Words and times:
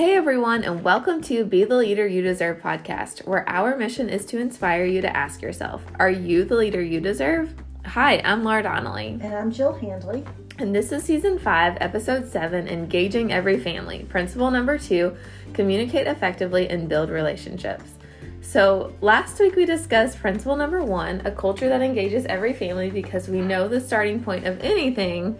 Hey 0.00 0.14
everyone, 0.14 0.64
and 0.64 0.82
welcome 0.82 1.20
to 1.24 1.44
Be 1.44 1.64
the 1.64 1.76
Leader 1.76 2.06
You 2.06 2.22
Deserve 2.22 2.62
podcast, 2.62 3.26
where 3.26 3.46
our 3.46 3.76
mission 3.76 4.08
is 4.08 4.24
to 4.24 4.38
inspire 4.38 4.86
you 4.86 5.02
to 5.02 5.14
ask 5.14 5.42
yourself, 5.42 5.84
Are 5.98 6.10
you 6.10 6.46
the 6.46 6.56
leader 6.56 6.80
you 6.80 7.02
deserve? 7.02 7.52
Hi, 7.84 8.22
I'm 8.24 8.42
Laura 8.42 8.62
Donnelly. 8.62 9.18
And 9.20 9.34
I'm 9.34 9.50
Jill 9.50 9.74
Handley. 9.74 10.24
And 10.56 10.74
this 10.74 10.90
is 10.90 11.04
season 11.04 11.38
five, 11.38 11.76
episode 11.82 12.32
seven 12.32 12.66
Engaging 12.66 13.30
Every 13.30 13.60
Family. 13.60 14.06
Principle 14.08 14.50
number 14.50 14.78
two 14.78 15.14
communicate 15.52 16.06
effectively 16.06 16.66
and 16.70 16.88
build 16.88 17.10
relationships. 17.10 17.98
So, 18.40 18.94
last 19.02 19.38
week 19.38 19.54
we 19.54 19.66
discussed 19.66 20.18
principle 20.18 20.56
number 20.56 20.82
one 20.82 21.20
a 21.26 21.30
culture 21.30 21.68
that 21.68 21.82
engages 21.82 22.24
every 22.24 22.54
family 22.54 22.90
because 22.90 23.28
we 23.28 23.42
know 23.42 23.68
the 23.68 23.82
starting 23.82 24.24
point 24.24 24.46
of 24.46 24.58
anything, 24.60 25.38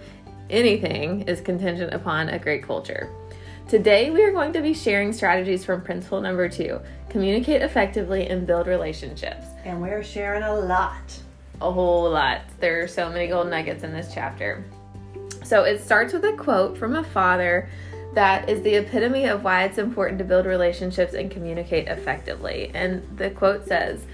anything 0.51 1.23
is 1.23 1.41
contingent 1.41 1.95
upon 1.95 2.29
a 2.29 2.39
great 2.39 2.63
culture. 2.63 3.11
Today, 3.71 4.11
we 4.11 4.21
are 4.25 4.33
going 4.33 4.53
to 4.55 4.61
be 4.61 4.75
sharing 4.75 5.13
strategies 5.13 5.65
from 5.65 5.83
principle 5.83 6.21
number 6.21 6.49
two 6.49 6.81
communicate 7.09 7.63
effectively 7.63 8.27
and 8.27 8.45
build 8.45 8.67
relationships. 8.67 9.47
And 9.65 9.81
we're 9.81 10.03
sharing 10.03 10.43
a 10.43 10.53
lot. 10.53 11.17
A 11.61 11.71
whole 11.71 12.11
lot. 12.11 12.41
There 12.59 12.83
are 12.83 12.89
so 12.89 13.09
many 13.09 13.29
gold 13.29 13.49
nuggets 13.49 13.85
in 13.85 13.93
this 13.93 14.13
chapter. 14.13 14.65
So, 15.45 15.63
it 15.63 15.81
starts 15.81 16.13
with 16.13 16.25
a 16.25 16.33
quote 16.33 16.77
from 16.77 16.97
a 16.97 17.05
father 17.05 17.71
that 18.13 18.49
is 18.49 18.61
the 18.63 18.75
epitome 18.75 19.27
of 19.27 19.45
why 19.45 19.63
it's 19.63 19.79
important 19.79 20.19
to 20.19 20.25
build 20.25 20.47
relationships 20.47 21.15
and 21.15 21.31
communicate 21.31 21.87
effectively. 21.87 22.73
And 22.75 23.05
the 23.19 23.31
quote 23.31 23.69
says, 23.69 24.05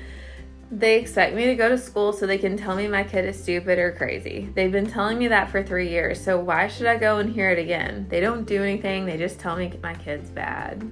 they 0.71 0.99
expect 0.99 1.35
me 1.35 1.47
to 1.47 1.55
go 1.55 1.69
to 1.69 1.79
school 1.79 2.13
so 2.13 2.27
they 2.27 2.39
can 2.39 2.57
tell 2.57 2.75
me 2.75 2.89
my 2.89 3.05
kid 3.05 3.25
is 3.25 3.41
stupid 3.41 3.79
or 3.79 3.93
crazy. 3.93 4.51
They've 4.55 4.73
been 4.73 4.87
telling 4.87 5.19
me 5.19 5.29
that 5.29 5.51
for 5.51 5.63
three 5.63 5.89
years, 5.89 6.23
so 6.23 6.39
why 6.39 6.67
should 6.67 6.87
I 6.87 6.97
go 6.97 7.19
and 7.19 7.33
hear 7.33 7.51
it 7.51 7.59
again? 7.59 8.07
They 8.09 8.21
don't 8.21 8.45
do 8.45 8.63
anything, 8.63 9.07
they 9.07 9.17
just 9.17 9.39
tell 9.39 9.57
me 9.57 9.73
my 9.83 9.95
kid's 9.95 10.31
bad. 10.31 10.91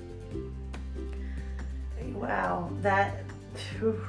Wow, 2.12 2.70
that. 2.82 3.24
Whew. 3.78 4.00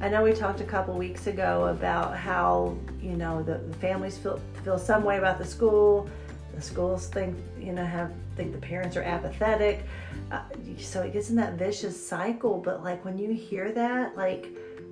I 0.00 0.08
know 0.08 0.22
we 0.22 0.32
talked 0.32 0.60
a 0.60 0.64
couple 0.64 0.94
weeks 0.94 1.26
ago 1.26 1.66
about 1.66 2.16
how, 2.16 2.76
you 3.00 3.12
know, 3.12 3.42
the, 3.42 3.58
the 3.58 3.76
families 3.76 4.18
feel, 4.18 4.40
feel 4.64 4.78
some 4.78 5.04
way 5.04 5.18
about 5.18 5.38
the 5.38 5.44
school, 5.44 6.08
the 6.54 6.62
schools 6.62 7.06
think, 7.06 7.36
you 7.60 7.72
know, 7.72 7.84
have 7.84 8.12
think 8.36 8.52
the 8.52 8.58
parents 8.58 8.96
are 8.96 9.02
apathetic. 9.02 9.84
Uh, 10.32 10.40
so 10.78 11.02
it 11.02 11.12
gets 11.12 11.28
in 11.28 11.36
that 11.36 11.52
vicious 11.54 12.08
cycle. 12.08 12.58
But 12.58 12.82
like 12.82 13.04
when 13.04 13.18
you 13.18 13.32
hear 13.32 13.70
that, 13.72 14.16
like, 14.16 14.48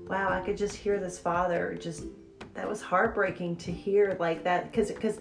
wow, 0.06 0.30
I 0.30 0.40
could 0.40 0.56
just 0.56 0.76
hear 0.76 1.00
this 1.00 1.18
father 1.18 1.76
just 1.80 2.04
that 2.54 2.68
was 2.68 2.82
heartbreaking 2.82 3.56
to 3.56 3.72
hear 3.72 4.16
like 4.18 4.44
that 4.44 4.70
because 4.70 4.90
because 4.90 5.18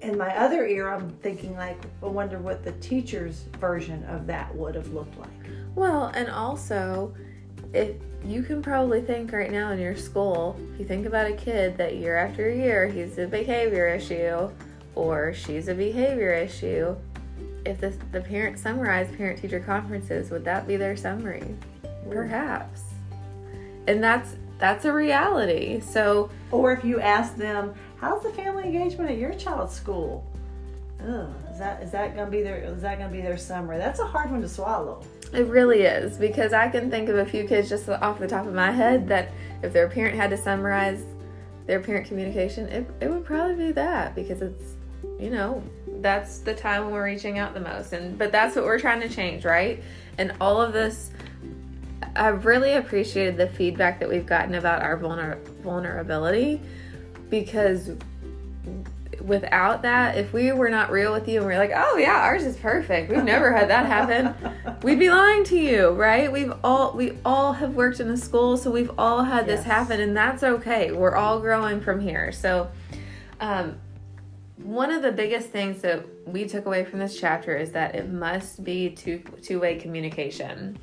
in 0.00 0.18
my 0.18 0.36
other 0.36 0.66
ear 0.66 0.88
I'm 0.88 1.10
thinking 1.22 1.56
like 1.56 1.80
I 2.02 2.06
wonder 2.06 2.38
what 2.38 2.64
the 2.64 2.72
teacher's 2.72 3.44
version 3.58 4.04
of 4.04 4.26
that 4.26 4.54
would 4.54 4.74
have 4.74 4.88
looked 4.88 5.16
like. 5.18 5.30
Well, 5.74 6.06
and 6.14 6.28
also 6.28 7.14
if 7.72 7.96
you 8.24 8.42
can 8.42 8.60
probably 8.60 9.00
think 9.00 9.32
right 9.32 9.50
now 9.50 9.70
in 9.70 9.78
your 9.78 9.96
school, 9.96 10.58
if 10.74 10.80
you 10.80 10.86
think 10.86 11.06
about 11.06 11.30
a 11.30 11.32
kid 11.32 11.78
that 11.78 11.96
year 11.96 12.16
after 12.16 12.50
year 12.50 12.86
he's 12.86 13.16
a 13.18 13.26
behavior 13.26 13.88
issue 13.88 14.50
or 14.94 15.32
she's 15.32 15.68
a 15.68 15.74
behavior 15.74 16.32
issue, 16.32 16.96
if 17.64 17.80
the, 17.80 17.94
the 18.12 18.20
parent 18.20 18.58
summarized 18.58 19.16
parent 19.16 19.40
teacher 19.40 19.60
conferences, 19.60 20.30
would 20.30 20.44
that 20.44 20.66
be 20.66 20.76
their 20.76 20.96
summary? 20.96 21.54
Perhaps. 22.10 22.82
And 23.86 24.02
that's 24.02 24.36
that's 24.58 24.84
a 24.84 24.92
reality. 24.92 25.80
So 25.80 26.30
or 26.50 26.72
if 26.72 26.84
you 26.84 27.00
ask 27.00 27.36
them, 27.36 27.74
how's 27.96 28.22
the 28.22 28.30
family 28.30 28.64
engagement 28.64 29.10
at 29.10 29.18
your 29.18 29.34
child's 29.34 29.74
school? 29.74 30.24
Ugh, 31.00 31.34
is 31.50 31.58
that 31.58 31.82
is 31.82 31.90
that 31.90 32.14
gonna 32.14 32.30
be 32.30 32.42
their 32.42 32.58
is 32.58 32.82
that 32.82 32.98
gonna 32.98 33.10
be 33.10 33.20
their 33.20 33.36
summary? 33.36 33.78
That's 33.78 34.00
a 34.00 34.06
hard 34.06 34.30
one 34.30 34.42
to 34.42 34.48
swallow. 34.48 35.02
It 35.32 35.46
really 35.46 35.82
is 35.82 36.18
because 36.18 36.52
I 36.52 36.68
can 36.68 36.90
think 36.90 37.08
of 37.08 37.16
a 37.16 37.24
few 37.24 37.46
kids 37.46 37.68
just 37.68 37.88
off 37.88 38.18
the 38.18 38.28
top 38.28 38.46
of 38.46 38.54
my 38.54 38.70
head 38.70 39.08
that 39.08 39.32
if 39.62 39.72
their 39.72 39.88
parent 39.88 40.14
had 40.14 40.30
to 40.30 40.36
summarize 40.36 41.04
their 41.66 41.80
parent 41.80 42.06
communication, 42.06 42.68
it, 42.68 42.86
it 43.00 43.10
would 43.10 43.24
probably 43.24 43.54
be 43.54 43.72
that 43.72 44.14
because 44.14 44.42
it's 44.42 44.74
you 45.18 45.30
know, 45.30 45.62
that's 46.02 46.38
the 46.40 46.54
time 46.54 46.84
when 46.84 46.92
we're 46.92 47.04
reaching 47.04 47.38
out 47.38 47.54
the 47.54 47.60
most. 47.60 47.92
And 47.92 48.18
but 48.18 48.32
that's 48.32 48.56
what 48.56 48.64
we're 48.64 48.80
trying 48.80 49.00
to 49.00 49.08
change, 49.08 49.44
right? 49.44 49.82
And 50.18 50.34
all 50.40 50.60
of 50.60 50.72
this 50.72 51.10
I've 52.14 52.44
really 52.44 52.74
appreciated 52.74 53.36
the 53.36 53.48
feedback 53.48 54.00
that 54.00 54.08
we've 54.08 54.26
gotten 54.26 54.54
about 54.54 54.82
our 54.82 54.98
vulner- 54.98 55.42
vulnerability 55.62 56.60
because 57.30 57.92
without 59.22 59.82
that, 59.82 60.18
if 60.18 60.32
we 60.32 60.52
were 60.52 60.68
not 60.68 60.90
real 60.90 61.12
with 61.12 61.28
you 61.28 61.38
and 61.38 61.46
we're 61.46 61.58
like, 61.58 61.72
oh 61.74 61.96
yeah, 61.96 62.20
ours 62.20 62.44
is 62.44 62.56
perfect. 62.56 63.10
We've 63.10 63.24
never 63.24 63.52
had 63.52 63.70
that 63.70 63.86
happen. 63.86 64.34
We'd 64.82 64.98
be 64.98 65.10
lying 65.10 65.44
to 65.44 65.56
you, 65.58 65.90
right? 65.90 66.30
We've 66.30 66.52
all 66.64 66.92
we 66.92 67.12
all 67.24 67.52
have 67.54 67.74
worked 67.74 68.00
in 68.00 68.08
a 68.10 68.16
school, 68.16 68.56
so 68.56 68.70
we've 68.70 68.90
all 68.98 69.22
had 69.24 69.46
yes. 69.46 69.58
this 69.58 69.66
happen, 69.66 70.00
and 70.00 70.16
that's 70.16 70.42
okay. 70.42 70.92
We're 70.92 71.14
all 71.14 71.40
growing 71.40 71.80
from 71.80 72.00
here. 72.00 72.32
So 72.32 72.68
um, 73.40 73.78
one 74.64 74.90
of 74.90 75.02
the 75.02 75.12
biggest 75.12 75.50
things 75.50 75.82
that 75.82 76.04
we 76.26 76.46
took 76.46 76.66
away 76.66 76.84
from 76.84 76.98
this 76.98 77.18
chapter 77.18 77.56
is 77.56 77.72
that 77.72 77.94
it 77.94 78.10
must 78.10 78.62
be 78.64 78.90
two 78.90 79.22
two 79.42 79.60
way 79.60 79.76
communication. 79.76 80.78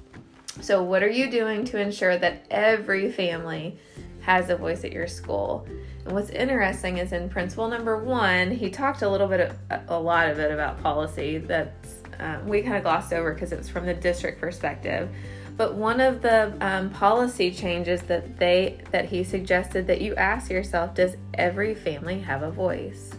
So, 0.62 0.84
what 0.84 1.04
are 1.04 1.10
you 1.10 1.30
doing 1.30 1.64
to 1.66 1.80
ensure 1.80 2.18
that 2.18 2.46
every 2.50 3.12
family 3.12 3.78
has 4.22 4.50
a 4.50 4.56
voice 4.56 4.84
at 4.84 4.92
your 4.92 5.08
school? 5.08 5.66
And 6.06 6.14
what's 6.14 6.30
interesting 6.30 6.98
is 6.98 7.14
in 7.14 7.30
principle 7.30 7.68
number 7.68 7.98
one, 7.98 8.52
he 8.52 8.70
talked 8.70 9.02
a 9.02 9.10
little 9.10 9.28
bit, 9.28 9.54
a 9.88 10.00
lot 10.00 10.28
of 10.28 10.40
it 10.40 10.52
about 10.52 10.82
policy 10.82 11.38
that 11.38 11.74
um, 12.20 12.48
we 12.48 12.62
kind 12.62 12.76
of 12.76 12.84
glossed 12.84 13.14
over 13.14 13.34
because 13.34 13.52
it's 13.52 13.70
from 13.70 13.86
the 13.86 13.94
district 13.94 14.42
perspective. 14.42 15.10
But 15.56 15.76
one 15.76 16.00
of 16.00 16.22
the 16.22 16.54
um, 16.62 16.90
policy 16.90 17.52
changes 17.52 18.02
that 18.04 18.38
they 18.38 18.80
that 18.92 19.06
he 19.06 19.24
suggested 19.24 19.88
that 19.88 20.02
you 20.02 20.16
ask 20.16 20.50
yourself: 20.50 20.96
Does 20.96 21.16
every 21.34 21.76
family 21.76 22.20
have 22.20 22.44
a 22.44 22.52
voice? 22.52 23.14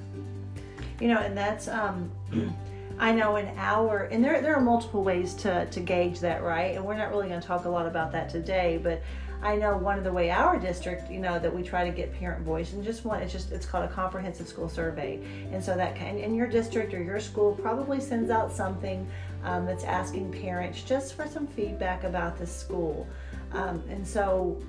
You 1.00 1.08
know, 1.08 1.18
and 1.18 1.36
that's 1.36 1.66
um, 1.68 2.10
I 2.98 3.12
know 3.12 3.36
an 3.36 3.56
hour, 3.56 4.08
and 4.12 4.22
there 4.22 4.40
there 4.42 4.54
are 4.54 4.60
multiple 4.60 5.02
ways 5.02 5.34
to 5.36 5.66
to 5.66 5.80
gauge 5.80 6.20
that, 6.20 6.42
right? 6.42 6.76
And 6.76 6.84
we're 6.84 6.96
not 6.96 7.10
really 7.10 7.28
going 7.28 7.40
to 7.40 7.46
talk 7.46 7.64
a 7.64 7.70
lot 7.70 7.86
about 7.86 8.12
that 8.12 8.28
today, 8.28 8.78
but 8.82 9.02
I 9.42 9.56
know 9.56 9.76
one 9.78 9.96
of 9.96 10.04
the 10.04 10.12
way 10.12 10.30
our 10.30 10.58
district, 10.58 11.10
you 11.10 11.18
know, 11.18 11.38
that 11.38 11.54
we 11.54 11.62
try 11.62 11.88
to 11.88 11.96
get 11.96 12.12
parent 12.12 12.44
voice 12.44 12.74
and 12.74 12.84
just 12.84 13.06
one, 13.06 13.22
it's 13.22 13.32
just 13.32 13.52
it's 13.52 13.64
called 13.64 13.86
a 13.86 13.92
comprehensive 13.92 14.46
school 14.46 14.68
survey, 14.68 15.18
and 15.50 15.64
so 15.64 15.74
that 15.76 15.96
kind 15.96 16.18
in 16.18 16.34
your 16.34 16.46
district 16.46 16.92
or 16.92 17.02
your 17.02 17.20
school 17.20 17.54
probably 17.62 18.00
sends 18.00 18.28
out 18.28 18.52
something 18.52 19.08
um, 19.44 19.64
that's 19.64 19.84
asking 19.84 20.30
parents 20.30 20.82
just 20.82 21.14
for 21.14 21.26
some 21.26 21.46
feedback 21.46 22.04
about 22.04 22.38
the 22.38 22.46
school, 22.46 23.08
um, 23.52 23.82
and 23.88 24.06
so 24.06 24.60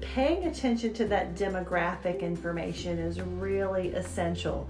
paying 0.00 0.44
attention 0.44 0.92
to 0.92 1.06
that 1.06 1.34
demographic 1.34 2.20
information 2.20 2.98
is 2.98 3.20
really 3.20 3.88
essential 3.94 4.68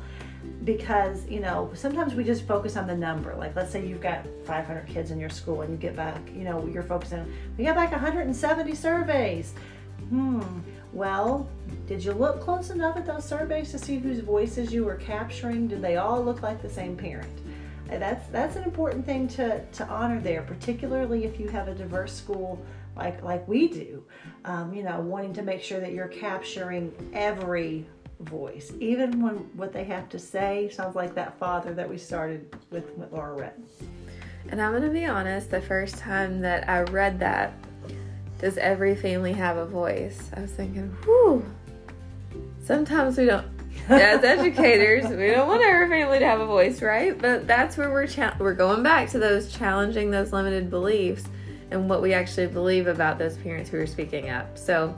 because 0.65 1.29
you 1.29 1.41
know 1.41 1.71
sometimes 1.75 2.15
we 2.15 2.25
just 2.25 2.47
focus 2.47 2.77
on 2.77 2.87
the 2.87 2.97
number. 2.97 3.35
Like 3.35 3.55
let's 3.55 3.71
say 3.71 3.87
you've 3.87 4.01
got 4.01 4.27
500 4.45 4.87
kids 4.87 5.11
in 5.11 5.21
your 5.21 5.31
school 5.31 5.63
and 5.63 5.71
you 5.71 5.77
get 5.77 5.95
back 5.95 6.21
you 6.35 6.45
know 6.45 6.67
you're 6.67 6.83
focusing 6.83 7.31
we 7.57 7.65
got 7.65 7.77
back 7.77 7.93
170 7.93 8.75
surveys. 8.75 9.55
Hmm 10.09 10.61
well 10.93 11.49
did 11.87 12.03
you 12.05 12.13
look 12.13 12.41
close 12.41 12.71
enough 12.71 12.97
at 12.97 13.05
those 13.05 13.25
surveys 13.25 13.71
to 13.73 13.79
see 13.79 13.99
whose 13.99 14.21
voices 14.21 14.73
you 14.73 14.85
were 14.85 14.97
capturing? 14.97 15.69
Did 15.69 15.83
they 15.83 15.97
all 15.97 16.23
look 16.23 16.43
like 16.43 16.63
the 16.63 16.71
same 16.71 16.97
parent? 16.97 17.39
That's 17.89 18.27
that's 18.29 18.57
an 18.57 18.65
important 18.65 19.05
thing 19.05 19.29
to 19.29 19.65
to 19.65 19.87
honor 19.87 20.21
there 20.21 20.43
particularly 20.43 21.25
if 21.25 21.39
you 21.39 21.49
have 21.49 21.69
a 21.69 21.75
diverse 21.75 22.13
school 22.13 22.65
like 22.97 23.23
like 23.23 23.47
we 23.47 23.69
do. 23.69 24.03
Um, 24.47 24.73
you 24.73 24.83
know 24.83 25.01
wanting 25.01 25.35
to 25.35 25.43
make 25.43 25.63
sure 25.63 25.81
that 25.81 25.93
you're 25.93 26.09
capturing 26.09 26.93
every 27.13 27.87
voice, 28.25 28.73
even 28.81 29.23
when 29.23 29.35
what 29.57 29.73
they 29.73 29.85
have 29.85 30.09
to 30.11 30.19
say 30.19 30.71
sounds 30.73 30.97
like 30.97 31.15
that 31.15 31.39
father 31.39 31.73
that 31.75 31.89
we 31.89 31.99
started 31.99 32.55
with 32.71 32.91
with 32.97 33.13
Laura 33.13 33.35
read. 33.35 33.63
And 34.49 34.61
I'm 34.61 34.73
gonna 34.73 34.91
be 34.91 35.07
honest, 35.07 35.51
the 35.51 35.61
first 35.61 35.97
time 35.97 36.41
that 36.41 36.69
I 36.69 36.83
read 36.83 37.19
that, 37.21 37.55
does 38.39 38.59
every 38.59 38.95
family 38.95 39.33
have 39.33 39.57
a 39.57 39.67
voice? 39.67 40.31
I 40.37 40.41
was 40.41 40.51
thinking, 40.51 40.95
whew. 41.05 41.45
Sometimes 42.63 43.17
we 43.17 43.27
don't. 43.27 43.47
As 43.89 44.25
educators, 44.25 45.05
we 45.05 45.31
don't 45.31 45.49
want 45.49 45.63
our 45.63 45.89
family 45.89 46.19
to 46.19 46.27
have 46.27 46.41
a 46.41 46.47
voice, 46.47 46.83
right? 46.83 47.19
But 47.19 47.47
that's 47.47 47.77
where 47.77 47.91
we're 47.91 48.07
cha- 48.07 48.37
we're 48.39 48.55
going 48.55 48.83
back 48.83 49.11
to 49.11 49.19
those 49.19 49.53
challenging 49.53 50.11
those 50.11 50.33
limited 50.33 50.71
beliefs 50.71 51.25
and 51.71 51.89
what 51.89 52.03
we 52.03 52.13
actually 52.13 52.47
believe 52.47 52.87
about 52.87 53.19
those 53.19 53.37
parents 53.39 53.71
who 53.71 53.79
are 53.79 53.87
speaking 53.87 54.31
up. 54.31 54.57
So 54.57 54.97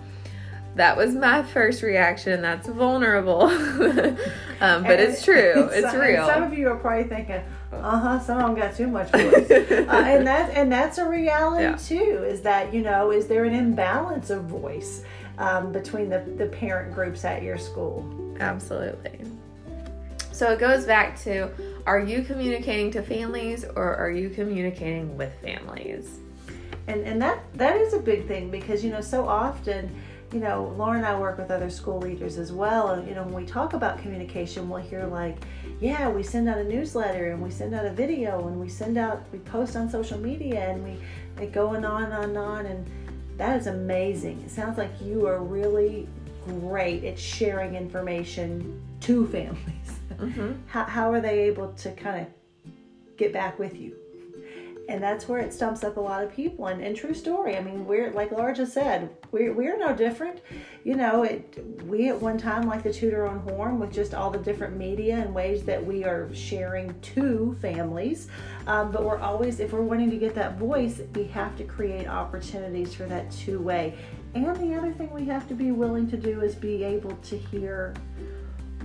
that 0.77 0.97
was 0.97 1.15
my 1.15 1.43
first 1.43 1.83
reaction. 1.83 2.43
That's 2.43 2.69
vulnerable, 2.69 3.43
um, 4.61 4.83
but 4.83 5.01
it's 5.01 5.25
true. 5.25 5.69
It's 5.73 5.91
some, 5.91 6.01
real. 6.01 6.27
Some 6.27 6.43
of 6.43 6.57
you 6.57 6.69
are 6.69 6.77
probably 6.77 7.05
thinking, 7.05 7.43
"Uh 7.73 7.99
huh." 7.99 8.21
Some 8.21 8.39
of 8.39 8.45
them 8.45 8.55
got 8.55 8.77
too 8.77 8.87
much 8.87 9.11
voice, 9.11 9.51
uh, 9.51 10.05
and 10.07 10.27
that 10.27 10.51
and 10.51 10.71
that's 10.71 10.99
a 10.99 11.09
reality 11.09 11.65
yeah. 11.65 11.77
too. 11.77 12.25
Is 12.25 12.43
that 12.43 12.75
you 12.75 12.83
know 12.83 13.11
is 13.11 13.27
there 13.27 13.45
an 13.45 13.55
imbalance 13.55 14.29
of 14.29 14.45
voice 14.45 15.03
um, 15.39 15.73
between 15.73 16.11
the 16.11 16.21
the 16.37 16.47
parent 16.47 16.95
groups 16.95 17.25
at 17.25 17.43
your 17.43 17.57
school? 17.57 18.37
Absolutely. 18.39 19.21
So 20.33 20.53
it 20.53 20.59
goes 20.59 20.85
back 20.85 21.19
to 21.21 21.51
are 21.87 22.01
you 22.01 22.23
communicating 22.23 22.91
to 22.91 23.03
families 23.03 23.65
or 23.65 23.97
are 23.97 24.11
you 24.11 24.29
communicating 24.29 25.17
with 25.17 25.33
families? 25.41 26.19
And 26.87 27.01
and 27.07 27.23
that 27.23 27.41
that 27.55 27.77
is 27.77 27.95
a 27.95 27.99
big 27.99 28.29
thing 28.29 28.51
because 28.51 28.85
you 28.85 28.91
know 28.91 29.01
so 29.01 29.27
often 29.27 29.91
you 30.33 30.41
know, 30.41 30.75
Laura 30.77 30.97
and 30.97 31.07
I 31.07 31.19
work 31.19 31.39
with 31.39 31.51
other 31.51 31.71
school 31.71 31.99
leaders 31.99 32.37
as 32.37 32.53
well. 32.53 32.91
And, 32.91 33.09
you 33.09 33.15
know, 33.15 33.23
when 33.23 33.35
we 33.35 33.47
talk 33.47 33.75
about 33.75 33.99
communication, 33.99 34.69
we'll 34.69 34.83
hear 34.83 35.07
like, 35.07 35.37
yeah, 35.81 36.09
we 36.09 36.23
send 36.23 36.49
out 36.49 36.59
a 36.59 36.65
newsletter 36.65 37.31
and 37.33 37.43
we 37.43 37.51
send 37.51 37.75
out 37.75 37.87
a 37.87 37.93
video 37.93 38.47
and 38.49 38.61
we 38.61 38.69
send 38.69 38.99
out, 38.99 39.23
we 39.33 39.39
post 39.41 39.77
on 39.77 39.89
social 39.89 40.19
media 40.19 40.71
and 40.71 40.83
we, 40.83 41.43
it 41.43 41.53
going 41.53 41.85
on 41.85 42.05
and 42.05 42.13
on 42.13 42.25
and 42.25 42.39
on. 42.39 42.67
And 42.67 42.91
that 43.37 43.61
is 43.61 43.67
amazing. 43.69 44.41
It 44.41 44.51
sounds 44.51 44.79
like 44.79 44.91
you 45.01 45.27
are 45.27 45.43
really 45.43 46.09
great 46.45 47.05
at 47.05 47.19
sharing 47.19 47.75
information 47.75 48.83
to 49.03 49.27
families. 49.29 49.61
Mm-hmm. 50.15 50.53
How, 50.67 50.85
how 50.85 51.13
are 51.13 51.21
they 51.21 51.41
able 51.41 51.73
to 51.75 51.93
kind 51.93 52.27
of 52.27 52.73
get 53.17 53.33
back 53.33 53.59
with 53.59 53.77
you? 53.77 53.95
And 54.89 55.03
that's 55.03 55.29
where 55.29 55.41
it 55.41 55.53
stumps 55.53 55.85
up 55.85 55.97
a 55.97 56.01
lot 56.01 56.23
of 56.23 56.33
people. 56.33 56.67
And, 56.67 56.83
and 56.83 56.97
true 56.97 57.15
story. 57.15 57.57
I 57.57 57.61
mean 57.61 57.87
we're 57.87 58.13
like 58.13 58.31
laura 58.31 58.55
just 58.55 58.73
said 58.73 59.11
we're, 59.33 59.53
we're 59.53 59.79
no 59.79 59.95
different. 59.95 60.41
You 60.85 60.97
know 60.97 61.23
it 61.25 61.59
we 61.85 62.09
at 62.09 62.21
one 62.21 62.39
time 62.39 62.67
like 62.67 62.83
the 62.83 62.93
tutor 62.93 63.27
on 63.27 63.41
horn 63.41 63.79
with 63.79 63.93
just 63.93 64.15
all 64.15 64.31
the 64.31 64.39
different 64.39 64.77
media 64.77 65.17
and 65.17 65.35
ways 65.35 65.65
that 65.65 65.85
we 65.85 66.05
are 66.05 66.33
sharing 66.35 66.99
to 67.01 67.57
families. 67.61 68.29
Um, 68.67 68.91
but 68.91 69.05
we're 69.05 69.19
always 69.19 69.61
if 69.61 69.73
we're 69.73 69.83
wanting 69.83 70.11
to 70.11 70.17
get 70.17 70.35
that 70.35 70.59
voice 70.59 71.01
we 71.15 71.25
have 71.29 71.57
to 71.57 71.65
create 71.65 72.09
opportunities 72.09 72.95
for 72.95 73.05
that 73.07 73.31
two 73.31 73.61
way 73.61 73.95
and 74.37 74.57
the 74.57 74.75
other 74.75 74.93
thing 74.93 75.11
we 75.13 75.25
have 75.25 75.49
to 75.49 75.55
be 75.55 75.73
willing 75.73 76.09
to 76.11 76.17
do 76.17 76.43
is 76.43 76.55
be 76.55 76.85
able 76.85 77.17
to 77.17 77.39
hear 77.39 77.95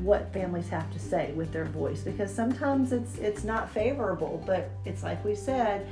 what 0.03 0.31
families 0.33 0.69
have 0.69 0.92
to 0.92 1.00
say 1.00 1.31
with 1.33 1.51
their 1.51 1.65
voice 1.65 2.01
because 2.01 2.33
sometimes 2.33 2.92
it's 2.92 3.18
it's 3.18 3.44
not 3.44 3.69
favorable 3.69 4.44
but 4.45 4.71
it's 4.86 5.03
like 5.03 5.24
we 5.24 5.36
said 5.36 5.88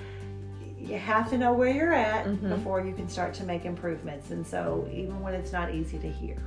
you 0.79 0.97
have 0.97 1.29
to 1.29 1.37
know 1.37 1.53
where 1.53 1.69
you're 1.69 1.93
at 1.93 2.25
mm-hmm. 2.25 2.49
before 2.49 2.81
you 2.81 2.93
can 2.93 3.07
start 3.07 3.33
to 3.33 3.43
make 3.43 3.65
improvements 3.65 4.31
and 4.31 4.45
so 4.45 4.87
even 4.91 5.19
when 5.21 5.33
it's 5.33 5.51
not 5.51 5.73
easy 5.73 5.99
to 5.99 6.09
hear 6.09 6.37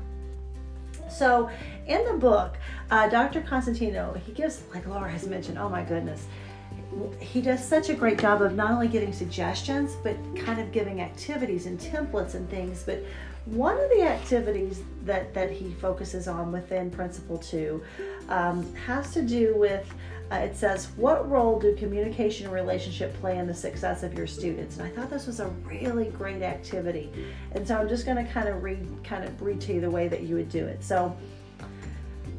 so 1.08 1.48
in 1.86 2.04
the 2.06 2.14
book 2.14 2.56
uh, 2.90 3.08
dr 3.08 3.40
constantino 3.42 4.12
he 4.26 4.32
gives 4.32 4.62
like 4.74 4.86
laura 4.86 5.10
has 5.10 5.26
mentioned 5.26 5.58
oh 5.58 5.68
my 5.68 5.82
goodness 5.82 6.26
he 7.20 7.40
does 7.40 7.66
such 7.66 7.88
a 7.88 7.94
great 7.94 8.18
job 8.18 8.42
of 8.42 8.54
not 8.54 8.70
only 8.70 8.88
giving 8.88 9.12
suggestions 9.12 9.96
but 10.02 10.16
kind 10.36 10.60
of 10.60 10.72
giving 10.72 11.00
activities 11.00 11.66
and 11.66 11.78
templates 11.78 12.34
and 12.34 12.48
things 12.50 12.82
but 12.82 13.02
one 13.46 13.78
of 13.78 13.90
the 13.90 14.02
activities 14.02 14.82
that, 15.04 15.34
that 15.34 15.50
he 15.50 15.72
focuses 15.74 16.28
on 16.28 16.52
within 16.52 16.90
Principle 16.90 17.38
2 17.38 17.82
um, 18.28 18.74
has 18.76 19.12
to 19.12 19.22
do 19.22 19.56
with 19.56 19.92
uh, 20.32 20.36
it 20.36 20.56
says, 20.56 20.88
What 20.96 21.28
role 21.30 21.60
do 21.60 21.76
communication 21.76 22.46
and 22.46 22.54
relationship 22.54 23.12
play 23.20 23.36
in 23.36 23.46
the 23.46 23.52
success 23.52 24.02
of 24.02 24.14
your 24.14 24.26
students? 24.26 24.78
And 24.78 24.86
I 24.86 24.90
thought 24.90 25.10
this 25.10 25.26
was 25.26 25.40
a 25.40 25.48
really 25.66 26.06
great 26.06 26.40
activity. 26.40 27.12
And 27.52 27.68
so 27.68 27.76
I'm 27.76 27.86
just 27.86 28.06
going 28.06 28.24
to 28.24 28.32
kind 28.32 28.48
of 28.48 28.62
read, 28.62 28.88
kind 29.04 29.24
of 29.24 29.42
read 29.42 29.60
to 29.62 29.74
you 29.74 29.82
the 29.82 29.90
way 29.90 30.08
that 30.08 30.22
you 30.22 30.36
would 30.36 30.48
do 30.48 30.64
it. 30.64 30.82
So, 30.82 31.14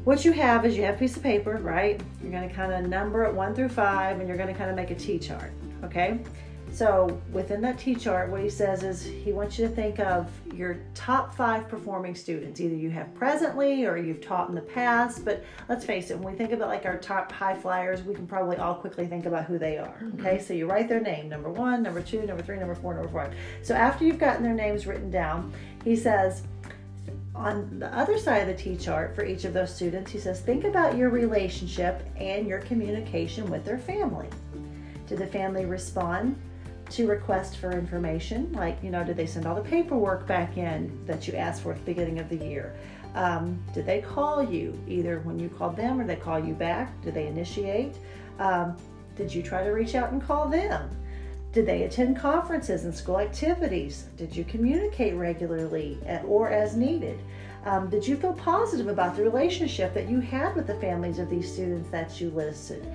what 0.02 0.24
you 0.24 0.32
have 0.32 0.66
is 0.66 0.76
you 0.76 0.82
have 0.82 0.96
a 0.96 0.98
piece 0.98 1.16
of 1.16 1.22
paper, 1.22 1.56
right? 1.62 2.00
You're 2.20 2.32
going 2.32 2.48
to 2.48 2.54
kind 2.54 2.72
of 2.72 2.90
number 2.90 3.24
it 3.24 3.32
one 3.32 3.54
through 3.54 3.70
five, 3.70 4.18
and 4.18 4.28
you're 4.28 4.36
going 4.36 4.52
to 4.52 4.58
kind 4.58 4.68
of 4.68 4.76
make 4.76 4.90
a 4.90 4.94
T 4.94 5.18
chart, 5.18 5.52
okay? 5.82 6.18
So 6.74 7.20
within 7.30 7.60
that 7.60 7.78
T 7.78 7.94
chart, 7.94 8.30
what 8.30 8.40
he 8.40 8.50
says 8.50 8.82
is 8.82 9.04
he 9.04 9.32
wants 9.32 9.56
you 9.56 9.68
to 9.68 9.72
think 9.72 10.00
of 10.00 10.28
your 10.52 10.78
top 10.92 11.32
five 11.32 11.68
performing 11.68 12.16
students. 12.16 12.60
Either 12.60 12.74
you 12.74 12.90
have 12.90 13.14
presently 13.14 13.86
or 13.86 13.96
you've 13.96 14.20
taught 14.20 14.48
in 14.48 14.56
the 14.56 14.60
past. 14.60 15.24
But 15.24 15.44
let's 15.68 15.84
face 15.84 16.10
it, 16.10 16.18
when 16.18 16.32
we 16.32 16.36
think 16.36 16.50
about 16.50 16.66
like 16.66 16.84
our 16.84 16.98
top 16.98 17.30
high 17.30 17.54
flyers, 17.54 18.02
we 18.02 18.12
can 18.12 18.26
probably 18.26 18.56
all 18.56 18.74
quickly 18.74 19.06
think 19.06 19.24
about 19.24 19.44
who 19.44 19.56
they 19.56 19.78
are. 19.78 20.00
Mm-hmm. 20.02 20.20
Okay, 20.20 20.42
so 20.42 20.52
you 20.52 20.66
write 20.66 20.88
their 20.88 21.00
name, 21.00 21.28
number 21.28 21.48
one, 21.48 21.80
number 21.80 22.02
two, 22.02 22.22
number 22.26 22.42
three, 22.42 22.58
number 22.58 22.74
four, 22.74 22.92
number 22.94 23.08
five. 23.08 23.32
So 23.62 23.74
after 23.74 24.04
you've 24.04 24.18
gotten 24.18 24.42
their 24.42 24.52
names 24.52 24.84
written 24.84 25.12
down, 25.12 25.52
he 25.84 25.94
says, 25.94 26.42
on 27.36 27.78
the 27.78 27.96
other 27.96 28.18
side 28.18 28.48
of 28.48 28.48
the 28.48 28.60
T 28.60 28.76
chart 28.76 29.14
for 29.14 29.24
each 29.24 29.44
of 29.44 29.54
those 29.54 29.72
students, 29.72 30.10
he 30.10 30.18
says, 30.18 30.40
think 30.40 30.64
about 30.64 30.96
your 30.96 31.10
relationship 31.10 32.04
and 32.16 32.48
your 32.48 32.58
communication 32.58 33.48
with 33.48 33.64
their 33.64 33.78
family. 33.78 34.28
Did 35.06 35.18
the 35.18 35.26
family 35.28 35.66
respond 35.66 36.36
to 36.94 37.08
request 37.08 37.56
for 37.56 37.72
information, 37.72 38.52
like, 38.52 38.82
you 38.82 38.90
know, 38.90 39.02
did 39.02 39.16
they 39.16 39.26
send 39.26 39.46
all 39.46 39.54
the 39.56 39.68
paperwork 39.68 40.26
back 40.28 40.56
in 40.56 41.04
that 41.06 41.26
you 41.26 41.34
asked 41.34 41.62
for 41.62 41.72
at 41.72 41.78
the 41.78 41.84
beginning 41.84 42.20
of 42.20 42.28
the 42.28 42.36
year? 42.36 42.74
Um, 43.16 43.62
did 43.72 43.84
they 43.84 44.00
call 44.00 44.42
you 44.42 44.78
either 44.86 45.20
when 45.20 45.38
you 45.38 45.48
called 45.48 45.76
them 45.76 46.00
or 46.00 46.06
they 46.06 46.16
call 46.16 46.38
you 46.38 46.54
back? 46.54 47.00
Did 47.02 47.14
they 47.14 47.26
initiate? 47.26 47.96
Um, 48.38 48.76
did 49.16 49.34
you 49.34 49.42
try 49.42 49.64
to 49.64 49.70
reach 49.70 49.94
out 49.94 50.12
and 50.12 50.22
call 50.22 50.48
them? 50.48 50.88
Did 51.52 51.66
they 51.66 51.84
attend 51.84 52.16
conferences 52.16 52.84
and 52.84 52.94
school 52.94 53.18
activities? 53.20 54.06
Did 54.16 54.34
you 54.34 54.44
communicate 54.44 55.14
regularly 55.14 55.98
or 56.26 56.48
as 56.50 56.76
needed? 56.76 57.18
Um, 57.64 57.88
did 57.88 58.06
you 58.06 58.16
feel 58.16 58.34
positive 58.34 58.88
about 58.88 59.16
the 59.16 59.22
relationship 59.22 59.94
that 59.94 60.08
you 60.08 60.20
had 60.20 60.54
with 60.54 60.66
the 60.66 60.74
families 60.74 61.18
of 61.18 61.30
these 61.30 61.52
students 61.52 61.88
that 61.90 62.20
you 62.20 62.30
listed? 62.30 62.86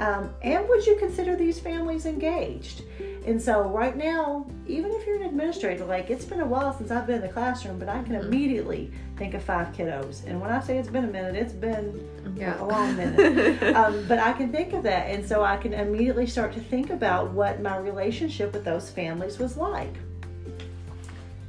Um, 0.00 0.32
and 0.42 0.66
would 0.68 0.86
you 0.86 0.96
consider 0.96 1.36
these 1.36 1.60
families 1.60 2.06
engaged? 2.06 2.82
And 3.26 3.40
so, 3.40 3.62
right 3.62 3.96
now, 3.96 4.46
even 4.66 4.90
if 4.92 5.06
you're 5.06 5.16
an 5.16 5.22
administrator, 5.22 5.84
like 5.84 6.08
it's 6.08 6.24
been 6.24 6.40
a 6.40 6.46
while 6.46 6.76
since 6.76 6.90
I've 6.90 7.06
been 7.06 7.16
in 7.16 7.22
the 7.22 7.28
classroom, 7.28 7.78
but 7.78 7.88
I 7.88 8.02
can 8.02 8.14
mm-hmm. 8.14 8.26
immediately 8.26 8.90
think 9.16 9.34
of 9.34 9.42
five 9.42 9.74
kiddos. 9.74 10.26
And 10.26 10.40
when 10.40 10.50
I 10.50 10.60
say 10.60 10.78
it's 10.78 10.88
been 10.88 11.04
a 11.04 11.08
minute, 11.08 11.36
it's 11.36 11.52
been 11.52 12.08
yeah. 12.34 12.60
a 12.62 12.64
long 12.64 12.96
minute. 12.96 13.62
um, 13.76 14.04
but 14.08 14.18
I 14.18 14.32
can 14.32 14.50
think 14.50 14.72
of 14.72 14.82
that. 14.84 15.10
And 15.10 15.26
so, 15.26 15.44
I 15.44 15.58
can 15.58 15.74
immediately 15.74 16.26
start 16.26 16.52
to 16.54 16.60
think 16.60 16.90
about 16.90 17.30
what 17.32 17.60
my 17.60 17.76
relationship 17.76 18.54
with 18.54 18.64
those 18.64 18.90
families 18.90 19.38
was 19.38 19.56
like. 19.56 19.94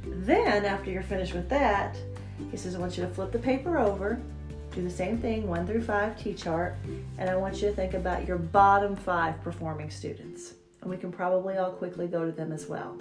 Then, 0.04 0.66
after 0.66 0.90
you're 0.90 1.02
finished 1.02 1.32
with 1.32 1.48
that, 1.48 1.96
he 2.50 2.56
says, 2.56 2.74
I 2.74 2.78
want 2.78 2.98
you 2.98 3.04
to 3.04 3.10
flip 3.10 3.32
the 3.32 3.38
paper 3.38 3.78
over 3.78 4.20
do 4.74 4.82
the 4.82 4.90
same 4.90 5.18
thing, 5.18 5.46
one 5.46 5.66
through 5.66 5.82
five 5.82 6.18
T 6.18 6.32
chart, 6.32 6.76
and 7.18 7.28
I 7.28 7.36
want 7.36 7.60
you 7.60 7.68
to 7.68 7.74
think 7.74 7.94
about 7.94 8.26
your 8.26 8.38
bottom 8.38 8.96
five 8.96 9.40
performing 9.42 9.90
students. 9.90 10.54
And 10.82 10.90
we 10.90 10.96
can 10.96 11.10
probably 11.10 11.56
all 11.56 11.72
quickly 11.72 12.06
go 12.06 12.26
to 12.26 12.32
them 12.32 12.52
as 12.52 12.66
well. 12.66 13.00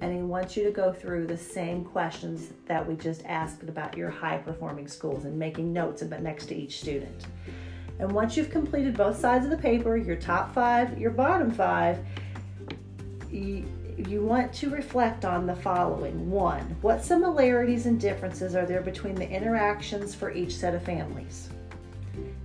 And 0.00 0.14
he 0.14 0.22
wants 0.22 0.56
you 0.56 0.64
to 0.64 0.70
go 0.70 0.92
through 0.92 1.26
the 1.26 1.36
same 1.36 1.84
questions 1.84 2.54
that 2.66 2.86
we 2.86 2.96
just 2.96 3.22
asked 3.26 3.62
about 3.62 3.96
your 3.96 4.08
high 4.08 4.38
performing 4.38 4.88
schools 4.88 5.26
and 5.26 5.38
making 5.38 5.72
notes 5.72 6.00
about 6.00 6.22
next 6.22 6.46
to 6.46 6.56
each 6.56 6.80
student. 6.80 7.26
And 7.98 8.10
once 8.10 8.34
you've 8.34 8.50
completed 8.50 8.96
both 8.96 9.18
sides 9.18 9.44
of 9.44 9.50
the 9.50 9.58
paper, 9.58 9.98
your 9.98 10.16
top 10.16 10.54
five, 10.54 10.98
your 10.98 11.10
bottom 11.10 11.50
five, 11.50 11.98
you, 13.30 13.66
you 14.08 14.22
want 14.22 14.54
to 14.54 14.70
reflect 14.70 15.26
on 15.26 15.46
the 15.46 15.54
following. 15.54 16.30
One, 16.30 16.62
what 16.80 17.04
similarities 17.04 17.84
and 17.84 18.00
differences 18.00 18.56
are 18.56 18.64
there 18.64 18.80
between 18.80 19.14
the 19.14 19.28
interactions 19.28 20.14
for 20.14 20.32
each 20.32 20.56
set 20.56 20.74
of 20.74 20.82
families? 20.82 21.50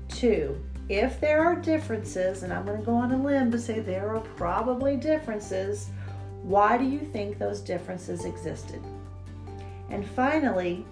Two, 0.09 0.61
if 0.89 1.19
there 1.19 1.43
are 1.43 1.55
differences, 1.55 2.43
and 2.43 2.53
I'm 2.53 2.65
going 2.65 2.79
to 2.79 2.85
go 2.85 2.95
on 2.95 3.11
a 3.11 3.21
limb 3.21 3.51
to 3.51 3.59
say 3.59 3.79
there 3.79 4.15
are 4.15 4.19
probably 4.19 4.97
differences, 4.97 5.89
why 6.43 6.77
do 6.77 6.85
you 6.85 6.99
think 6.99 7.37
those 7.37 7.59
differences 7.59 8.25
existed? 8.25 8.81
And 9.89 10.05
finally, 10.05 10.85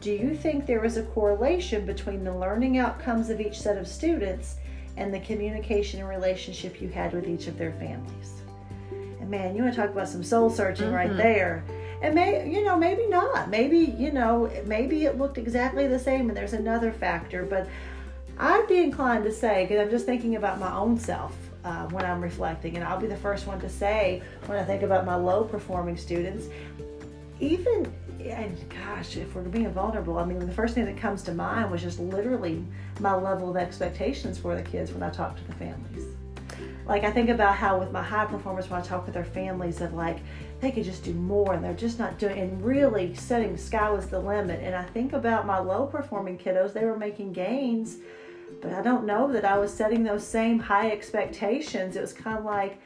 do 0.00 0.12
you 0.12 0.34
think 0.34 0.66
there 0.66 0.84
is 0.84 0.96
a 0.96 1.02
correlation 1.02 1.84
between 1.84 2.24
the 2.24 2.34
learning 2.34 2.78
outcomes 2.78 3.30
of 3.30 3.40
each 3.40 3.60
set 3.60 3.76
of 3.76 3.86
students 3.86 4.56
and 4.96 5.12
the 5.12 5.20
communication 5.20 6.00
and 6.00 6.08
relationship 6.08 6.80
you 6.80 6.88
had 6.88 7.12
with 7.12 7.28
each 7.28 7.46
of 7.46 7.58
their 7.58 7.72
families? 7.72 8.42
And 9.20 9.30
man, 9.30 9.54
you 9.56 9.62
want 9.62 9.74
to 9.74 9.80
talk 9.80 9.90
about 9.90 10.08
some 10.08 10.22
soul 10.22 10.50
searching 10.50 10.86
mm-hmm. 10.86 10.94
right 10.94 11.16
there. 11.16 11.64
And 12.02 12.14
may 12.14 12.50
you 12.50 12.62
know, 12.64 12.76
maybe 12.76 13.06
not. 13.06 13.48
Maybe, 13.48 13.78
you 13.78 14.12
know, 14.12 14.50
maybe 14.66 15.04
it 15.04 15.16
looked 15.16 15.38
exactly 15.38 15.86
the 15.86 15.98
same 15.98 16.28
and 16.28 16.36
there's 16.36 16.52
another 16.52 16.92
factor, 16.92 17.44
but 17.44 17.66
I'd 18.38 18.66
be 18.68 18.78
inclined 18.78 19.24
to 19.24 19.32
say, 19.32 19.64
because 19.64 19.80
I'm 19.80 19.90
just 19.90 20.06
thinking 20.06 20.36
about 20.36 20.58
my 20.58 20.74
own 20.74 20.98
self 20.98 21.36
uh, 21.64 21.86
when 21.88 22.04
I'm 22.04 22.20
reflecting, 22.20 22.76
and 22.76 22.84
I'll 22.84 23.00
be 23.00 23.06
the 23.06 23.16
first 23.16 23.46
one 23.46 23.60
to 23.60 23.68
say 23.68 24.22
when 24.46 24.58
I 24.58 24.64
think 24.64 24.82
about 24.82 25.04
my 25.04 25.14
low 25.14 25.44
performing 25.44 25.96
students, 25.96 26.46
even, 27.40 27.92
and 28.20 28.56
gosh, 28.68 29.16
if 29.16 29.34
we're 29.34 29.42
being 29.42 29.70
vulnerable, 29.72 30.18
I 30.18 30.24
mean, 30.24 30.38
the 30.38 30.52
first 30.52 30.74
thing 30.74 30.84
that 30.86 30.96
comes 30.96 31.22
to 31.24 31.34
mind 31.34 31.70
was 31.70 31.82
just 31.82 32.00
literally 32.00 32.64
my 33.00 33.14
level 33.14 33.50
of 33.50 33.56
expectations 33.56 34.38
for 34.38 34.54
the 34.54 34.62
kids 34.62 34.92
when 34.92 35.02
I 35.02 35.10
talk 35.10 35.36
to 35.36 35.44
the 35.44 35.54
families 35.54 36.04
like 36.86 37.04
I 37.04 37.10
think 37.10 37.30
about 37.30 37.56
how 37.56 37.78
with 37.78 37.92
my 37.92 38.02
high 38.02 38.26
performers 38.26 38.68
when 38.68 38.80
I 38.80 38.84
talk 38.84 39.06
with 39.06 39.14
their 39.14 39.24
families 39.24 39.80
of 39.80 39.94
like 39.94 40.18
they 40.60 40.70
could 40.70 40.84
just 40.84 41.04
do 41.04 41.14
more 41.14 41.54
and 41.54 41.64
they're 41.64 41.74
just 41.74 41.98
not 41.98 42.18
doing 42.18 42.38
and 42.38 42.64
really 42.64 43.14
setting 43.14 43.56
sky 43.56 43.90
was 43.90 44.08
the 44.08 44.18
limit. 44.18 44.60
And 44.62 44.74
I 44.74 44.82
think 44.82 45.12
about 45.12 45.46
my 45.46 45.58
low 45.58 45.86
performing 45.86 46.38
kiddos, 46.38 46.72
they 46.72 46.84
were 46.84 46.98
making 46.98 47.32
gains, 47.32 47.98
but 48.64 48.72
I 48.72 48.80
don't 48.80 49.04
know 49.04 49.30
that 49.30 49.44
I 49.44 49.58
was 49.58 49.72
setting 49.72 50.02
those 50.02 50.26
same 50.26 50.58
high 50.58 50.90
expectations. 50.90 51.96
It 51.96 52.00
was 52.00 52.14
kind 52.14 52.38
of 52.38 52.46
like, 52.46 52.80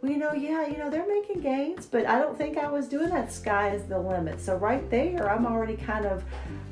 well, 0.00 0.12
you 0.12 0.16
know, 0.16 0.32
yeah, 0.32 0.64
you 0.68 0.76
know, 0.76 0.88
they're 0.88 1.08
making 1.08 1.40
gains, 1.40 1.86
but 1.86 2.06
I 2.06 2.20
don't 2.20 2.38
think 2.38 2.56
I 2.56 2.70
was 2.70 2.86
doing 2.86 3.08
that 3.08 3.32
sky 3.32 3.70
is 3.70 3.82
the 3.86 3.98
limit. 3.98 4.40
So 4.40 4.54
right 4.54 4.88
there, 4.90 5.28
I'm 5.28 5.44
already 5.44 5.76
kind 5.76 6.06
of, 6.06 6.22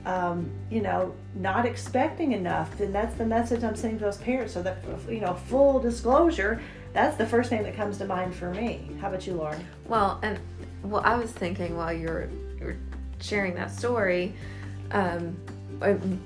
um, 0.07 0.49
you 0.71 0.81
know, 0.81 1.13
not 1.35 1.67
expecting 1.67 2.33
enough. 2.33 2.79
And 2.79 2.95
that's 2.95 3.17
the 3.17 3.27
message 3.27 3.65
I'm 3.65 3.75
sending 3.75 3.99
to 3.99 4.05
those 4.05 4.19
parents. 4.19 4.55
So 4.55 4.63
that, 4.63 4.79
you 5.09 5.21
know, 5.21 5.35
full 5.35 5.81
disclosure, 5.81 6.63
that's 6.93 7.17
the 7.17 7.27
first 7.27 7.51
thing 7.51 7.65
that 7.65 7.75
comes 7.75 7.99
to 7.99 8.05
mind 8.05 8.33
for 8.33 8.55
me. 8.55 8.89
How 9.01 9.09
about 9.09 9.27
you, 9.27 9.35
Lauren? 9.35 9.67
Well, 9.89 10.21
and 10.23 10.39
well, 10.85 11.03
I 11.05 11.17
was 11.17 11.33
thinking 11.33 11.77
while 11.77 11.93
you're, 11.93 12.29
you 12.61 12.67
were 12.67 12.77
sharing 13.19 13.57
that 13.57 13.73
story, 13.73 14.35
um, 14.93 15.37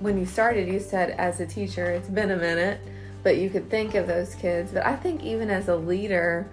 when 0.00 0.18
you 0.18 0.26
started, 0.26 0.68
you 0.68 0.80
said 0.80 1.10
as 1.10 1.40
a 1.40 1.46
teacher, 1.46 1.86
it's 1.86 2.08
been 2.08 2.30
a 2.30 2.36
minute, 2.36 2.80
but 3.22 3.38
you 3.38 3.50
could 3.50 3.68
think 3.70 3.94
of 3.94 4.06
those 4.06 4.34
kids. 4.34 4.72
But 4.72 4.86
I 4.86 4.96
think 4.96 5.22
even 5.22 5.50
as 5.50 5.68
a 5.68 5.76
leader, 5.76 6.48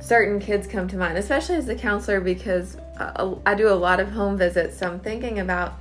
certain 0.00 0.40
kids 0.40 0.66
come 0.66 0.88
to 0.88 0.96
mind, 0.96 1.18
especially 1.18 1.56
as 1.56 1.68
a 1.68 1.74
counselor, 1.74 2.20
because 2.20 2.76
uh, 2.98 3.34
I 3.46 3.54
do 3.54 3.68
a 3.68 3.74
lot 3.74 4.00
of 4.00 4.10
home 4.10 4.36
visits. 4.36 4.78
So 4.78 4.86
I'm 4.86 5.00
thinking 5.00 5.40
about 5.40 5.74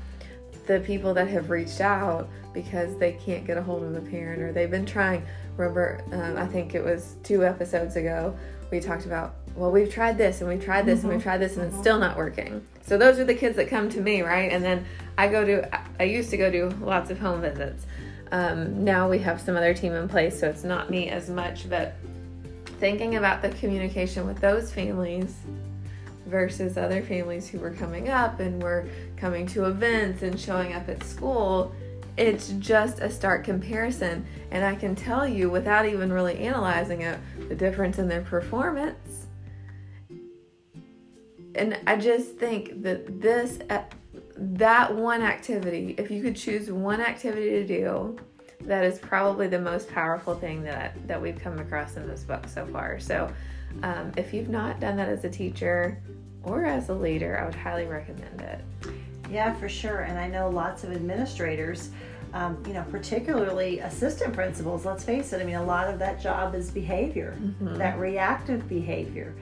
the 0.67 0.79
people 0.79 1.13
that 1.13 1.27
have 1.27 1.49
reached 1.49 1.81
out 1.81 2.29
because 2.53 2.97
they 2.97 3.13
can't 3.13 3.45
get 3.45 3.57
a 3.57 3.61
hold 3.61 3.83
of 3.83 3.95
a 3.95 4.01
parent 4.01 4.41
or 4.41 4.51
they've 4.51 4.71
been 4.71 4.85
trying. 4.85 5.25
Remember, 5.57 6.03
um, 6.11 6.37
I 6.37 6.45
think 6.47 6.75
it 6.75 6.83
was 6.83 7.15
two 7.23 7.45
episodes 7.45 7.95
ago, 7.95 8.37
we 8.71 8.79
talked 8.79 9.05
about, 9.05 9.35
well, 9.55 9.71
we've 9.71 9.91
tried 9.91 10.17
this 10.17 10.41
and 10.41 10.49
we've 10.49 10.63
tried 10.63 10.85
this 10.85 10.99
mm-hmm. 10.99 11.07
and 11.07 11.15
we've 11.15 11.19
mm-hmm. 11.19 11.29
tried 11.29 11.37
this 11.37 11.57
and 11.57 11.65
mm-hmm. 11.65 11.75
it's 11.75 11.83
still 11.83 11.99
not 11.99 12.17
working. 12.17 12.65
So 12.83 12.97
those 12.97 13.19
are 13.19 13.25
the 13.25 13.35
kids 13.35 13.55
that 13.57 13.67
come 13.67 13.89
to 13.89 14.01
me, 14.01 14.21
right? 14.21 14.51
And 14.51 14.63
then 14.63 14.85
I 15.17 15.27
go 15.27 15.45
to, 15.45 15.69
I 15.99 16.03
used 16.03 16.29
to 16.31 16.37
go 16.37 16.51
do 16.51 16.69
lots 16.81 17.11
of 17.11 17.19
home 17.19 17.41
visits. 17.41 17.85
Um, 18.31 18.83
now 18.83 19.09
we 19.09 19.19
have 19.19 19.41
some 19.41 19.57
other 19.57 19.73
team 19.73 19.93
in 19.93 20.07
place, 20.07 20.39
so 20.39 20.49
it's 20.49 20.63
not 20.63 20.89
me 20.89 21.09
as 21.09 21.29
much, 21.29 21.69
but 21.69 21.95
thinking 22.79 23.17
about 23.17 23.41
the 23.41 23.49
communication 23.49 24.25
with 24.25 24.39
those 24.39 24.71
families 24.71 25.35
versus 26.25 26.77
other 26.77 27.01
families 27.01 27.47
who 27.47 27.59
were 27.59 27.71
coming 27.71 28.09
up 28.09 28.39
and 28.39 28.63
were 28.63 28.87
coming 29.17 29.45
to 29.47 29.65
events 29.65 30.23
and 30.23 30.39
showing 30.39 30.73
up 30.73 30.87
at 30.87 31.03
school, 31.03 31.73
it's 32.17 32.49
just 32.59 32.99
a 32.99 33.09
stark 33.09 33.43
comparison. 33.43 34.25
And 34.49 34.63
I 34.63 34.75
can 34.75 34.95
tell 34.95 35.27
you 35.27 35.49
without 35.49 35.85
even 35.85 36.11
really 36.11 36.37
analyzing 36.39 37.01
it, 37.01 37.19
the 37.49 37.55
difference 37.55 37.99
in 37.99 38.07
their 38.07 38.21
performance. 38.21 39.10
And 41.55 41.79
I 41.87 41.95
just 41.97 42.37
think 42.37 42.81
that 42.83 43.21
this, 43.21 43.59
uh, 43.69 43.83
that 44.37 44.95
one 44.95 45.21
activity, 45.21 45.95
if 45.97 46.09
you 46.09 46.21
could 46.21 46.35
choose 46.35 46.71
one 46.71 47.01
activity 47.01 47.49
to 47.49 47.67
do, 47.67 48.17
that 48.61 48.83
is 48.83 48.99
probably 48.99 49.47
the 49.47 49.59
most 49.59 49.89
powerful 49.89 50.35
thing 50.35 50.63
that 50.63 50.95
that 51.07 51.21
we've 51.21 51.39
come 51.39 51.57
across 51.59 51.97
in 51.97 52.07
this 52.07 52.23
book 52.23 52.47
so 52.47 52.65
far. 52.67 52.99
So, 52.99 53.31
um, 53.83 54.11
if 54.17 54.33
you've 54.33 54.49
not 54.49 54.79
done 54.79 54.95
that 54.97 55.09
as 55.09 55.23
a 55.23 55.29
teacher 55.29 56.01
or 56.43 56.65
as 56.65 56.89
a 56.89 56.93
leader, 56.93 57.39
I 57.39 57.45
would 57.45 57.55
highly 57.55 57.85
recommend 57.85 58.41
it. 58.41 58.61
Yeah, 59.29 59.53
for 59.53 59.69
sure. 59.69 60.01
And 60.01 60.19
I 60.19 60.27
know 60.27 60.49
lots 60.49 60.83
of 60.83 60.91
administrators. 60.91 61.89
Um, 62.33 62.63
you 62.65 62.73
know, 62.73 62.85
particularly 62.89 63.79
assistant 63.79 64.33
principals, 64.33 64.85
let's 64.85 65.03
face 65.03 65.33
it, 65.33 65.41
I 65.41 65.43
mean, 65.43 65.55
a 65.55 65.63
lot 65.63 65.89
of 65.89 65.99
that 65.99 66.21
job 66.21 66.55
is 66.55 66.71
behavior, 66.71 67.37
mm-hmm. 67.37 67.75
that 67.75 67.99
reactive 67.99 68.69
behavior. 68.69 69.35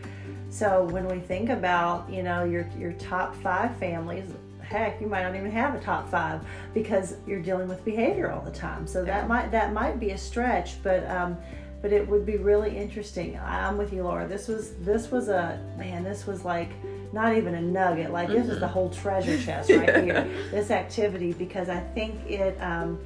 So 0.50 0.86
when 0.86 1.08
we 1.08 1.20
think 1.20 1.50
about, 1.50 2.10
you 2.12 2.24
know, 2.24 2.44
your, 2.44 2.68
your 2.77 2.94
top 2.94 3.36
five 3.36 3.75
families, 3.77 4.25
heck, 4.62 5.01
you 5.01 5.08
might 5.08 5.24
not 5.24 5.36
even 5.36 5.51
have 5.51 5.75
a 5.75 5.79
top 5.79 6.10
five 6.10 6.41
because 6.74 7.15
you're 7.27 7.41
dealing 7.41 7.68
with 7.68 7.84
behavior 7.84 8.32
all 8.32 8.41
the 8.41 8.51
time. 8.51 8.88
So 8.88 9.00
yeah. 9.00 9.06
that 9.06 9.27
might 9.27 9.51
that 9.51 9.74
might 9.74 10.00
be 10.00 10.12
a 10.12 10.18
stretch, 10.18 10.82
but 10.84 11.08
um, 11.10 11.38
but 11.82 11.91
it 11.91 12.08
would 12.08 12.25
be 12.25 12.38
really 12.38 12.75
interesting. 12.75 13.38
I'm 13.39 13.77
with 13.77 13.94
you, 13.94 14.03
Laura. 14.03 14.27
This 14.27 14.48
was 14.48 14.75
this 14.82 15.12
was 15.12 15.29
a 15.29 15.60
man. 15.77 16.03
This 16.03 16.27
was 16.27 16.46
like 16.46 16.70
not 17.13 17.36
even 17.36 17.56
a 17.56 17.62
nugget. 17.62 18.12
Like 18.12 18.29
mm-hmm. 18.29 18.38
this 18.38 18.50
is 18.50 18.60
the 18.60 18.68
whole 18.68 18.89
treasure 18.89 19.41
chest 19.41 19.70
right 19.70 19.88
yeah. 19.88 20.01
here. 20.01 20.29
This 20.51 20.72
activity 20.72 21.34
because 21.34 21.70
I 21.70 21.79
think 21.79 22.29
it. 22.29 22.58
Um, 22.62 23.00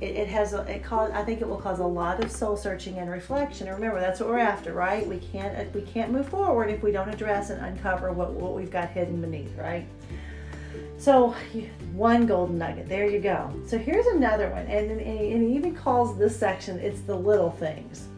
it, 0.00 0.16
it, 0.16 0.28
has 0.28 0.52
a, 0.52 0.62
it 0.62 0.82
cause 0.82 1.10
I 1.12 1.22
think 1.22 1.40
it 1.40 1.48
will 1.48 1.60
cause 1.60 1.78
a 1.78 1.86
lot 1.86 2.22
of 2.22 2.30
soul 2.30 2.56
searching 2.56 2.98
and 2.98 3.10
reflection. 3.10 3.68
And 3.68 3.76
remember, 3.76 4.00
that's 4.00 4.20
what 4.20 4.28
we're 4.28 4.38
after, 4.38 4.72
right? 4.72 5.06
We 5.06 5.18
can't 5.18 5.74
we 5.74 5.82
can't 5.82 6.10
move 6.10 6.28
forward 6.28 6.70
if 6.70 6.82
we 6.82 6.92
don't 6.92 7.08
address 7.08 7.50
and 7.50 7.64
uncover 7.64 8.12
what, 8.12 8.32
what 8.32 8.54
we've 8.54 8.70
got 8.70 8.90
hidden 8.90 9.20
beneath, 9.20 9.56
right? 9.56 9.86
So 10.98 11.34
one 11.92 12.26
golden 12.26 12.58
nugget, 12.58 12.88
there 12.88 13.06
you 13.08 13.20
go. 13.20 13.52
So 13.66 13.78
here's 13.78 14.06
another 14.06 14.50
one, 14.50 14.66
and, 14.66 14.90
and, 14.90 15.48
he 15.48 15.54
even 15.54 15.74
calls 15.74 16.16
this 16.16 16.38
section, 16.38 16.78
it's 16.78 17.00
the 17.02 17.14
little 17.14 17.50
things. 17.50 18.08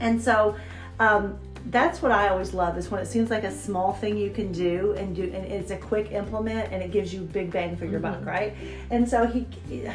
And 0.00 0.20
so 0.20 0.56
um, 0.98 1.38
that's 1.70 2.00
what 2.00 2.12
I 2.12 2.28
always 2.28 2.54
love 2.54 2.78
is 2.78 2.90
when 2.90 3.00
it 3.00 3.06
seems 3.06 3.28
like 3.28 3.42
a 3.42 3.50
small 3.50 3.92
thing 3.92 4.16
you 4.16 4.30
can 4.30 4.52
do 4.52 4.94
and 4.96 5.16
do 5.16 5.24
and 5.24 5.44
it's 5.46 5.70
a 5.70 5.76
quick 5.76 6.12
implement 6.12 6.72
and 6.72 6.82
it 6.82 6.92
gives 6.92 7.12
you 7.12 7.22
big 7.22 7.50
bang 7.50 7.76
for 7.76 7.86
your 7.86 8.00
mm-hmm. 8.00 8.20
buck, 8.20 8.26
right? 8.26 8.54
And 8.90 9.08
so 9.08 9.26
he 9.26 9.46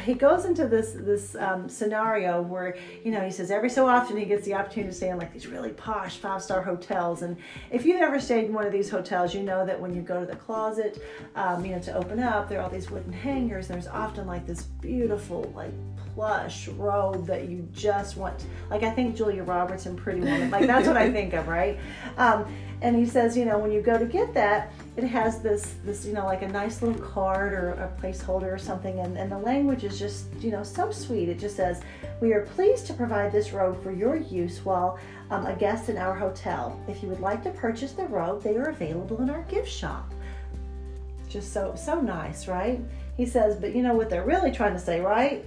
he 0.04 0.14
goes 0.14 0.44
into 0.44 0.66
this 0.68 0.92
this 0.92 1.34
um, 1.36 1.68
scenario 1.68 2.42
where 2.42 2.76
you 3.04 3.10
know 3.10 3.20
he 3.20 3.30
says 3.30 3.50
every 3.50 3.70
so 3.70 3.88
often 3.88 4.16
he 4.16 4.24
gets 4.26 4.44
the 4.44 4.54
opportunity 4.54 4.90
to 4.90 4.96
stay 4.96 5.08
in 5.08 5.18
like 5.18 5.32
these 5.32 5.46
really 5.46 5.70
posh 5.70 6.18
five 6.18 6.42
star 6.42 6.62
hotels 6.62 7.22
and 7.22 7.36
if 7.70 7.86
you've 7.86 8.02
ever 8.02 8.20
stayed 8.20 8.44
in 8.44 8.52
one 8.52 8.66
of 8.66 8.72
these 8.72 8.90
hotels, 8.90 9.34
you 9.34 9.42
know 9.42 9.64
that 9.64 9.80
when 9.80 9.94
you 9.94 10.02
go 10.02 10.20
to 10.20 10.26
the 10.26 10.36
closet, 10.36 11.02
um, 11.36 11.64
you 11.64 11.72
know 11.72 11.80
to 11.80 11.94
open 11.94 12.20
up, 12.20 12.48
there 12.48 12.60
are 12.60 12.64
all 12.64 12.70
these 12.70 12.90
wooden 12.90 13.12
hangers. 13.12 13.70
And 13.70 13.74
there's 13.74 13.92
often 13.92 14.26
like 14.26 14.46
this 14.46 14.64
beautiful 14.64 15.52
like 15.56 15.72
plush 16.14 16.68
robe 16.68 17.26
that 17.26 17.48
you 17.48 17.68
just 17.72 18.16
want. 18.16 18.44
Like 18.70 18.82
I 18.82 18.90
think 18.90 19.16
Julia 19.16 19.42
Roberts 19.42 19.86
in 19.86 19.96
Pretty 19.96 20.20
Woman. 20.20 20.50
Like 20.50 20.66
that's 20.66 20.86
what 20.86 20.96
I 20.96 21.10
think 21.18 21.32
of, 21.32 21.48
right? 21.48 21.78
Um, 22.16 22.46
and 22.82 22.96
he 22.96 23.06
says, 23.06 23.36
you 23.36 23.44
know, 23.44 23.58
when 23.58 23.70
you 23.70 23.80
go 23.80 23.96
to 23.96 24.04
get 24.04 24.34
that, 24.34 24.72
it 24.96 25.04
has 25.04 25.40
this, 25.40 25.76
this, 25.84 26.04
you 26.04 26.12
know, 26.12 26.24
like 26.24 26.42
a 26.42 26.48
nice 26.48 26.82
little 26.82 27.00
card 27.00 27.52
or 27.52 27.70
a 27.70 28.02
placeholder 28.02 28.52
or 28.52 28.58
something, 28.58 28.98
and, 28.98 29.16
and 29.16 29.30
the 29.30 29.38
language 29.38 29.84
is 29.84 29.98
just, 29.98 30.26
you 30.40 30.50
know, 30.50 30.64
so 30.64 30.90
sweet. 30.90 31.28
It 31.28 31.38
just 31.38 31.56
says, 31.56 31.80
"We 32.20 32.32
are 32.32 32.42
pleased 32.42 32.86
to 32.88 32.94
provide 32.94 33.30
this 33.30 33.52
robe 33.52 33.82
for 33.82 33.92
your 33.92 34.16
use 34.16 34.64
while 34.64 34.98
um, 35.30 35.46
a 35.46 35.54
guest 35.54 35.88
in 35.88 35.96
our 35.96 36.14
hotel. 36.14 36.78
If 36.88 37.02
you 37.02 37.08
would 37.08 37.20
like 37.20 37.42
to 37.44 37.50
purchase 37.50 37.92
the 37.92 38.06
robe, 38.06 38.42
they 38.42 38.56
are 38.56 38.70
available 38.70 39.22
in 39.22 39.30
our 39.30 39.42
gift 39.42 39.70
shop." 39.70 40.12
Just 41.28 41.52
so 41.52 41.74
so 41.76 42.00
nice, 42.00 42.48
right? 42.48 42.80
He 43.16 43.26
says, 43.26 43.56
but 43.56 43.74
you 43.74 43.82
know 43.82 43.94
what 43.94 44.10
they're 44.10 44.24
really 44.24 44.50
trying 44.50 44.72
to 44.72 44.78
say, 44.78 45.00
right? 45.00 45.44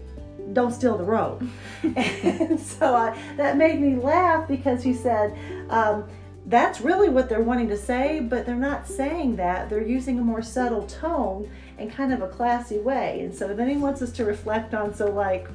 Don't 0.53 0.71
steal 0.71 0.97
the 0.97 1.03
robe. 1.03 1.49
and 1.83 2.59
so 2.59 2.95
I, 2.95 3.17
that 3.37 3.57
made 3.57 3.79
me 3.79 3.95
laugh 3.95 4.47
because 4.47 4.83
he 4.83 4.93
said, 4.93 5.37
um, 5.69 6.07
that's 6.47 6.79
really 6.81 7.09
what 7.09 7.27
they're 7.27 7.41
wanting 7.41 7.69
to 7.69 7.77
say, 7.77 8.19
but 8.19 8.45
they're 8.45 8.55
not 8.55 8.87
saying 8.87 9.35
that. 9.37 9.69
They're 9.69 9.85
using 9.85 10.19
a 10.19 10.21
more 10.21 10.41
subtle 10.41 10.85
tone 10.85 11.49
and 11.77 11.91
kind 11.91 12.13
of 12.13 12.21
a 12.21 12.27
classy 12.27 12.77
way. 12.77 13.21
And 13.21 13.33
so 13.33 13.53
then 13.53 13.67
he 13.67 13.77
wants 13.77 14.01
us 14.01 14.11
to 14.13 14.25
reflect 14.25 14.73
on 14.73 14.93
so, 14.93 15.09
like, 15.09 15.47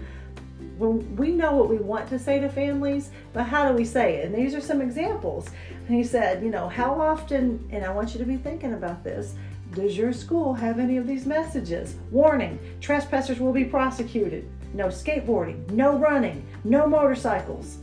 when 0.78 1.14
we 1.16 1.30
know 1.30 1.54
what 1.54 1.68
we 1.68 1.76
want 1.76 2.08
to 2.08 2.18
say 2.18 2.40
to 2.40 2.48
families, 2.48 3.10
but 3.32 3.44
how 3.44 3.68
do 3.68 3.74
we 3.74 3.84
say 3.84 4.16
it? 4.16 4.26
And 4.26 4.34
these 4.34 4.54
are 4.54 4.60
some 4.60 4.80
examples. 4.80 5.48
And 5.86 5.96
he 5.96 6.02
said, 6.02 6.42
you 6.42 6.50
know, 6.50 6.68
how 6.68 7.00
often, 7.00 7.68
and 7.70 7.84
I 7.84 7.90
want 7.90 8.12
you 8.12 8.18
to 8.18 8.24
be 8.24 8.36
thinking 8.36 8.72
about 8.72 9.04
this, 9.04 9.34
does 9.74 9.96
your 9.96 10.12
school 10.12 10.54
have 10.54 10.80
any 10.80 10.96
of 10.96 11.06
these 11.06 11.26
messages? 11.26 11.94
Warning, 12.10 12.58
trespassers 12.80 13.38
will 13.38 13.52
be 13.52 13.64
prosecuted 13.64 14.48
no 14.74 14.86
skateboarding, 14.86 15.68
no 15.70 15.96
running, 15.96 16.46
no 16.64 16.86
motorcycles. 16.86 17.78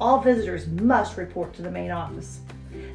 All 0.00 0.20
visitors 0.20 0.66
must 0.68 1.16
report 1.16 1.52
to 1.54 1.62
the 1.62 1.70
main 1.70 1.90
office. 1.90 2.40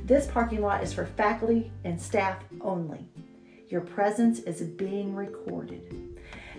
This 0.06 0.28
parking 0.28 0.62
lot 0.62 0.84
is 0.84 0.94
for 0.94 1.06
faculty 1.06 1.72
and 1.84 2.02
staff 2.02 2.38
only. 2.62 3.08
Your 3.70 3.82
presence 3.82 4.40
is 4.40 4.62
being 4.62 5.14
recorded. 5.14 6.18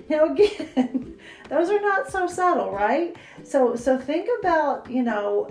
Now 0.08 0.26
again, 0.32 1.16
those 1.48 1.70
are 1.70 1.80
not 1.80 2.10
so 2.10 2.26
subtle, 2.26 2.70
right? 2.70 3.16
So 3.42 3.74
so 3.76 3.98
think 3.98 4.28
about, 4.40 4.90
you 4.90 5.02
know, 5.02 5.50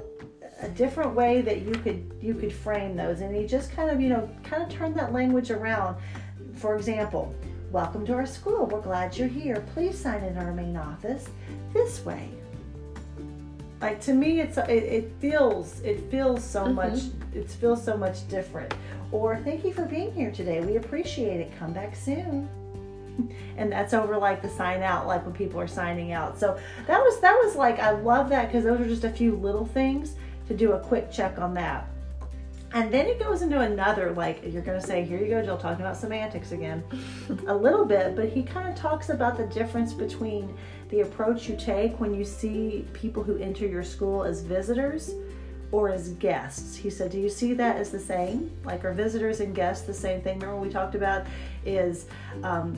a 0.62 0.70
different 0.70 1.14
way 1.14 1.42
that 1.42 1.62
you 1.64 1.74
could 1.74 2.14
you 2.22 2.34
could 2.34 2.54
frame 2.54 2.96
those 2.96 3.22
and 3.22 3.36
you 3.36 3.48
just 3.48 3.72
kind 3.72 3.90
of, 3.90 4.00
you 4.00 4.10
know, 4.10 4.30
kind 4.44 4.64
of 4.64 4.70
turn 4.70 4.94
that 4.94 5.12
language 5.12 5.52
around. 5.52 5.98
For 6.54 6.78
example, 6.78 7.36
Welcome 7.72 8.06
to 8.06 8.14
our 8.14 8.26
school. 8.26 8.68
We're 8.68 8.82
glad 8.82 9.18
you're 9.18 9.28
here. 9.28 9.66
Please 9.74 9.98
sign 9.98 10.24
in 10.24 10.38
our 10.38 10.54
main 10.54 10.78
office 10.78 11.28
this 11.74 12.06
way. 12.06 12.30
Like 13.82 14.00
to 14.02 14.14
me, 14.14 14.40
it's 14.40 14.58
it, 14.58 14.70
it 14.70 15.12
feels 15.20 15.82
it 15.82 16.10
feels 16.10 16.44
so 16.44 16.64
mm-hmm. 16.64 16.76
much 16.76 17.00
it 17.34 17.50
feels 17.50 17.84
so 17.84 17.98
much 17.98 18.28
different. 18.30 18.74
Or 19.12 19.38
thank 19.38 19.66
you 19.66 19.74
for 19.74 19.86
being 19.86 20.14
here 20.14 20.32
today. 20.32 20.62
We 20.62 20.78
appreciate 20.78 21.42
it. 21.42 21.52
Come 21.60 21.74
back 21.74 21.96
soon. 21.96 22.48
and 23.58 23.72
that's 23.72 23.94
over 23.94 24.18
like 24.18 24.42
the 24.42 24.50
sign 24.50 24.82
out 24.82 25.08
like 25.08 25.24
when 25.26 25.34
people 25.34 25.58
are 25.58 25.68
signing 25.68 26.12
out 26.12 26.38
so 26.38 26.60
that 26.86 27.00
was 27.00 27.22
that 27.22 27.34
was 27.46 27.56
like 27.56 27.80
i 27.80 27.92
love 27.92 28.28
that 28.28 28.48
because 28.48 28.66
those 28.66 28.78
are 28.82 28.88
just 28.88 29.06
a 29.06 29.10
few 29.10 29.38
little 29.38 29.66
things 29.66 30.16
to 30.50 30.54
do 30.54 30.74
a 30.74 30.80
quick 30.80 31.10
check 31.10 31.40
on 31.40 31.54
that 31.54 31.88
and 32.76 32.92
then 32.92 33.08
it 33.08 33.20
goes 33.20 33.42
into 33.42 33.62
another, 33.62 34.12
like, 34.12 34.42
you're 34.46 34.62
going 34.62 34.80
to 34.80 34.86
say, 34.86 35.06
here 35.06 35.18
you 35.18 35.30
go, 35.30 35.42
Jill, 35.42 35.58
talking 35.58 35.80
about 35.80 35.96
semantics 35.96 36.52
again, 36.52 36.84
a 37.48 37.56
little 37.56 37.86
bit, 37.86 38.18
but 38.18 38.28
he 38.28 38.44
kind 38.44 38.68
of 38.68 38.76
talks 38.76 39.08
about 39.08 39.38
the 39.38 39.46
difference 39.48 39.94
between 39.94 40.54
the 40.90 41.00
approach 41.00 41.48
you 41.48 41.56
take 41.56 41.98
when 42.02 42.14
you 42.14 42.26
see 42.26 42.86
people 42.92 43.24
who 43.24 43.38
enter 43.38 43.66
your 43.66 43.82
school 43.82 44.26
as 44.26 44.42
visitors 44.42 45.14
or 45.72 45.88
as 45.90 46.10
guests. 46.16 46.76
He 46.76 46.90
said, 46.90 47.12
Do 47.12 47.18
you 47.18 47.30
see 47.30 47.54
that 47.54 47.78
as 47.78 47.92
the 47.92 48.00
same? 48.00 48.52
Like, 48.66 48.84
are 48.84 48.94
visitors 48.94 49.40
and 49.40 49.56
guests 49.56 49.88
the 49.88 49.94
same 49.94 50.22
thing? 50.22 50.40
Remember, 50.40 50.60
we 50.60 50.70
talked 50.70 50.96
about 50.96 51.26
is 51.66 52.08
um, 52.44 52.78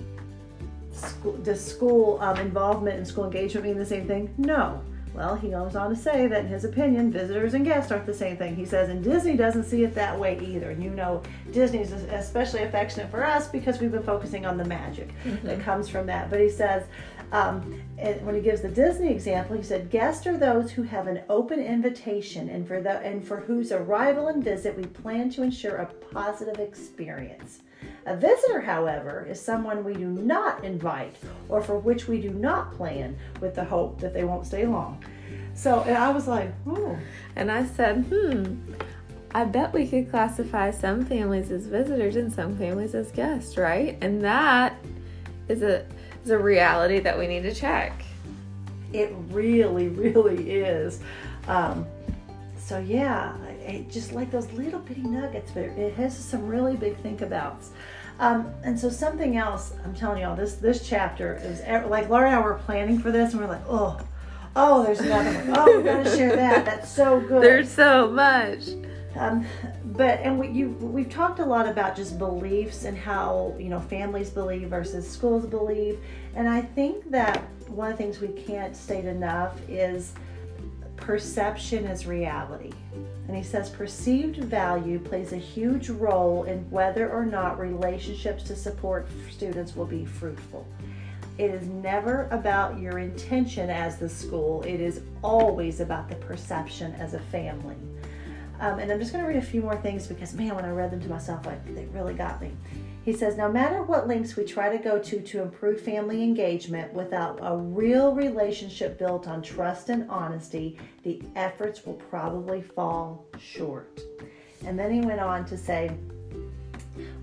school, 0.91 1.37
does 1.37 1.65
school 1.65 2.19
um, 2.21 2.37
involvement 2.37 2.97
and 2.97 3.07
school 3.07 3.25
engagement 3.25 3.65
mean 3.65 3.79
the 3.79 3.85
same 3.85 4.07
thing? 4.07 4.31
No. 4.37 4.79
Well, 5.17 5.35
he 5.35 5.49
goes 5.49 5.75
on 5.75 5.89
to 5.89 5.95
say 5.95 6.27
that 6.27 6.41
in 6.41 6.47
his 6.47 6.63
opinion, 6.63 7.11
visitors 7.11 7.55
and 7.55 7.65
guests 7.65 7.91
aren't 7.91 8.05
the 8.05 8.13
same 8.13 8.37
thing. 8.37 8.55
He 8.55 8.65
says, 8.65 8.89
and 8.89 9.03
Disney 9.03 9.35
doesn't 9.35 9.63
see 9.63 9.83
it 9.83 9.95
that 9.95 10.17
way 10.17 10.39
either. 10.39 10.69
And 10.69 10.83
you 10.83 10.91
know, 10.91 11.23
Disney 11.51 11.79
is 11.79 11.91
especially 11.91 12.61
affectionate 12.61 13.09
for 13.09 13.25
us 13.25 13.47
because 13.47 13.79
we've 13.79 13.91
been 13.91 14.03
focusing 14.03 14.45
on 14.45 14.57
the 14.57 14.65
magic 14.65 15.09
mm-hmm. 15.23 15.47
that 15.47 15.59
comes 15.61 15.89
from 15.89 16.05
that. 16.05 16.29
But 16.29 16.39
he 16.39 16.49
says, 16.49 16.83
um, 17.31 17.81
when 17.97 18.35
he 18.35 18.41
gives 18.41 18.61
the 18.61 18.69
Disney 18.69 19.11
example, 19.11 19.57
he 19.57 19.63
said, 19.63 19.89
"Guests 19.89 20.27
are 20.27 20.37
those 20.37 20.71
who 20.71 20.83
have 20.83 21.07
an 21.07 21.23
open 21.29 21.59
invitation, 21.59 22.47
and 22.47 22.65
for 22.65 22.79
the 22.79 22.99
and 22.99 23.27
for 23.27 23.37
whose 23.37 23.73
arrival 23.73 24.27
and 24.27 24.41
visit 24.41 24.77
we 24.77 24.85
plan 24.85 25.29
to 25.31 25.43
ensure 25.43 25.75
a 25.77 25.87
positive 25.87 26.59
experience." 26.59 27.63
A 28.05 28.15
visitor, 28.15 28.61
however, 28.61 29.27
is 29.29 29.41
someone 29.41 29.83
we 29.83 29.93
do 29.93 30.07
not 30.07 30.63
invite 30.63 31.15
or 31.49 31.61
for 31.61 31.77
which 31.77 32.07
we 32.07 32.21
do 32.21 32.29
not 32.29 32.73
plan 32.73 33.17
with 33.41 33.55
the 33.55 33.63
hope 33.65 33.99
that 33.99 34.13
they 34.13 34.23
won't 34.23 34.45
stay 34.45 34.65
long. 34.65 35.03
So 35.53 35.81
and 35.81 35.97
I 35.97 36.09
was 36.09 36.27
like, 36.27 36.53
hmm. 36.61 36.93
And 37.35 37.51
I 37.51 37.65
said, 37.65 38.05
hmm, 38.05 38.73
I 39.31 39.43
bet 39.43 39.73
we 39.73 39.87
could 39.87 40.09
classify 40.09 40.71
some 40.71 41.05
families 41.05 41.51
as 41.51 41.65
visitors 41.65 42.15
and 42.15 42.31
some 42.31 42.57
families 42.57 42.95
as 42.95 43.11
guests, 43.11 43.57
right? 43.57 43.97
And 44.01 44.23
that 44.23 44.77
is 45.49 45.61
a 45.61 45.85
is 46.23 46.29
a 46.29 46.37
reality 46.37 46.99
that 46.99 47.17
we 47.17 47.27
need 47.27 47.43
to 47.43 47.53
check. 47.53 48.03
It 48.93 49.13
really, 49.29 49.89
really 49.89 50.51
is. 50.51 51.01
Um, 51.47 51.85
so 52.57 52.79
yeah, 52.79 53.33
it, 53.67 53.89
just 53.89 54.13
like 54.13 54.31
those 54.31 54.51
little 54.53 54.79
bitty 54.79 55.01
nuggets, 55.01 55.51
but 55.51 55.63
it 55.63 55.93
has 55.95 56.17
some 56.17 56.47
really 56.47 56.75
big 56.75 56.97
think 56.97 57.21
abouts. 57.21 57.71
Um, 58.19 58.51
and 58.63 58.79
so 58.79 58.89
something 58.89 59.37
else, 59.37 59.73
I'm 59.83 59.93
telling 59.93 60.21
y'all, 60.21 60.35
this 60.35 60.55
this 60.55 60.87
chapter 60.87 61.39
is 61.43 61.61
like 61.87 62.09
Laura 62.09 62.27
and 62.27 62.35
I 62.35 62.41
were 62.41 62.55
planning 62.55 62.99
for 62.99 63.11
this, 63.11 63.33
and 63.33 63.41
we're 63.41 63.47
like, 63.47 63.61
oh, 63.67 63.99
oh, 64.55 64.83
there's 64.83 64.99
another 64.99 65.31
one. 65.31 65.57
Oh, 65.57 65.77
we 65.77 65.83
gotta 65.83 66.15
share 66.15 66.35
that. 66.35 66.65
That's 66.65 66.91
so 66.91 67.19
good. 67.19 67.43
There's 67.43 67.71
so 67.71 68.09
much. 68.09 68.69
Um, 69.15 69.45
but 69.85 70.19
and 70.19 70.39
we 70.39 70.49
you 70.49 70.69
we've 70.69 71.09
talked 71.09 71.39
a 71.39 71.45
lot 71.45 71.67
about 71.67 71.95
just 71.95 72.17
beliefs 72.17 72.85
and 72.85 72.97
how 72.97 73.55
you 73.59 73.69
know 73.69 73.79
families 73.79 74.29
believe 74.29 74.69
versus 74.69 75.09
schools 75.09 75.45
believe, 75.45 75.99
and 76.35 76.47
I 76.47 76.61
think 76.61 77.09
that 77.11 77.43
one 77.67 77.91
of 77.91 77.97
the 77.97 78.03
things 78.03 78.19
we 78.19 78.29
can't 78.29 78.75
state 78.75 79.05
enough 79.05 79.59
is 79.67 80.13
perception 80.97 81.85
is 81.85 82.05
reality. 82.05 82.71
And 83.27 83.35
he 83.35 83.43
says 83.43 83.69
perceived 83.69 84.37
value 84.37 84.99
plays 84.99 85.33
a 85.33 85.37
huge 85.37 85.89
role 85.89 86.43
in 86.43 86.69
whether 86.69 87.11
or 87.11 87.25
not 87.25 87.59
relationships 87.59 88.43
to 88.43 88.55
support 88.55 89.07
students 89.31 89.75
will 89.75 89.85
be 89.85 90.05
fruitful. 90.05 90.65
It 91.37 91.51
is 91.51 91.67
never 91.67 92.27
about 92.31 92.79
your 92.79 92.97
intention 92.97 93.69
as 93.69 93.97
the 93.97 94.09
school, 94.09 94.63
it 94.63 94.81
is 94.81 95.01
always 95.23 95.81
about 95.81 96.09
the 96.09 96.15
perception 96.15 96.93
as 96.93 97.13
a 97.13 97.19
family. 97.19 97.75
Um, 98.59 98.79
and 98.79 98.91
I'm 98.91 98.99
just 98.99 99.11
going 99.11 99.23
to 99.23 99.27
read 99.27 99.37
a 99.37 99.45
few 99.45 99.61
more 99.61 99.75
things 99.77 100.07
because, 100.07 100.33
man, 100.33 100.55
when 100.55 100.65
I 100.65 100.71
read 100.71 100.91
them 100.91 101.01
to 101.01 101.09
myself, 101.09 101.45
like, 101.45 101.63
they 101.75 101.85
really 101.85 102.13
got 102.13 102.41
me. 102.41 102.51
He 103.05 103.13
says, 103.13 103.37
No 103.37 103.49
matter 103.49 103.83
what 103.83 104.07
lengths 104.07 104.35
we 104.35 104.43
try 104.43 104.75
to 104.75 104.83
go 104.83 104.99
to 104.99 105.21
to 105.21 105.41
improve 105.41 105.79
family 105.79 106.23
engagement 106.23 106.91
without 106.93 107.39
a 107.41 107.55
real 107.55 108.13
relationship 108.13 108.97
built 108.99 109.27
on 109.27 109.41
trust 109.41 109.89
and 109.89 110.09
honesty, 110.09 110.77
the 111.03 111.21
efforts 111.35 111.85
will 111.85 111.93
probably 111.93 112.61
fall 112.61 113.25
short. 113.39 114.01
And 114.65 114.77
then 114.77 114.91
he 114.91 115.01
went 115.01 115.21
on 115.21 115.45
to 115.45 115.57
say, 115.57 115.95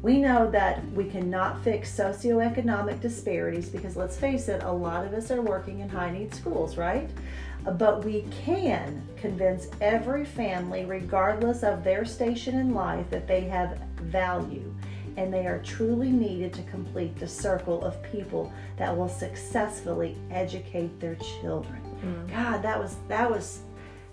we 0.03 0.19
know 0.19 0.51
that 0.51 0.85
we 0.93 1.05
cannot 1.05 1.63
fix 1.63 1.95
socioeconomic 1.95 3.01
disparities 3.01 3.69
because 3.69 3.97
let's 3.97 4.17
face 4.17 4.49
it, 4.49 4.63
a 4.63 4.71
lot 4.73 5.05
of 5.05 5.13
us 5.13 5.31
are 5.31 5.43
working 5.43 5.81
in 5.81 5.89
high 5.89 6.11
need 6.11 6.35
schools, 6.35 6.77
right? 6.77 7.11
But 7.65 8.05
we 8.05 8.27
can 8.45 9.07
convince 9.17 9.69
every 9.81 10.25
family, 10.25 10.85
regardless 10.85 11.63
of 11.63 11.83
their 11.83 12.05
station 12.05 12.59
in 12.59 12.75
life, 12.75 13.09
that 13.11 13.27
they 13.27 13.43
have 13.43 13.79
value 14.03 14.75
and 15.17 15.33
they 15.33 15.47
are 15.47 15.61
truly 15.61 16.11
needed 16.11 16.53
to 16.53 16.63
complete 16.65 17.17
the 17.19 17.29
circle 17.29 17.85
of 17.85 18.03
people 18.03 18.53
that 18.77 18.95
will 18.95 19.09
successfully 19.09 20.17
educate 20.31 20.99
their 21.01 21.17
children. 21.41 21.81
Mm. 22.03 22.31
God, 22.31 22.63
that 22.63 22.79
was 22.79 22.97
that 23.09 23.31
was 23.31 23.61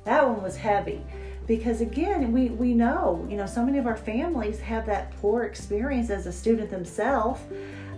that 0.03 0.27
one 0.27 0.41
was 0.41 0.55
heavy 0.55 1.01
because 1.47 1.81
again 1.81 2.31
we 2.31 2.49
we 2.49 2.73
know 2.73 3.25
you 3.29 3.35
know 3.35 3.45
so 3.45 3.65
many 3.65 3.77
of 3.77 3.87
our 3.87 3.97
families 3.97 4.59
have 4.59 4.85
that 4.85 5.11
poor 5.19 5.43
experience 5.43 6.09
as 6.09 6.25
a 6.25 6.31
student 6.31 6.69
themselves 6.69 7.41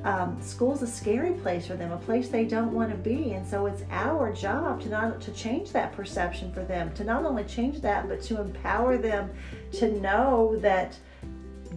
um, 0.03 0.37
school's 0.41 0.81
a 0.81 0.87
scary 0.87 1.33
place 1.33 1.67
for 1.67 1.75
them 1.75 1.91
a 1.91 1.97
place 1.97 2.29
they 2.29 2.45
don't 2.45 2.73
want 2.73 2.89
to 2.89 2.97
be 2.97 3.31
and 3.31 3.47
so 3.47 3.65
it's 3.65 3.83
our 3.91 4.33
job 4.33 4.81
to 4.81 4.89
not 4.89 5.21
to 5.21 5.31
change 5.31 5.71
that 5.71 5.93
perception 5.93 6.51
for 6.51 6.63
them 6.63 6.93
to 6.93 7.03
not 7.03 7.23
only 7.25 7.43
change 7.45 7.79
that 7.81 8.07
but 8.09 8.21
to 8.21 8.41
empower 8.41 8.97
them 8.97 9.29
to 9.71 9.99
know 10.01 10.57
that 10.57 10.97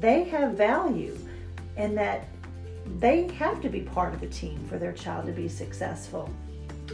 they 0.00 0.24
have 0.24 0.52
value 0.52 1.16
and 1.76 1.96
that 1.96 2.28
they 2.98 3.28
have 3.32 3.60
to 3.62 3.68
be 3.68 3.80
part 3.80 4.14
of 4.14 4.20
the 4.20 4.28
team 4.28 4.62
for 4.68 4.78
their 4.78 4.92
child 4.92 5.26
to 5.26 5.32
be 5.32 5.48
successful. 5.48 6.30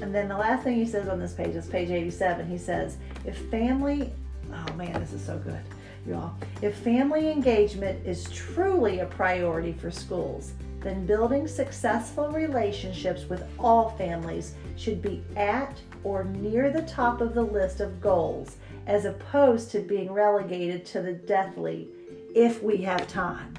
And 0.00 0.14
then 0.14 0.28
the 0.28 0.36
last 0.36 0.64
thing 0.64 0.76
he 0.76 0.86
says 0.86 1.08
on 1.08 1.18
this 1.18 1.34
page 1.34 1.54
is 1.54 1.66
page 1.66 1.90
87. 1.90 2.48
He 2.48 2.58
says, 2.58 2.96
if 3.24 3.36
family, 3.50 4.12
oh 4.52 4.72
man, 4.74 4.98
this 5.00 5.12
is 5.12 5.24
so 5.24 5.38
good, 5.38 5.60
y'all. 6.06 6.34
If 6.62 6.76
family 6.76 7.30
engagement 7.30 8.04
is 8.06 8.24
truly 8.30 9.00
a 9.00 9.06
priority 9.06 9.72
for 9.72 9.90
schools, 9.90 10.52
then 10.82 11.06
building 11.06 11.46
successful 11.46 12.28
relationships 12.30 13.28
with 13.28 13.44
all 13.58 13.90
families 13.90 14.54
should 14.76 15.00
be 15.02 15.22
at 15.36 15.80
or 16.04 16.24
near 16.24 16.70
the 16.70 16.82
top 16.82 17.20
of 17.20 17.34
the 17.34 17.42
list 17.42 17.80
of 17.80 18.00
goals, 18.00 18.56
as 18.86 19.04
opposed 19.04 19.70
to 19.70 19.80
being 19.80 20.12
relegated 20.12 20.84
to 20.86 21.00
the 21.00 21.12
deathly 21.12 21.88
if 22.34 22.62
we 22.62 22.78
have 22.78 23.06
time. 23.06 23.54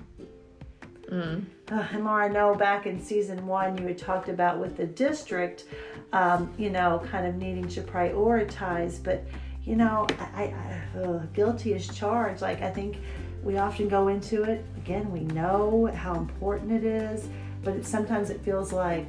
Mm. 1.09 1.45
Uh, 1.71 1.87
and 1.91 2.05
Laura, 2.05 2.25
I 2.25 2.27
know 2.27 2.55
back 2.55 2.85
in 2.87 2.99
season 3.01 3.45
one 3.45 3.77
you 3.77 3.87
had 3.87 3.97
talked 3.97 4.29
about 4.29 4.59
with 4.59 4.75
the 4.75 4.85
district, 4.85 5.65
um, 6.11 6.51
you 6.57 6.69
know, 6.69 7.01
kind 7.09 7.25
of 7.25 7.35
needing 7.35 7.67
to 7.69 7.81
prioritize, 7.81 9.01
but 9.01 9.23
you 9.63 9.75
know, 9.77 10.05
I, 10.35 10.53
I 10.95 10.99
uh, 10.99 11.19
guilty 11.33 11.73
as 11.73 11.87
charged. 11.87 12.41
Like 12.41 12.61
I 12.61 12.69
think 12.69 12.97
we 13.43 13.57
often 13.57 13.87
go 13.87 14.07
into 14.07 14.43
it 14.43 14.63
again. 14.77 15.11
We 15.11 15.21
know 15.21 15.87
how 15.93 16.15
important 16.15 16.71
it 16.71 16.83
is, 16.83 17.27
but 17.63 17.75
it, 17.75 17.85
sometimes 17.85 18.29
it 18.29 18.41
feels 18.41 18.71
like, 18.71 19.05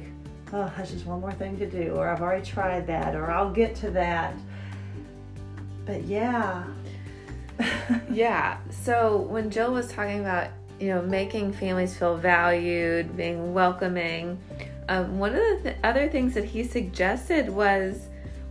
oh, 0.53 0.71
that's 0.75 0.91
just 0.91 1.05
one 1.05 1.21
more 1.21 1.31
thing 1.31 1.57
to 1.57 1.69
do, 1.69 1.93
or 1.95 2.09
I've 2.09 2.21
already 2.21 2.45
tried 2.45 2.87
that, 2.87 3.15
or 3.15 3.31
I'll 3.31 3.51
get 3.51 3.75
to 3.77 3.91
that. 3.91 4.33
But 5.85 6.03
yeah, 6.03 6.63
yeah. 8.11 8.57
So 8.69 9.17
when 9.17 9.49
Jill 9.49 9.71
was 9.71 9.91
talking 9.91 10.19
about, 10.19 10.49
you 10.79 10.89
know, 10.89 11.01
making 11.01 11.53
families 11.53 11.95
feel 11.97 12.17
valued, 12.17 13.15
being 13.15 13.53
welcoming, 13.53 14.37
um, 14.89 15.17
one 15.17 15.33
of 15.33 15.41
the 15.41 15.59
th- 15.63 15.77
other 15.83 16.09
things 16.09 16.33
that 16.33 16.45
he 16.45 16.63
suggested 16.63 17.49
was 17.49 18.07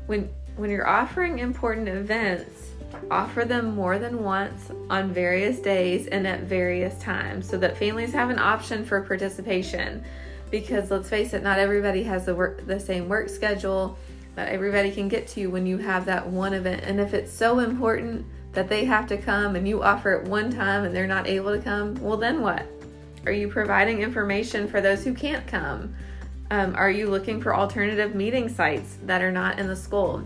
when 0.07 0.29
when 0.57 0.71
you're 0.71 0.89
offering 0.89 1.41
important 1.41 1.89
events, 1.89 2.54
offer 3.11 3.45
them 3.45 3.75
more 3.75 3.99
than 3.99 4.23
once 4.23 4.71
on 4.91 5.13
various 5.13 5.59
days 5.61 6.07
and 6.09 6.27
at 6.27 6.43
various 6.43 6.99
times 7.01 7.49
so 7.49 7.57
that 7.59 7.77
families 7.77 8.13
have 8.13 8.31
an 8.31 8.39
option 8.39 8.85
for 8.85 9.01
participation. 9.03 10.05
Because 10.51 10.91
let's 10.91 11.09
face 11.09 11.35
it, 11.35 11.43
not 11.43 11.59
everybody 11.59 12.03
has 12.05 12.27
the 12.27 12.35
work 12.35 12.67
the 12.67 12.79
same 12.79 13.09
work 13.09 13.29
schedule 13.29 13.99
that 14.35 14.49
everybody 14.49 14.91
can 14.91 15.09
get 15.09 15.29
to 15.29 15.47
when 15.47 15.67
you 15.67 15.79
have 15.79 16.05
that 16.07 16.27
one 16.27 16.55
event. 16.55 16.83
And 16.85 17.01
if 17.01 17.15
it's 17.15 17.33
so 17.33 17.61
important 17.61 18.27
that 18.53 18.69
they 18.69 18.85
have 18.85 19.07
to 19.09 19.17
come 19.17 19.57
and 19.57 19.67
you 19.67 19.83
offer 19.83 20.13
it 20.13 20.29
one 20.29 20.51
time 20.51 20.85
and 20.85 20.95
they're 20.95 21.07
not 21.07 21.27
able 21.27 21.57
to 21.57 21.63
come, 21.63 21.95
well, 21.97 22.17
then 22.17 22.41
what? 22.41 22.67
Are 23.27 23.33
you 23.33 23.49
providing 23.49 24.01
information 24.01 24.69
for 24.69 24.81
those 24.81 25.05
who 25.05 25.15
can't 25.15 25.47
come? 25.47 25.95
Um, 26.51 26.75
are 26.77 26.91
you 26.91 27.09
looking 27.09 27.41
for 27.41 27.55
alternative 27.55 28.15
meeting 28.15 28.49
sites 28.49 28.99
that 29.05 29.23
are 29.23 29.33
not 29.33 29.59
in 29.59 29.67
the 29.67 29.77
school? 29.77 30.23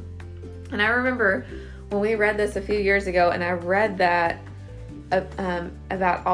And 0.73 0.83
I 0.83 0.89
remember 0.89 1.47
when 1.88 2.01
we 2.01 2.14
read 2.14 2.37
this 2.37 2.57
a 2.57 2.61
few 2.61 2.79
years 2.79 3.07
ago, 3.07 3.31
and 3.31 3.42
I 3.42 3.53
read 3.53 3.98
that 3.98 4.40
uh, 5.11 5.22
um, 5.38 5.72
about 5.90 6.27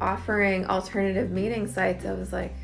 offering 0.00 0.66
alternative 0.66 1.30
meeting 1.30 1.66
sites, 1.66 2.04
I 2.04 2.12
was 2.12 2.32
like, 2.32 2.54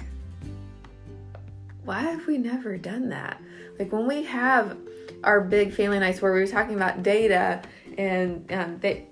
why 1.84 2.02
have 2.02 2.26
we 2.26 2.38
never 2.38 2.76
done 2.76 3.08
that? 3.08 3.40
Like 3.78 3.92
when 3.92 4.06
we 4.06 4.22
have 4.24 4.76
our 5.24 5.40
big 5.40 5.72
family 5.72 5.98
nights 5.98 6.22
where 6.22 6.32
we 6.32 6.40
were 6.40 6.46
talking 6.46 6.76
about 6.76 7.02
data 7.02 7.62
and 7.98 8.50
um, 8.52 8.78
they 8.78 9.06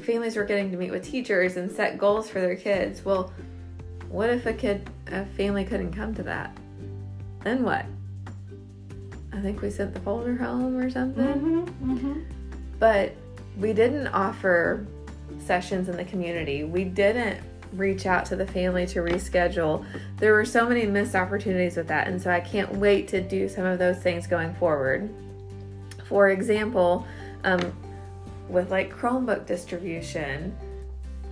families 0.00 0.36
were 0.36 0.44
getting 0.44 0.70
to 0.70 0.76
meet 0.76 0.90
with 0.90 1.04
teachers 1.04 1.56
and 1.56 1.70
set 1.70 1.98
goals 1.98 2.28
for 2.28 2.40
their 2.40 2.56
kids. 2.56 3.04
Well, 3.04 3.32
what 4.08 4.30
if 4.30 4.46
a 4.46 4.52
kid, 4.52 4.88
a 5.08 5.24
family 5.26 5.64
couldn't 5.64 5.92
come 5.92 6.14
to 6.14 6.22
that? 6.24 6.56
Then 7.44 7.62
what? 7.62 7.84
I 9.32 9.40
think 9.40 9.62
we 9.62 9.70
sent 9.70 9.94
the 9.94 10.00
folder 10.00 10.36
home 10.36 10.76
or 10.76 10.90
something. 10.90 11.24
Mm-hmm, 11.24 11.92
mm-hmm. 11.92 12.20
But 12.82 13.14
we 13.60 13.72
didn't 13.72 14.08
offer 14.08 14.84
sessions 15.38 15.88
in 15.88 15.96
the 15.96 16.04
community. 16.04 16.64
We 16.64 16.82
didn't 16.82 17.38
reach 17.74 18.06
out 18.06 18.24
to 18.26 18.34
the 18.34 18.44
family 18.44 18.88
to 18.88 18.98
reschedule. 18.98 19.86
There 20.18 20.32
were 20.32 20.44
so 20.44 20.68
many 20.68 20.84
missed 20.86 21.14
opportunities 21.14 21.76
with 21.76 21.86
that, 21.86 22.08
and 22.08 22.20
so 22.20 22.28
I 22.32 22.40
can't 22.40 22.74
wait 22.78 23.06
to 23.06 23.20
do 23.20 23.48
some 23.48 23.64
of 23.64 23.78
those 23.78 23.98
things 23.98 24.26
going 24.26 24.52
forward. 24.56 25.08
For 26.06 26.30
example, 26.30 27.06
um, 27.44 27.72
with 28.48 28.72
like 28.72 28.92
Chromebook 28.92 29.46
distribution, 29.46 30.52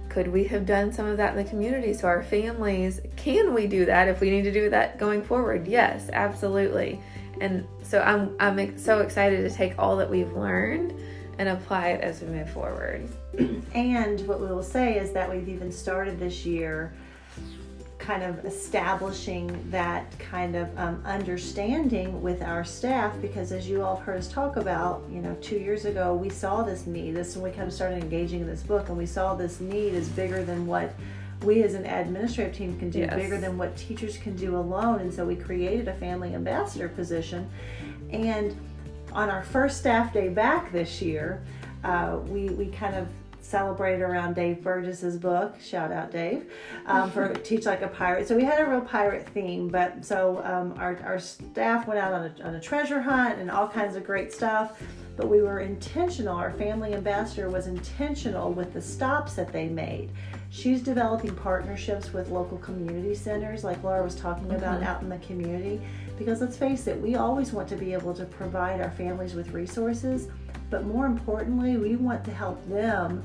could 0.09 0.29
we 0.29 0.45
have 0.45 0.65
done 0.65 0.93
some 0.93 1.07
of 1.07 1.17
that 1.17 1.37
in 1.37 1.43
the 1.43 1.51
community 1.51 1.95
so 1.95 2.07
our 2.07 2.23
families 2.23 3.01
can 3.17 3.53
we 3.53 3.67
do 3.67 3.85
that 3.87 4.07
if 4.07 4.21
we 4.21 4.31
need 4.31 4.43
to 4.43 4.53
do 4.53 4.71
that 4.71 5.01
going 5.01 5.21
forward? 5.21 5.67
Yes, 5.67 6.11
absolutely. 6.13 7.01
And 7.41 7.67
so 7.83 8.03
I'm 8.03 8.37
I'm 8.39 8.79
so 8.79 9.01
excited 9.01 9.51
to 9.51 9.53
take 9.53 9.75
all 9.81 9.97
that 9.97 10.09
we've 10.09 10.33
learned 10.33 10.95
and 11.41 11.49
apply 11.49 11.89
it 11.89 12.03
as 12.03 12.21
we 12.21 12.29
move 12.29 12.51
forward. 12.51 13.09
And 13.75 14.21
what 14.29 14.41
we 14.41 14.49
will 14.49 14.63
say 14.63 14.99
is 14.99 15.13
that 15.13 15.31
we've 15.31 15.49
even 15.49 15.73
started 15.73 16.19
this 16.21 16.45
year 16.45 16.93
kind 17.99 18.23
of 18.23 18.45
establishing 18.45 19.71
that 19.71 20.19
kind 20.19 20.55
of 20.55 20.79
um, 20.79 21.03
understanding 21.07 22.21
with 22.21 22.43
our 22.43 22.65
staff 22.65 23.15
because 23.23 23.53
as 23.53 23.69
you 23.69 23.83
all 23.83 23.97
have 23.97 24.05
heard 24.05 24.19
us 24.19 24.29
talk 24.29 24.57
about 24.57 25.05
you 25.11 25.21
know 25.21 25.37
two 25.43 25.59
years 25.59 25.85
ago 25.85 26.15
we 26.15 26.31
saw 26.31 26.63
this 26.63 26.87
need 26.87 27.13
this 27.13 27.37
when 27.37 27.45
we 27.45 27.51
kind 27.51 27.69
of 27.69 27.75
started 27.75 28.03
engaging 28.03 28.41
in 28.41 28.47
this 28.47 28.63
book 28.63 28.89
and 28.89 28.97
we 28.97 29.05
saw 29.05 29.35
this 29.35 29.61
need 29.61 29.93
is 29.93 30.09
bigger 30.09 30.43
than 30.43 30.67
what 30.67 30.95
we 31.43 31.63
as 31.63 31.75
an 31.75 31.85
administrative 31.85 32.57
team 32.57 32.79
can 32.79 32.89
do 32.89 33.01
yes. 33.01 33.15
bigger 33.15 33.39
than 33.39 33.57
what 33.59 33.77
teachers 33.77 34.17
can 34.17 34.35
do 34.35 34.57
alone 34.57 35.01
and 35.01 35.13
so 35.13 35.25
we 35.25 35.37
created 35.37 35.87
a 35.87 35.95
family 35.95 36.35
ambassador 36.35 36.89
position 36.89 37.49
and 38.11 38.57
on 39.13 39.31
our 39.31 39.43
first 39.43 39.79
staff 39.79 40.13
day 40.13 40.29
back 40.29 40.73
this 40.73 41.01
year 41.03 41.43
uh, 41.85 42.19
we, 42.29 42.51
we 42.51 42.67
kind 42.67 42.95
of 42.95 43.09
celebrated 43.51 44.03
around 44.03 44.35
Dave 44.35 44.63
Burgess's 44.63 45.17
book. 45.17 45.61
Shout 45.61 45.91
out 45.91 46.13
Dave 46.13 46.51
um, 46.87 47.11
for 47.11 47.35
Teach 47.45 47.67
Like 47.67 47.83
a 47.83 47.89
Pirate. 47.89 48.29
So 48.29 48.37
we 48.37 48.45
had 48.45 48.61
a 48.61 48.71
real 48.71 48.81
pirate 48.81 49.29
theme, 49.29 49.69
but 49.69 50.05
so 50.05 50.41
um, 50.45 50.75
our, 50.79 50.99
our 51.05 51.19
staff 51.19 51.87
went 51.89 51.99
out 51.99 52.13
on 52.13 52.25
a, 52.25 52.45
on 52.45 52.55
a 52.55 52.61
treasure 52.61 53.01
hunt 53.01 53.39
and 53.39 53.51
all 53.51 53.69
kinds 53.69 53.97
of 53.97 54.05
great 54.05 54.33
stuff. 54.33 54.81
But 55.17 55.29
we 55.29 55.43
were 55.43 55.61
intentional. 55.61 56.37
Our 56.37 56.53
family 56.53 56.95
ambassador 56.95 57.51
was 57.51 57.67
intentional 57.67 58.53
with 58.53 58.73
the 58.73 58.81
stops 58.81 59.35
that 59.35 59.53
they 59.53 59.69
made. 59.69 60.11
She's 60.49 60.81
developing 60.83 61.35
partnerships 61.35 62.13
with 62.13 62.31
local 62.31 62.59
community 62.59 63.15
centers, 63.15 63.63
like 63.63 63.83
Laura 63.83 64.03
was 64.03 64.15
talking 64.15 64.47
mm-hmm. 64.47 64.57
about 64.57 64.83
out 64.83 65.03
in 65.03 65.09
the 65.09 65.19
community. 65.19 65.81
Because 66.17 66.41
let's 66.41 66.57
face 66.57 66.87
it, 66.87 67.01
we 67.01 67.17
always 67.17 67.53
want 67.53 67.69
to 67.69 67.77
be 67.77 67.93
able 67.93 68.15
to 68.15 68.25
provide 68.25 68.81
our 68.81 68.91
families 68.91 69.35
with 69.35 69.51
resources, 69.51 70.29
but 70.69 70.85
more 70.85 71.07
importantly, 71.07 71.77
we 71.77 71.97
want 71.97 72.25
to 72.25 72.33
help 72.33 72.65
them 72.69 73.23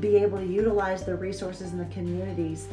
be 0.00 0.16
able 0.16 0.38
to 0.38 0.46
utilize 0.46 1.04
the 1.04 1.14
resources 1.14 1.72
in 1.72 1.78
the 1.78 1.84
communities 1.86 2.68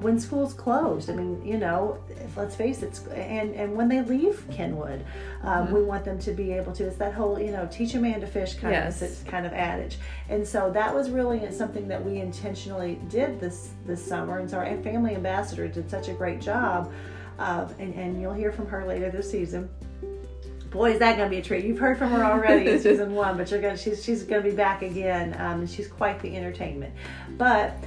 when 0.00 0.18
schools 0.18 0.52
closed. 0.52 1.10
I 1.10 1.14
mean, 1.14 1.44
you 1.44 1.56
know, 1.56 1.98
let's 2.36 2.54
face 2.54 2.82
it, 2.82 3.00
and 3.14 3.54
and 3.54 3.74
when 3.74 3.88
they 3.88 4.02
leave 4.02 4.44
Kenwood, 4.50 5.04
um, 5.42 5.66
mm-hmm. 5.66 5.74
we 5.74 5.82
want 5.82 6.04
them 6.04 6.18
to 6.20 6.32
be 6.32 6.52
able 6.52 6.72
to. 6.72 6.86
It's 6.86 6.96
that 6.96 7.14
whole 7.14 7.38
you 7.38 7.50
know 7.50 7.68
teach 7.70 7.94
a 7.94 8.00
man 8.00 8.20
to 8.20 8.26
fish 8.26 8.54
kind 8.54 8.74
yes. 8.74 9.02
of 9.02 9.26
kind 9.26 9.46
of 9.46 9.52
adage, 9.52 9.98
and 10.28 10.46
so 10.46 10.70
that 10.72 10.94
was 10.94 11.10
really 11.10 11.50
something 11.52 11.88
that 11.88 12.04
we 12.04 12.20
intentionally 12.20 12.98
did 13.08 13.40
this 13.40 13.70
this 13.86 14.04
summer. 14.04 14.38
And 14.38 14.50
so 14.50 14.58
our 14.58 14.76
family 14.82 15.14
ambassador 15.14 15.68
did 15.68 15.90
such 15.90 16.08
a 16.08 16.12
great 16.12 16.40
job. 16.40 16.92
Of, 17.38 17.78
and, 17.78 17.92
and 17.94 18.18
you'll 18.18 18.32
hear 18.32 18.50
from 18.50 18.66
her 18.68 18.86
later 18.86 19.10
this 19.10 19.30
season 19.30 19.68
boy, 20.76 20.92
is 20.92 20.98
that 21.00 21.16
going 21.16 21.28
to 21.28 21.34
be 21.34 21.40
a 21.40 21.42
treat. 21.42 21.64
You've 21.64 21.78
heard 21.78 21.98
from 21.98 22.10
her 22.10 22.24
already 22.24 22.70
in 22.70 22.78
season 22.80 23.14
one, 23.14 23.36
but 23.36 23.50
you're 23.50 23.60
going 23.60 23.76
to, 23.76 23.82
she's, 23.82 24.04
she's 24.04 24.22
going 24.22 24.42
to 24.42 24.48
be 24.48 24.54
back 24.54 24.82
again, 24.82 25.34
um, 25.40 25.60
and 25.60 25.70
she's 25.70 25.88
quite 25.88 26.20
the 26.20 26.36
entertainment. 26.36 26.94
But 27.36 27.82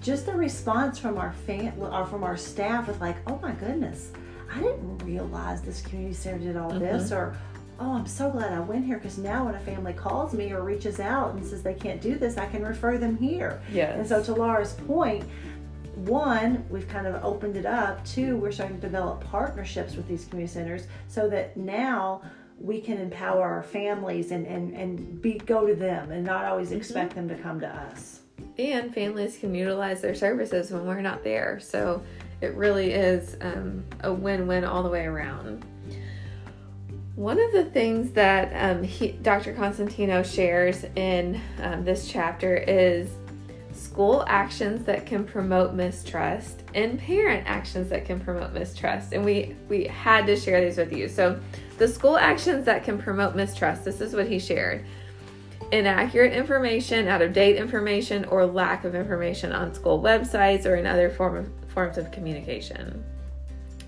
just 0.00 0.26
the 0.26 0.32
response 0.32 0.98
from 0.98 1.18
our 1.18 1.32
fan, 1.32 1.74
or 1.78 2.06
from 2.06 2.24
our 2.24 2.36
staff 2.36 2.88
was 2.88 2.98
like, 3.00 3.16
oh 3.26 3.38
my 3.42 3.52
goodness, 3.52 4.12
I 4.52 4.60
didn't 4.60 4.98
realize 4.98 5.62
this 5.62 5.82
community 5.82 6.14
center 6.14 6.38
did 6.38 6.56
all 6.56 6.70
mm-hmm. 6.70 6.80
this, 6.80 7.12
or 7.12 7.36
oh, 7.80 7.92
I'm 7.94 8.06
so 8.06 8.30
glad 8.30 8.52
I 8.52 8.60
went 8.60 8.84
here 8.84 8.98
because 8.98 9.18
now 9.18 9.46
when 9.46 9.54
a 9.54 9.60
family 9.60 9.94
calls 9.94 10.34
me 10.34 10.52
or 10.52 10.62
reaches 10.62 11.00
out 11.00 11.34
and 11.34 11.44
says 11.44 11.62
they 11.62 11.74
can't 11.74 12.00
do 12.00 12.16
this, 12.16 12.36
I 12.36 12.46
can 12.46 12.62
refer 12.62 12.98
them 12.98 13.16
here. 13.16 13.60
Yes. 13.72 13.96
And 13.96 14.06
so 14.06 14.22
to 14.22 14.34
Laura's 14.34 14.74
point, 14.74 15.24
one, 15.96 16.64
we've 16.70 16.88
kind 16.88 17.06
of 17.06 17.22
opened 17.24 17.56
it 17.56 17.66
up. 17.66 18.04
Two, 18.04 18.36
we're 18.36 18.52
starting 18.52 18.76
to 18.76 18.82
develop 18.82 19.24
partnerships 19.24 19.94
with 19.96 20.08
these 20.08 20.24
community 20.26 20.52
centers 20.52 20.86
so 21.08 21.28
that 21.28 21.56
now 21.56 22.22
we 22.60 22.80
can 22.80 22.98
empower 22.98 23.42
our 23.42 23.62
families 23.62 24.30
and, 24.32 24.46
and, 24.46 24.74
and 24.74 25.22
be 25.22 25.34
go 25.34 25.66
to 25.66 25.74
them 25.74 26.10
and 26.10 26.24
not 26.24 26.44
always 26.44 26.68
mm-hmm. 26.68 26.76
expect 26.76 27.14
mm-hmm. 27.14 27.28
them 27.28 27.36
to 27.36 27.42
come 27.42 27.60
to 27.60 27.68
us. 27.68 28.20
And 28.58 28.94
families 28.94 29.38
can 29.38 29.54
utilize 29.54 30.00
their 30.00 30.14
services 30.14 30.70
when 30.70 30.86
we're 30.86 31.00
not 31.00 31.24
there. 31.24 31.58
So 31.60 32.02
it 32.40 32.54
really 32.54 32.92
is 32.92 33.36
um, 33.40 33.84
a 34.02 34.12
win 34.12 34.46
win 34.46 34.64
all 34.64 34.82
the 34.82 34.88
way 34.88 35.04
around. 35.04 35.64
One 37.16 37.38
of 37.38 37.52
the 37.52 37.64
things 37.64 38.12
that 38.12 38.52
um, 38.54 38.82
he, 38.82 39.12
Dr. 39.12 39.52
Constantino 39.52 40.22
shares 40.22 40.84
in 40.96 41.40
um, 41.60 41.84
this 41.84 42.08
chapter 42.08 42.56
is 42.56 43.10
school 43.80 44.24
actions 44.26 44.84
that 44.84 45.06
can 45.06 45.24
promote 45.24 45.74
mistrust 45.74 46.64
and 46.74 46.98
parent 46.98 47.44
actions 47.46 47.88
that 47.88 48.04
can 48.04 48.20
promote 48.20 48.52
mistrust. 48.52 49.12
And 49.12 49.24
we 49.24 49.56
we 49.68 49.84
had 49.84 50.26
to 50.26 50.36
share 50.36 50.60
these 50.60 50.76
with 50.76 50.92
you. 50.92 51.08
So 51.08 51.40
the 51.78 51.88
school 51.88 52.16
actions 52.16 52.66
that 52.66 52.84
can 52.84 52.98
promote 52.98 53.34
mistrust 53.34 53.84
this 53.84 54.00
is 54.00 54.14
what 54.14 54.28
he 54.28 54.38
shared. 54.38 54.84
Inaccurate 55.72 56.32
information 56.32 57.08
out 57.08 57.22
of 57.22 57.32
date 57.32 57.56
information 57.56 58.24
or 58.26 58.44
lack 58.44 58.84
of 58.84 58.94
information 58.94 59.52
on 59.52 59.72
school 59.72 60.00
websites 60.00 60.66
or 60.66 60.74
in 60.74 60.86
other 60.86 61.08
form 61.08 61.36
of, 61.36 61.48
forms 61.68 61.96
of 61.96 62.10
communication 62.10 63.02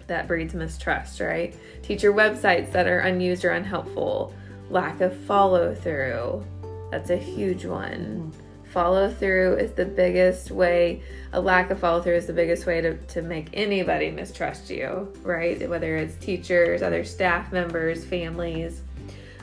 that 0.07 0.27
breeds 0.27 0.55
mistrust 0.55 1.21
right? 1.21 1.55
Teacher 1.83 2.13
websites 2.13 2.73
that 2.73 2.87
are 2.87 3.01
unused 3.01 3.45
or 3.45 3.51
unhelpful 3.51 4.33
lack 4.71 5.01
of 5.03 5.15
follow 5.15 5.75
through 5.75 6.43
that's 6.91 7.11
a 7.11 7.17
huge 7.17 7.65
one 7.65 8.33
mm-hmm. 8.33 8.42
Follow 8.73 9.11
through 9.11 9.57
is 9.57 9.73
the 9.73 9.85
biggest 9.85 10.51
way 10.51 11.03
a 11.35 11.41
lack 11.41 11.71
of 11.71 11.79
follow 11.79 12.01
through 12.01 12.15
is 12.15 12.27
the 12.27 12.33
biggest 12.33 12.67
way 12.67 12.81
to, 12.81 12.97
to 12.97 13.23
make 13.23 13.49
anybody 13.53 14.11
mistrust 14.11 14.71
you 14.71 15.13
right? 15.23 15.69
Whether 15.69 15.97
it's 15.97 16.17
teachers 16.17 16.83
other 16.83 17.05
staff 17.05 17.53
members 17.53 18.05
families. 18.05 18.83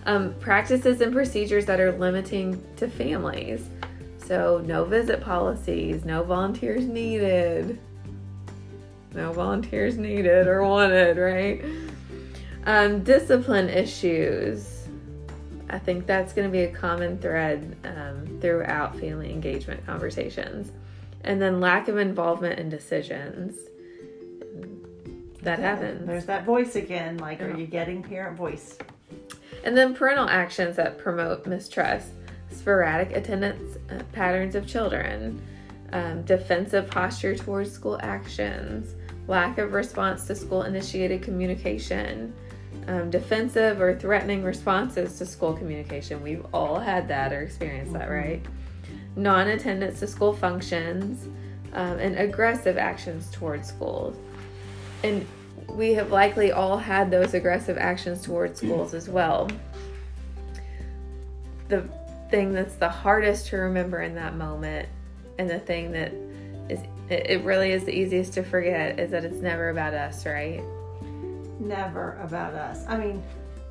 Um, 0.06 0.34
practices 0.40 1.02
and 1.02 1.14
procedures 1.14 1.66
that 1.66 1.80
are 1.80 1.92
limiting 1.92 2.64
to 2.78 2.88
families. 2.88 3.70
So 4.18 4.64
no 4.66 4.86
visit 4.86 5.22
policies 5.22 6.06
no 6.06 6.24
volunteers 6.24 6.86
needed. 6.86 7.80
No 9.14 9.32
volunteers 9.32 9.98
needed 9.98 10.48
or 10.48 10.64
wanted 10.64 11.18
right? 11.18 11.64
Um, 12.66 13.04
discipline 13.04 13.70
issues 13.70 14.79
I 15.70 15.80
think 15.80 16.06
that's 16.06 16.34
going 16.34 16.48
to 16.48 16.52
be 16.52 16.64
a 16.64 16.72
common 16.72 17.20
thread 17.20 17.76
um, 17.84 18.40
throughout 18.42 18.98
family 19.00 19.32
engagement 19.32 19.86
conversations. 19.86 20.72
And 21.24 21.42
then 21.42 21.60
lack 21.60 21.88
of 21.88 21.98
involvement 21.98 22.60
in 22.60 22.70
decisions. 22.70 23.56
That 25.42 25.60
happens. 25.60 26.08
There's 26.08 26.26
that 26.26 26.46
voice 26.46 26.76
again. 26.76 27.18
Like, 27.18 27.42
are 27.42 27.56
you 27.56 27.66
getting 27.66 28.04
parent 28.04 28.38
voice? 28.38 28.78
And 29.64 29.78
then 29.78 29.94
parental 29.94 30.28
actions 30.28 30.76
that 30.78 30.98
promote 30.98 31.46
mistrust, 31.46 32.10
sporadic 32.52 33.16
attendance 33.16 33.78
uh, 33.90 34.04
patterns 34.12 34.56
of 34.56 34.68
children, 34.68 35.42
um, 35.94 36.24
defensive 36.24 36.90
posture 36.90 37.36
towards 37.36 37.72
school 37.72 38.00
actions, 38.02 38.96
lack 39.28 39.58
of 39.58 39.74
response 39.74 40.26
to 40.28 40.36
school 40.36 40.64
initiated 40.64 41.22
communication, 41.22 42.34
um, 42.88 43.10
defensive 43.10 43.82
or 43.82 43.96
threatening 43.96 44.44
responses 44.44 45.18
to 45.20 45.26
school 45.26 45.54
communication. 45.54 46.24
We've 46.24 46.46
all 46.54 46.80
had 46.80 47.08
that 47.10 47.32
or 47.32 47.42
experienced 47.42 47.94
that, 47.94 48.10
mm-hmm. 48.10 48.30
right? 48.30 48.46
Non 49.16 49.48
attendance 49.48 50.00
to 50.00 50.08
school 50.08 50.34
functions 50.34 51.28
um, 51.74 52.00
and 52.00 52.18
aggressive 52.18 52.78
actions 52.78 53.30
towards 53.32 53.68
schools. 53.68 54.16
And 55.04 55.26
we 55.68 55.94
have 55.94 56.12
likely 56.12 56.52
all 56.52 56.78
had 56.78 57.12
those 57.12 57.34
aggressive 57.34 57.78
actions 57.78 58.22
towards 58.22 58.60
schools 58.60 58.94
as 58.94 59.08
well. 59.08 59.50
The 61.68 61.88
thing 62.32 62.54
that's 62.54 62.76
the 62.76 62.90
hardest 62.90 63.48
to 63.48 63.58
remember 63.58 64.02
in 64.02 64.16
that 64.16 64.36
moment, 64.36 64.90
and 65.38 65.50
the 65.50 65.60
thing 65.60 65.92
that 65.92 66.12
is, 66.70 66.80
it 67.10 67.44
really 67.44 67.72
is 67.72 67.86
the 67.86 67.92
easiest 67.92 68.34
to 68.34 68.44
forget, 68.44 69.00
is 69.00 69.12
that 69.12 69.24
it's 69.24 69.42
never 69.42 69.70
about 69.70 69.94
us, 69.94 70.26
right? 70.26 70.64
Never 71.60 72.18
about 72.22 72.54
us. 72.54 72.86
I 72.88 72.98
mean, 72.98 73.24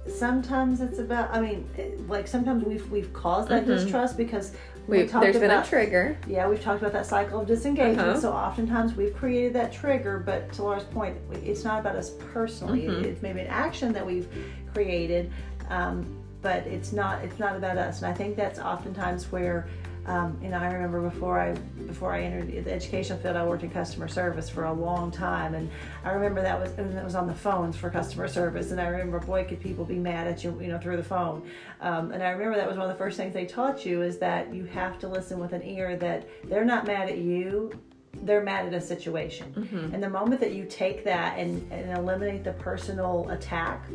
sometimes 0.06 0.80
it's 0.80 0.98
about. 0.98 1.30
I 1.34 1.40
mean, 1.40 1.68
like 2.08 2.26
sometimes 2.26 2.64
we've 2.64 2.90
we've 2.90 3.12
caused 3.12 3.48
that 3.48 3.64
mm-hmm. 3.64 3.72
distrust 3.72 4.16
because 4.16 4.52
we 4.86 5.06
talked 5.06 5.22
there's 5.22 5.36
about, 5.36 5.48
been 5.48 5.62
a 5.62 5.66
trigger. 5.66 6.18
Yeah, 6.26 6.48
we've 6.48 6.62
talked 6.62 6.80
about 6.80 6.92
that 6.92 7.06
cycle 7.06 7.40
of 7.40 7.46
disengagement. 7.46 8.08
Uh-huh. 8.08 8.20
So 8.20 8.32
oftentimes 8.32 8.94
we've 8.94 9.14
created 9.14 9.52
that 9.54 9.72
trigger, 9.72 10.18
but 10.18 10.52
to 10.54 10.62
Laura's 10.62 10.84
point, 10.84 11.16
it's 11.32 11.64
not 11.64 11.80
about 11.80 11.96
us 11.96 12.12
personally. 12.32 12.82
Mm-hmm. 12.82 13.04
It's 13.04 13.22
maybe 13.22 13.40
an 13.40 13.48
action 13.48 13.92
that 13.92 14.04
we've 14.04 14.28
created. 14.72 15.30
Um, 15.68 16.06
but 16.40 16.66
it's 16.66 16.92
not 16.92 17.22
it's 17.24 17.38
not 17.38 17.56
about 17.56 17.76
us. 17.76 18.02
And 18.02 18.10
I 18.10 18.14
think 18.14 18.36
that's 18.36 18.58
oftentimes 18.58 19.30
where 19.32 19.68
um, 20.08 20.38
you 20.42 20.48
know, 20.48 20.58
I 20.58 20.72
remember 20.72 21.02
before 21.02 21.38
I 21.38 21.52
before 21.86 22.14
I 22.14 22.22
entered 22.22 22.64
the 22.64 22.72
educational 22.72 23.18
field, 23.18 23.36
I 23.36 23.44
worked 23.44 23.62
in 23.62 23.70
customer 23.70 24.08
service 24.08 24.48
for 24.48 24.64
a 24.64 24.72
long 24.72 25.10
time, 25.10 25.54
and 25.54 25.70
I 26.02 26.12
remember 26.12 26.40
that 26.40 26.58
was 26.58 26.72
and 26.78 26.96
it 26.96 27.04
was 27.04 27.14
on 27.14 27.26
the 27.26 27.34
phones 27.34 27.76
for 27.76 27.90
customer 27.90 28.26
service, 28.26 28.70
and 28.70 28.80
I 28.80 28.86
remember, 28.86 29.20
boy, 29.20 29.44
could 29.44 29.60
people 29.60 29.84
be 29.84 29.98
mad 29.98 30.26
at 30.26 30.42
you, 30.42 30.58
you 30.60 30.68
know, 30.68 30.78
through 30.78 30.96
the 30.96 31.04
phone. 31.04 31.48
Um, 31.82 32.10
and 32.12 32.22
I 32.22 32.30
remember 32.30 32.56
that 32.56 32.66
was 32.66 32.78
one 32.78 32.86
of 32.86 32.92
the 32.92 32.98
first 32.98 33.18
things 33.18 33.34
they 33.34 33.44
taught 33.44 33.84
you 33.84 34.02
is 34.02 34.18
that 34.18 34.52
you 34.52 34.64
have 34.64 34.98
to 35.00 35.08
listen 35.08 35.38
with 35.38 35.52
an 35.52 35.62
ear 35.62 35.96
that 35.96 36.26
they're 36.44 36.64
not 36.64 36.86
mad 36.86 37.10
at 37.10 37.18
you, 37.18 37.70
they're 38.22 38.42
mad 38.42 38.66
at 38.66 38.72
a 38.72 38.80
situation. 38.80 39.52
Mm-hmm. 39.56 39.94
And 39.94 40.02
the 40.02 40.08
moment 40.10 40.40
that 40.40 40.52
you 40.52 40.64
take 40.64 41.04
that 41.04 41.38
and, 41.38 41.70
and 41.70 41.96
eliminate 41.98 42.44
the 42.44 42.54
personal 42.54 43.28
attack, 43.30 43.86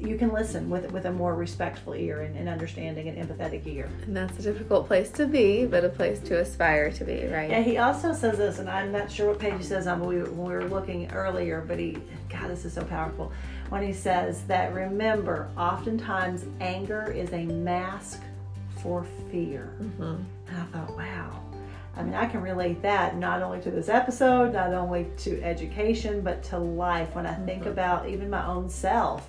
you 0.00 0.16
can 0.16 0.32
listen 0.32 0.70
with 0.70 0.90
with 0.92 1.06
a 1.06 1.12
more 1.12 1.34
respectful 1.34 1.94
ear 1.94 2.22
and, 2.22 2.36
and, 2.36 2.48
understanding 2.48 3.08
and 3.08 3.18
empathetic 3.18 3.66
ear. 3.66 3.88
And 4.06 4.16
that's 4.16 4.38
a 4.38 4.42
difficult 4.42 4.86
place 4.86 5.10
to 5.12 5.26
be, 5.26 5.66
but 5.66 5.84
a 5.84 5.88
place 5.88 6.20
to 6.20 6.38
aspire 6.40 6.90
to 6.92 7.04
be, 7.04 7.26
right? 7.26 7.50
Yeah, 7.50 7.60
he 7.60 7.78
also 7.78 8.12
says 8.12 8.38
this, 8.38 8.58
and 8.58 8.68
I'm 8.68 8.92
not 8.92 9.10
sure 9.10 9.28
what 9.28 9.38
page 9.38 9.58
he 9.58 9.64
says 9.64 9.86
on, 9.86 10.00
but 10.00 10.08
we, 10.08 10.22
when 10.22 10.36
we 10.36 10.52
were 10.52 10.68
looking 10.68 11.10
earlier, 11.12 11.64
but 11.66 11.78
he, 11.78 11.98
God, 12.28 12.48
this 12.48 12.64
is 12.64 12.72
so 12.72 12.84
powerful. 12.84 13.32
When 13.68 13.82
he 13.82 13.92
says 13.92 14.42
that, 14.44 14.74
remember, 14.74 15.48
oftentimes 15.56 16.44
anger 16.60 17.12
is 17.12 17.32
a 17.32 17.44
mask 17.44 18.22
for 18.82 19.04
fear. 19.30 19.74
Mm-hmm. 19.80 20.02
And 20.48 20.56
I 20.56 20.64
thought, 20.72 20.96
wow. 20.96 21.40
I 21.96 22.02
mean, 22.02 22.14
I 22.14 22.26
can 22.26 22.40
relate 22.40 22.82
that 22.82 23.16
not 23.16 23.42
only 23.42 23.60
to 23.60 23.70
this 23.70 23.88
episode, 23.88 24.54
not 24.54 24.72
only 24.72 25.06
to 25.18 25.42
education, 25.42 26.20
but 26.22 26.42
to 26.44 26.58
life. 26.58 27.14
When 27.14 27.26
I 27.26 27.34
think 27.34 27.62
mm-hmm. 27.62 27.72
about 27.72 28.08
even 28.08 28.30
my 28.30 28.46
own 28.46 28.68
self, 28.68 29.28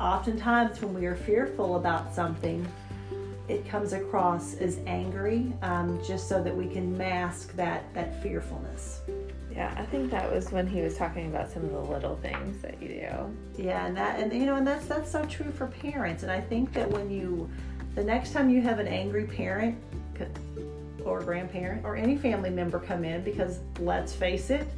oftentimes 0.00 0.80
when 0.80 0.94
we 0.94 1.06
are 1.06 1.16
fearful 1.16 1.76
about 1.76 2.14
something, 2.14 2.66
it 3.48 3.68
comes 3.68 3.92
across 3.92 4.54
as 4.54 4.78
angry, 4.86 5.52
um, 5.62 6.00
just 6.06 6.28
so 6.28 6.42
that 6.42 6.56
we 6.56 6.68
can 6.68 6.96
mask 6.96 7.54
that 7.56 7.92
that 7.94 8.22
fearfulness. 8.22 9.00
Yeah, 9.52 9.74
I 9.76 9.84
think 9.86 10.10
that 10.12 10.32
was 10.32 10.52
when 10.52 10.66
he 10.66 10.80
was 10.80 10.96
talking 10.96 11.26
about 11.26 11.50
some 11.50 11.64
of 11.64 11.72
the 11.72 11.80
little 11.80 12.16
things 12.16 12.62
that 12.62 12.80
you 12.80 12.88
do. 12.88 13.62
Yeah, 13.62 13.86
and 13.86 13.96
that 13.96 14.20
and 14.20 14.32
you 14.32 14.46
know, 14.46 14.56
and 14.56 14.66
that's 14.66 14.86
that's 14.86 15.10
so 15.10 15.24
true 15.26 15.50
for 15.50 15.66
parents. 15.66 16.22
And 16.22 16.30
I 16.30 16.40
think 16.40 16.72
that 16.72 16.88
when 16.88 17.10
you, 17.10 17.50
the 17.94 18.04
next 18.04 18.32
time 18.32 18.48
you 18.48 18.62
have 18.62 18.78
an 18.78 18.86
angry 18.86 19.24
parent 19.24 19.76
or 21.04 21.20
grandparent 21.20 21.84
or 21.84 21.96
any 21.96 22.16
family 22.16 22.50
member 22.50 22.78
come 22.78 23.04
in, 23.04 23.24
because 23.24 23.58
let's 23.80 24.12
face 24.12 24.50
it, 24.50 24.68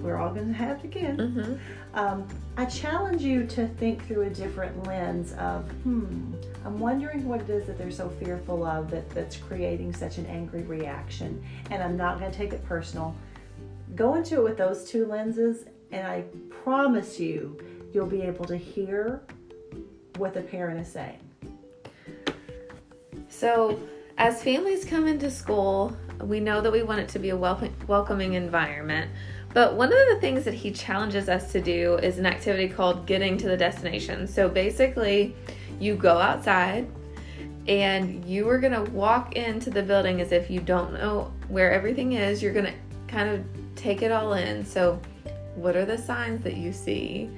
we're 0.00 0.16
all 0.16 0.32
going 0.32 0.48
to 0.48 0.52
have 0.52 0.78
it 0.78 0.84
again. 0.84 1.16
Mm-hmm. 1.16 1.54
Um, 1.94 2.28
I 2.56 2.64
challenge 2.64 3.22
you 3.22 3.46
to 3.46 3.66
think 3.66 4.06
through 4.06 4.22
a 4.22 4.30
different 4.30 4.86
lens 4.86 5.32
of, 5.34 5.68
hmm, 5.82 6.32
I'm 6.64 6.78
wondering 6.78 7.26
what 7.26 7.40
it 7.40 7.50
is 7.50 7.66
that 7.66 7.78
they're 7.78 7.90
so 7.90 8.08
fearful 8.08 8.64
of 8.64 8.90
that, 8.90 9.08
that's 9.10 9.36
creating 9.36 9.92
such 9.92 10.18
an 10.18 10.26
angry 10.26 10.62
reaction. 10.62 11.42
And 11.70 11.82
I'm 11.82 11.96
not 11.96 12.18
going 12.18 12.30
to 12.30 12.36
take 12.36 12.52
it 12.52 12.64
personal. 12.64 13.14
Go 13.94 14.14
into 14.14 14.36
it 14.36 14.44
with 14.44 14.56
those 14.56 14.88
two 14.88 15.06
lenses, 15.06 15.64
and 15.90 16.06
I 16.06 16.24
promise 16.62 17.18
you, 17.18 17.58
you'll 17.92 18.06
be 18.06 18.22
able 18.22 18.44
to 18.44 18.56
hear 18.56 19.22
what 20.16 20.34
the 20.34 20.42
parent 20.42 20.80
is 20.80 20.92
saying. 20.92 21.18
So, 23.28 23.80
as 24.18 24.42
families 24.42 24.84
come 24.84 25.06
into 25.06 25.30
school, 25.30 25.96
we 26.22 26.40
know 26.40 26.60
that 26.60 26.72
we 26.72 26.82
want 26.82 27.00
it 27.00 27.08
to 27.10 27.18
be 27.18 27.30
a 27.30 27.36
welcoming 27.36 28.34
environment. 28.34 29.10
But 29.54 29.74
one 29.74 29.88
of 29.88 29.98
the 30.10 30.18
things 30.20 30.44
that 30.44 30.54
he 30.54 30.70
challenges 30.70 31.28
us 31.28 31.52
to 31.52 31.60
do 31.60 31.96
is 31.96 32.18
an 32.18 32.26
activity 32.26 32.68
called 32.68 33.06
getting 33.06 33.38
to 33.38 33.48
the 33.48 33.56
destination. 33.56 34.26
So 34.26 34.48
basically, 34.48 35.34
you 35.80 35.94
go 35.94 36.18
outside 36.18 36.86
and 37.66 38.24
you 38.24 38.48
are 38.48 38.58
going 38.58 38.72
to 38.72 38.90
walk 38.92 39.36
into 39.36 39.70
the 39.70 39.82
building 39.82 40.20
as 40.20 40.32
if 40.32 40.50
you 40.50 40.60
don't 40.60 40.92
know 40.94 41.32
where 41.48 41.70
everything 41.70 42.12
is. 42.12 42.42
You're 42.42 42.52
going 42.52 42.66
to 42.66 42.74
kind 43.06 43.28
of 43.28 43.44
take 43.74 44.02
it 44.02 44.10
all 44.10 44.34
in. 44.34 44.64
So, 44.64 45.00
what 45.54 45.76
are 45.76 45.84
the 45.84 45.98
signs 45.98 46.42
that 46.44 46.56
you 46.56 46.72
see? 46.72 47.28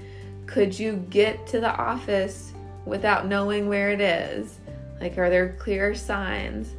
Could 0.46 0.78
you 0.78 1.04
get 1.10 1.46
to 1.48 1.60
the 1.60 1.74
office 1.74 2.52
without 2.84 3.26
knowing 3.26 3.68
where 3.68 3.90
it 3.90 4.00
is? 4.00 4.58
Like, 5.00 5.16
are 5.16 5.30
there 5.30 5.56
clear 5.58 5.94
signs? 5.94 6.74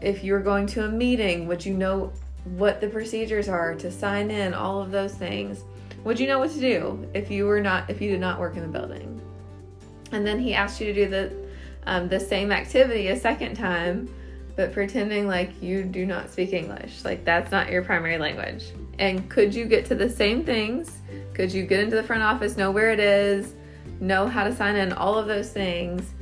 If 0.00 0.22
you're 0.22 0.40
going 0.40 0.66
to 0.68 0.84
a 0.84 0.88
meeting, 0.88 1.46
would 1.48 1.64
you 1.64 1.74
know 1.74 2.12
what 2.44 2.80
the 2.80 2.88
procedures 2.88 3.48
are 3.48 3.74
to 3.74 3.90
sign 3.90 4.30
in, 4.30 4.54
all 4.54 4.80
of 4.80 4.90
those 4.90 5.14
things. 5.14 5.64
Would 6.04 6.20
you 6.20 6.26
know 6.26 6.38
what 6.38 6.50
to 6.50 6.60
do 6.60 7.08
if 7.14 7.30
you 7.30 7.46
were 7.46 7.60
not 7.60 7.88
if 7.88 8.00
you 8.00 8.10
did 8.10 8.20
not 8.20 8.38
work 8.38 8.56
in 8.56 8.62
the 8.62 8.68
building? 8.68 9.20
And 10.12 10.26
then 10.26 10.38
he 10.38 10.54
asked 10.54 10.80
you 10.80 10.92
to 10.92 10.94
do 10.94 11.08
the 11.08 11.44
um, 11.86 12.08
the 12.08 12.20
same 12.20 12.52
activity 12.52 13.08
a 13.08 13.18
second 13.18 13.56
time, 13.56 14.08
but 14.56 14.72
pretending 14.72 15.26
like 15.26 15.62
you 15.62 15.84
do 15.84 16.06
not 16.06 16.30
speak 16.30 16.52
English, 16.52 17.04
like 17.04 17.24
that's 17.24 17.50
not 17.50 17.70
your 17.70 17.82
primary 17.82 18.18
language. 18.18 18.64
And 18.98 19.28
could 19.28 19.54
you 19.54 19.64
get 19.64 19.84
to 19.86 19.94
the 19.94 20.08
same 20.08 20.44
things? 20.44 20.98
Could 21.34 21.52
you 21.52 21.64
get 21.64 21.80
into 21.80 21.96
the 21.96 22.02
front 22.02 22.22
office, 22.22 22.56
know 22.56 22.70
where 22.70 22.90
it 22.90 23.00
is, 23.00 23.54
know 24.00 24.26
how 24.26 24.44
to 24.44 24.54
sign 24.54 24.76
in, 24.76 24.92
all 24.92 25.18
of 25.18 25.26
those 25.26 25.50
things 25.50 26.12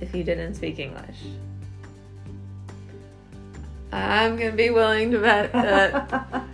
if 0.00 0.14
you 0.14 0.24
didn't 0.24 0.54
speak 0.54 0.78
English? 0.78 1.18
I'm 3.94 4.36
gonna 4.36 4.52
be 4.52 4.70
willing 4.70 5.10
to 5.12 5.20
bet 5.20 5.52
that. 5.52 6.44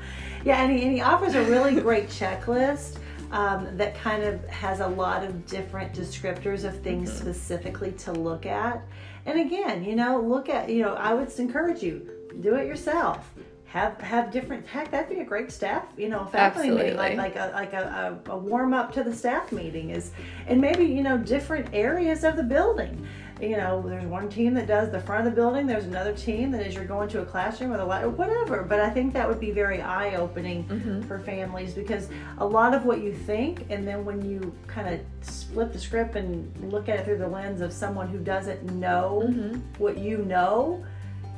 yeah, 0.44 0.62
and 0.62 0.76
he, 0.76 0.84
and 0.84 0.92
he 0.92 1.00
offers 1.00 1.34
a 1.34 1.42
really 1.44 1.80
great 1.80 2.08
checklist. 2.08 2.96
Um, 3.32 3.76
that 3.76 3.94
kind 3.94 4.24
of 4.24 4.44
has 4.48 4.80
a 4.80 4.88
lot 4.88 5.22
of 5.22 5.46
different 5.46 5.92
descriptors 5.92 6.64
of 6.64 6.80
things 6.82 7.10
mm-hmm. 7.10 7.20
specifically 7.20 7.92
to 7.92 8.10
look 8.10 8.44
at. 8.44 8.82
And 9.24 9.38
again, 9.38 9.84
you 9.84 9.94
know, 9.94 10.20
look 10.20 10.48
at, 10.48 10.68
you 10.68 10.82
know, 10.82 10.94
I 10.94 11.14
would 11.14 11.30
encourage 11.38 11.80
you, 11.80 12.10
do 12.40 12.56
it 12.56 12.66
yourself. 12.66 13.32
Have 13.66 14.00
have 14.00 14.32
different 14.32 14.66
heck 14.66 14.90
that'd 14.90 15.08
be 15.08 15.20
a 15.20 15.24
great 15.24 15.52
staff 15.52 15.84
you 15.96 16.08
know 16.08 16.24
faculty 16.24 16.70
meeting 16.70 16.96
like 16.96 17.16
like 17.16 17.36
a 17.36 17.52
like 17.54 17.72
a, 17.72 18.20
a, 18.26 18.32
a 18.32 18.36
warm 18.36 18.74
up 18.74 18.92
to 18.94 19.04
the 19.04 19.14
staff 19.14 19.52
meeting 19.52 19.90
is 19.90 20.10
and 20.48 20.60
maybe 20.60 20.84
you 20.84 21.04
know 21.04 21.16
different 21.16 21.68
areas 21.72 22.24
of 22.24 22.34
the 22.34 22.42
building 22.42 23.06
you 23.42 23.56
know, 23.56 23.82
there's 23.86 24.04
one 24.04 24.28
team 24.28 24.54
that 24.54 24.66
does 24.66 24.90
the 24.90 25.00
front 25.00 25.26
of 25.26 25.32
the 25.32 25.40
building, 25.40 25.66
there's 25.66 25.84
another 25.84 26.12
team 26.12 26.50
that 26.52 26.66
as 26.66 26.74
you're 26.74 26.84
going 26.84 27.08
to 27.10 27.22
a 27.22 27.24
classroom 27.24 27.70
with 27.70 27.80
a 27.80 27.84
light 27.84 28.04
or 28.04 28.10
whatever. 28.10 28.62
But 28.62 28.80
I 28.80 28.90
think 28.90 29.12
that 29.14 29.28
would 29.28 29.40
be 29.40 29.50
very 29.50 29.80
eye 29.80 30.16
opening 30.16 30.64
mm-hmm. 30.64 31.02
for 31.02 31.18
families 31.18 31.74
because 31.74 32.08
a 32.38 32.46
lot 32.46 32.74
of 32.74 32.84
what 32.84 33.00
you 33.02 33.12
think, 33.12 33.66
and 33.70 33.86
then 33.86 34.04
when 34.04 34.28
you 34.28 34.54
kind 34.66 34.88
of 34.88 35.00
flip 35.26 35.72
the 35.72 35.78
script 35.78 36.16
and 36.16 36.72
look 36.72 36.88
at 36.88 37.00
it 37.00 37.04
through 37.04 37.18
the 37.18 37.28
lens 37.28 37.60
of 37.60 37.72
someone 37.72 38.08
who 38.08 38.18
doesn't 38.18 38.62
know 38.74 39.22
mm-hmm. 39.26 39.60
what 39.78 39.98
you 39.98 40.18
know, 40.18 40.84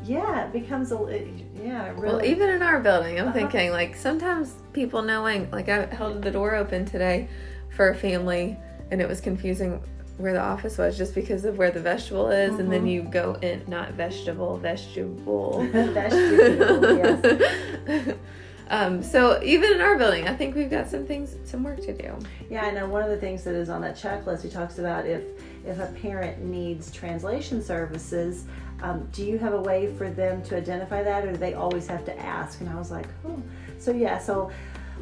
yeah, 0.04 0.46
it 0.46 0.52
becomes 0.52 0.90
a 0.92 1.04
it, 1.06 1.28
yeah. 1.62 1.90
Really. 1.90 2.06
Well, 2.06 2.24
even 2.24 2.50
in 2.50 2.62
our 2.62 2.80
building, 2.80 3.20
I'm 3.20 3.28
uh-huh. 3.28 3.34
thinking 3.34 3.70
like 3.70 3.96
sometimes 3.96 4.54
people 4.72 5.02
knowing 5.02 5.50
like 5.50 5.68
I 5.68 5.86
held 5.86 6.22
the 6.22 6.30
door 6.30 6.54
open 6.56 6.84
today 6.84 7.28
for 7.76 7.90
a 7.90 7.94
family, 7.94 8.56
and 8.90 9.00
it 9.00 9.08
was 9.08 9.20
confusing 9.20 9.80
where 10.22 10.32
the 10.32 10.40
office 10.40 10.78
was 10.78 10.96
just 10.96 11.14
because 11.14 11.44
of 11.44 11.58
where 11.58 11.70
the 11.70 11.80
vegetable 11.80 12.30
is, 12.30 12.52
mm-hmm. 12.52 12.60
and 12.60 12.72
then 12.72 12.80
mm-hmm. 12.80 12.88
you 12.88 13.02
go 13.02 13.34
in 13.42 13.62
not 13.66 13.92
vegetable, 13.92 14.56
vegetable. 14.56 15.66
vegetable, 15.72 16.96
yes. 16.96 18.16
um, 18.70 19.02
so 19.02 19.42
even 19.42 19.72
in 19.72 19.80
our 19.80 19.98
building, 19.98 20.28
I 20.28 20.36
think 20.36 20.54
we've 20.54 20.70
got 20.70 20.88
some 20.88 21.06
things, 21.06 21.36
some 21.44 21.64
work 21.64 21.80
to 21.82 21.92
do. 21.92 22.16
Yeah, 22.48 22.64
I 22.64 22.70
know 22.70 22.86
one 22.86 23.02
of 23.02 23.10
the 23.10 23.16
things 23.16 23.42
that 23.44 23.54
is 23.54 23.68
on 23.68 23.82
that 23.82 23.96
checklist. 23.96 24.42
He 24.42 24.48
talks 24.48 24.78
about 24.78 25.06
if 25.06 25.24
if 25.66 25.78
a 25.78 25.86
parent 26.00 26.42
needs 26.42 26.92
translation 26.92 27.62
services. 27.62 28.44
Um, 28.80 29.08
do 29.12 29.24
you 29.24 29.38
have 29.38 29.54
a 29.54 29.60
way 29.60 29.94
for 29.96 30.10
them 30.10 30.42
to 30.44 30.56
identify 30.56 31.04
that, 31.04 31.24
or 31.24 31.32
do 31.32 31.36
they 31.36 31.54
always 31.54 31.86
have 31.86 32.04
to 32.06 32.18
ask? 32.18 32.60
And 32.60 32.68
I 32.68 32.74
was 32.74 32.90
like, 32.90 33.06
oh, 33.24 33.40
so 33.78 33.92
yeah, 33.92 34.18
so 34.18 34.50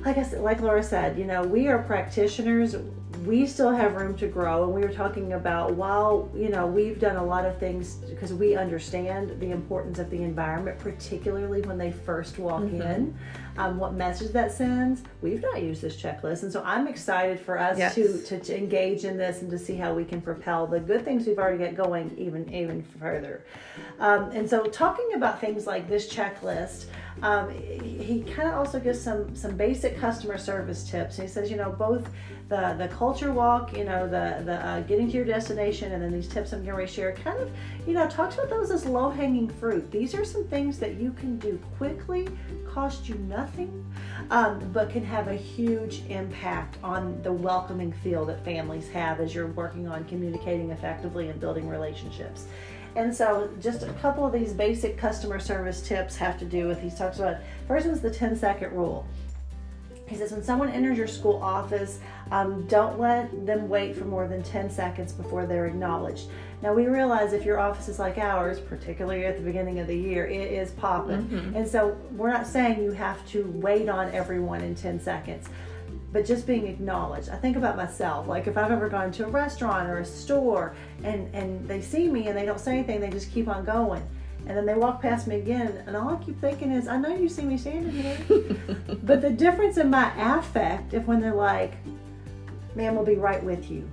like 0.05 0.19
I 0.19 0.23
said, 0.23 0.41
like 0.41 0.61
Laura 0.61 0.83
said, 0.83 1.19
you 1.19 1.25
know, 1.25 1.43
we 1.43 1.69
are 1.69 1.79
practitioners 1.79 2.77
we 3.25 3.47
still 3.47 3.71
have 3.71 3.95
room 3.95 4.17
to 4.17 4.27
grow 4.27 4.65
and 4.65 4.73
we 4.73 4.81
were 4.81 4.93
talking 4.93 5.35
about 5.35 5.75
while 5.75 6.31
you 6.35 6.49
know 6.49 6.67
we've 6.67 6.99
done 6.99 7.17
a 7.17 7.25
lot 7.25 7.45
of 7.45 7.59
things 7.59 7.97
because 8.09 8.33
we 8.33 8.57
understand 8.57 9.39
the 9.41 9.51
importance 9.51 9.99
of 9.99 10.09
the 10.11 10.23
environment 10.23 10.79
particularly 10.79 11.61
when 11.63 11.77
they 11.77 11.91
first 11.91 12.39
walk 12.39 12.63
mm-hmm. 12.63 12.81
in 12.81 13.19
um, 13.59 13.79
what 13.79 13.93
message 13.93 14.33
that 14.33 14.51
sends 14.51 15.03
we've 15.23 15.43
not 15.43 15.63
used 15.63 15.83
this 15.83 15.97
checklist 15.97 16.43
and 16.43 16.53
so 16.53 16.63
i'm 16.65 16.89
excited 16.89 17.39
for 17.39 17.59
us 17.59 17.79
yes. 17.79 17.95
to, 17.95 18.21
to, 18.23 18.39
to 18.41 18.57
engage 18.57 19.05
in 19.05 19.17
this 19.17 19.43
and 19.43 19.51
to 19.51 19.59
see 19.59 19.77
how 19.77 19.95
we 19.95 20.05
can 20.05 20.21
propel 20.21 20.67
the 20.67 20.81
good 20.81 21.05
things 21.05 21.27
we've 21.27 21.39
already 21.39 21.63
got 21.65 21.75
going 21.75 22.13
even 22.19 22.53
even 22.53 22.83
further 22.99 23.45
um, 24.01 24.31
and 24.33 24.49
so 24.49 24.65
talking 24.65 25.13
about 25.15 25.41
things 25.41 25.67
like 25.67 25.89
this 25.89 26.13
checklist 26.13 26.87
um, 27.23 27.51
he 27.51 28.25
kind 28.35 28.49
of 28.49 28.55
also 28.55 28.81
gives 28.81 29.01
some 29.01 29.35
some 29.37 29.57
basic 29.57 29.99
customer 29.99 30.39
service 30.39 30.89
tips 30.89 31.17
he 31.17 31.27
says 31.27 31.51
you 31.51 31.57
know 31.57 31.71
both 31.71 32.09
the 32.49 32.75
the 32.79 32.89
culture 32.89 33.21
culture 33.21 33.33
walk, 33.33 33.77
you 33.77 33.85
know, 33.85 34.07
the 34.07 34.43
the 34.45 34.55
uh, 34.65 34.81
getting 34.83 35.07
to 35.09 35.17
your 35.17 35.25
destination, 35.25 35.93
and 35.93 36.03
then 36.03 36.13
these 36.13 36.29
tips 36.29 36.53
I'm 36.53 36.65
going 36.65 36.87
to 36.87 36.93
share. 36.93 37.13
Kind 37.13 37.39
of, 37.39 37.51
you 37.87 37.93
know, 37.93 38.09
talks 38.09 38.35
about 38.35 38.49
those 38.49 38.71
as 38.71 38.87
low 38.87 39.11
hanging 39.11 39.49
fruit. 39.49 39.91
These 39.91 40.15
are 40.15 40.25
some 40.25 40.45
things 40.45 40.79
that 40.79 40.95
you 40.95 41.13
can 41.13 41.39
do 41.39 41.61
quickly, 41.77 42.29
cost 42.67 43.09
you 43.09 43.17
nothing, 43.29 43.85
um, 44.31 44.61
but 44.73 44.91
can 44.91 45.05
have 45.11 45.27
a 45.27 45.35
huge 45.35 46.03
impact 46.09 46.79
on 46.85 47.21
the 47.23 47.33
welcoming 47.33 47.93
feel 47.93 48.25
that 48.25 48.45
families 48.45 48.89
have 48.91 49.19
as 49.19 49.35
you're 49.35 49.49
working 49.49 49.89
on 49.89 50.05
communicating 50.05 50.71
effectively 50.71 51.29
and 51.29 51.41
building 51.41 51.69
relationships. 51.69 52.47
And 52.95 53.15
so, 53.15 53.51
just 53.61 53.83
a 53.83 53.93
couple 53.95 54.25
of 54.25 54.33
these 54.33 54.53
basic 54.53 54.97
customer 54.97 55.41
service 55.41 55.83
tips 55.83 56.17
have 56.17 56.39
to 56.39 56.45
do 56.45 56.69
with. 56.69 56.81
He 56.81 56.91
talks 56.91 57.19
about 57.19 57.39
first 57.67 57.87
one's 57.87 58.01
the 58.01 58.11
10 58.11 58.37
second 58.37 58.73
rule. 58.73 59.05
He 60.07 60.17
says, 60.17 60.33
when 60.33 60.43
someone 60.43 60.71
enters 60.71 60.99
your 60.99 61.07
school 61.07 61.41
office, 61.41 62.01
um, 62.33 62.67
don't 62.67 62.99
let 62.99 63.47
them 63.47 63.69
wait 63.69 63.97
for 63.97 64.05
more 64.05 64.27
than 64.27 64.43
10 64.43 64.69
seconds 64.69 65.13
before 65.13 65.47
they're 65.47 65.67
acknowledged. 65.67 66.29
Now, 66.63 66.75
we 66.75 66.87
realize 66.87 67.33
if 67.33 67.45
your 67.45 67.59
office 67.59 67.89
is 67.89 67.99
like 67.99 68.19
ours, 68.19 68.61
particularly 68.61 69.25
at 69.25 69.37
the 69.37 69.43
beginning 69.43 69.79
of 69.79 69.87
the 69.87 69.97
year, 69.97 70.27
it 70.27 70.53
is 70.53 70.73
popping. 70.73 71.23
Mm-hmm. 71.23 71.57
And 71.57 71.67
so, 71.67 71.97
we're 72.13 72.31
not 72.31 72.47
saying 72.47 72.83
you 72.83 72.93
have 72.93 73.27
to 73.29 73.51
wait 73.57 73.89
on 73.89 74.11
everyone 74.13 74.61
in 74.61 74.75
10 74.75 75.01
seconds 75.01 75.49
but 76.13 76.27
just 76.27 76.47
being 76.47 76.67
acknowledged. 76.67 77.29
I 77.29 77.37
think 77.37 77.57
about 77.57 77.77
myself, 77.77 78.27
like 78.27 78.47
if 78.47 78.59
I've 78.59 78.73
ever 78.73 78.89
gone 78.89 79.13
to 79.13 79.27
a 79.27 79.29
restaurant 79.29 79.89
or 79.89 79.99
a 79.99 80.05
store 80.05 80.75
and, 81.05 81.33
and 81.35 81.69
they 81.69 81.81
see 81.81 82.09
me 82.09 82.29
and 82.29 82.37
they 82.37 82.45
don't 82.45 82.59
say 82.59 82.79
anything, 82.79 83.01
they 83.01 83.11
just 83.11 83.31
keep 83.31 83.49
on 83.49 83.65
going. 83.65 84.03
And 84.47 84.57
then 84.57 84.67
they 84.67 84.75
walk 84.75 85.03
past 85.03 85.27
me 85.27 85.37
again, 85.37 85.85
and 85.87 85.95
all 85.95 86.09
I 86.09 86.17
keep 86.17 86.41
thinking 86.41 86.73
is, 86.73 86.89
I 86.89 86.97
know 86.97 87.15
you 87.15 87.29
see 87.29 87.43
me 87.43 87.59
standing 87.59 87.93
here. 87.93 88.19
but 89.03 89.21
the 89.21 89.31
difference 89.31 89.77
in 89.77 89.91
my 89.91 90.11
affect, 90.39 90.95
if 90.95 91.05
when 91.07 91.21
they're 91.21 91.35
like, 91.35 91.75
ma'am, 92.75 92.95
we'll 92.95 93.05
be 93.05 93.17
right 93.17 93.43
with 93.45 93.71
you. 93.71 93.89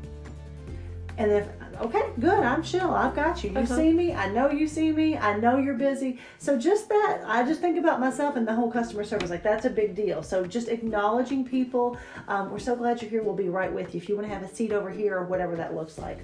And 1.17 1.31
if 1.31 1.47
okay, 1.81 2.03
good, 2.19 2.39
I'm 2.39 2.63
chill. 2.63 2.91
I've 2.91 3.15
got 3.15 3.43
you. 3.43 3.51
You 3.51 3.59
uh-huh. 3.59 3.75
see 3.75 3.91
me. 3.93 4.13
I 4.13 4.29
know 4.29 4.49
you 4.49 4.67
see 4.67 4.91
me. 4.91 5.17
I 5.17 5.37
know 5.37 5.57
you're 5.57 5.75
busy. 5.75 6.19
So 6.39 6.57
just 6.57 6.89
that, 6.89 7.21
I 7.25 7.43
just 7.43 7.61
think 7.61 7.77
about 7.77 7.99
myself 7.99 8.35
and 8.35 8.47
the 8.47 8.53
whole 8.53 8.71
customer 8.71 9.03
service. 9.03 9.29
Like 9.29 9.43
that's 9.43 9.65
a 9.65 9.69
big 9.69 9.95
deal. 9.95 10.23
So 10.23 10.45
just 10.45 10.67
acknowledging 10.67 11.45
people. 11.45 11.97
Um, 12.27 12.51
we're 12.51 12.59
so 12.59 12.75
glad 12.75 13.01
you're 13.01 13.11
here. 13.11 13.23
We'll 13.23 13.35
be 13.35 13.49
right 13.49 13.71
with 13.71 13.93
you. 13.93 14.01
If 14.01 14.09
you 14.09 14.15
want 14.15 14.27
to 14.27 14.33
have 14.33 14.43
a 14.43 14.53
seat 14.53 14.71
over 14.71 14.89
here 14.89 15.17
or 15.17 15.25
whatever 15.25 15.55
that 15.55 15.75
looks 15.75 15.97
like. 15.97 16.19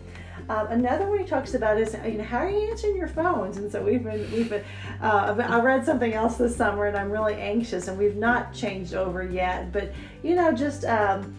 Um, 0.49 0.67
another 0.67 1.07
one 1.07 1.19
he 1.19 1.25
talks 1.25 1.53
about 1.53 1.79
is 1.79 1.95
you 2.05 2.17
know 2.17 2.23
how 2.23 2.39
are 2.39 2.49
you 2.49 2.69
answering 2.69 2.97
your 2.97 3.07
phones? 3.07 3.57
And 3.57 3.71
so 3.71 3.81
we've 3.81 4.03
been 4.03 4.29
we've 4.31 4.49
been 4.49 4.63
uh, 5.01 5.35
I 5.39 5.61
read 5.61 5.85
something 5.85 6.13
else 6.13 6.35
this 6.35 6.55
summer 6.55 6.85
and 6.85 6.97
I'm 6.97 7.11
really 7.11 7.35
anxious 7.35 7.87
and 7.87 7.97
we've 7.97 8.17
not 8.17 8.53
changed 8.53 8.93
over 8.93 9.23
yet. 9.23 9.71
But 9.71 9.93
you 10.21 10.35
know 10.35 10.51
just 10.51 10.85
um, 10.85 11.33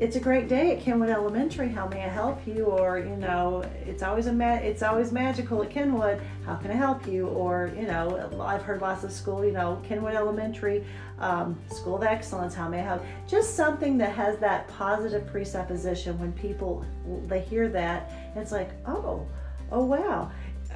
it's 0.00 0.14
a 0.14 0.20
great 0.20 0.48
day 0.48 0.76
at 0.76 0.82
Kenwood 0.82 1.08
Elementary. 1.08 1.68
How 1.68 1.88
may 1.88 2.04
I 2.04 2.08
help 2.08 2.46
you? 2.46 2.66
Or 2.66 2.98
you 2.98 3.16
know, 3.16 3.64
it's 3.84 4.02
always 4.02 4.26
a 4.26 4.32
ma- 4.32 4.54
it's 4.54 4.82
always 4.82 5.10
magical 5.10 5.62
at 5.62 5.70
Kenwood. 5.70 6.20
How 6.46 6.54
can 6.54 6.70
I 6.70 6.74
help 6.74 7.06
you? 7.06 7.26
Or 7.28 7.72
you 7.76 7.86
know, 7.86 8.40
I've 8.40 8.62
heard 8.62 8.80
lots 8.80 9.02
of 9.02 9.10
school. 9.10 9.44
You 9.44 9.52
know, 9.52 9.82
Kenwood 9.86 10.14
Elementary, 10.14 10.84
um, 11.18 11.58
School 11.70 11.96
of 11.96 12.04
Excellence. 12.04 12.54
How 12.54 12.68
may 12.68 12.78
I 12.78 12.84
help? 12.84 13.04
Just 13.26 13.56
something 13.56 13.98
that 13.98 14.12
has 14.12 14.38
that 14.38 14.68
positive 14.68 15.26
presupposition. 15.26 16.18
When 16.18 16.32
people 16.32 16.84
they 17.26 17.40
hear 17.40 17.68
that, 17.68 18.12
it's 18.36 18.52
like, 18.52 18.70
oh, 18.86 19.26
oh 19.72 19.84
wow 19.84 20.30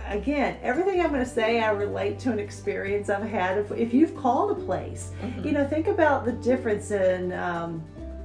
again, 0.08 0.58
everything 0.62 1.00
I'm 1.00 1.11
going 1.11 1.22
to 1.24 1.30
say, 1.30 1.61
I 1.61 1.70
relate 1.70 2.18
to 2.20 2.32
an 2.32 2.40
experience 2.40 3.08
I've 3.08 3.22
had. 3.22 3.56
If, 3.56 3.70
if 3.70 3.94
you've 3.94 4.16
called 4.16 4.58
a 4.58 4.61
place, 4.64 5.12
mm-hmm. 5.20 5.46
you 5.46 5.52
know, 5.52 5.64
think 5.66 5.87
about 5.87 6.24
the 6.24 6.32
difference 6.32 6.90
in 6.90 7.32
um, 7.32 7.85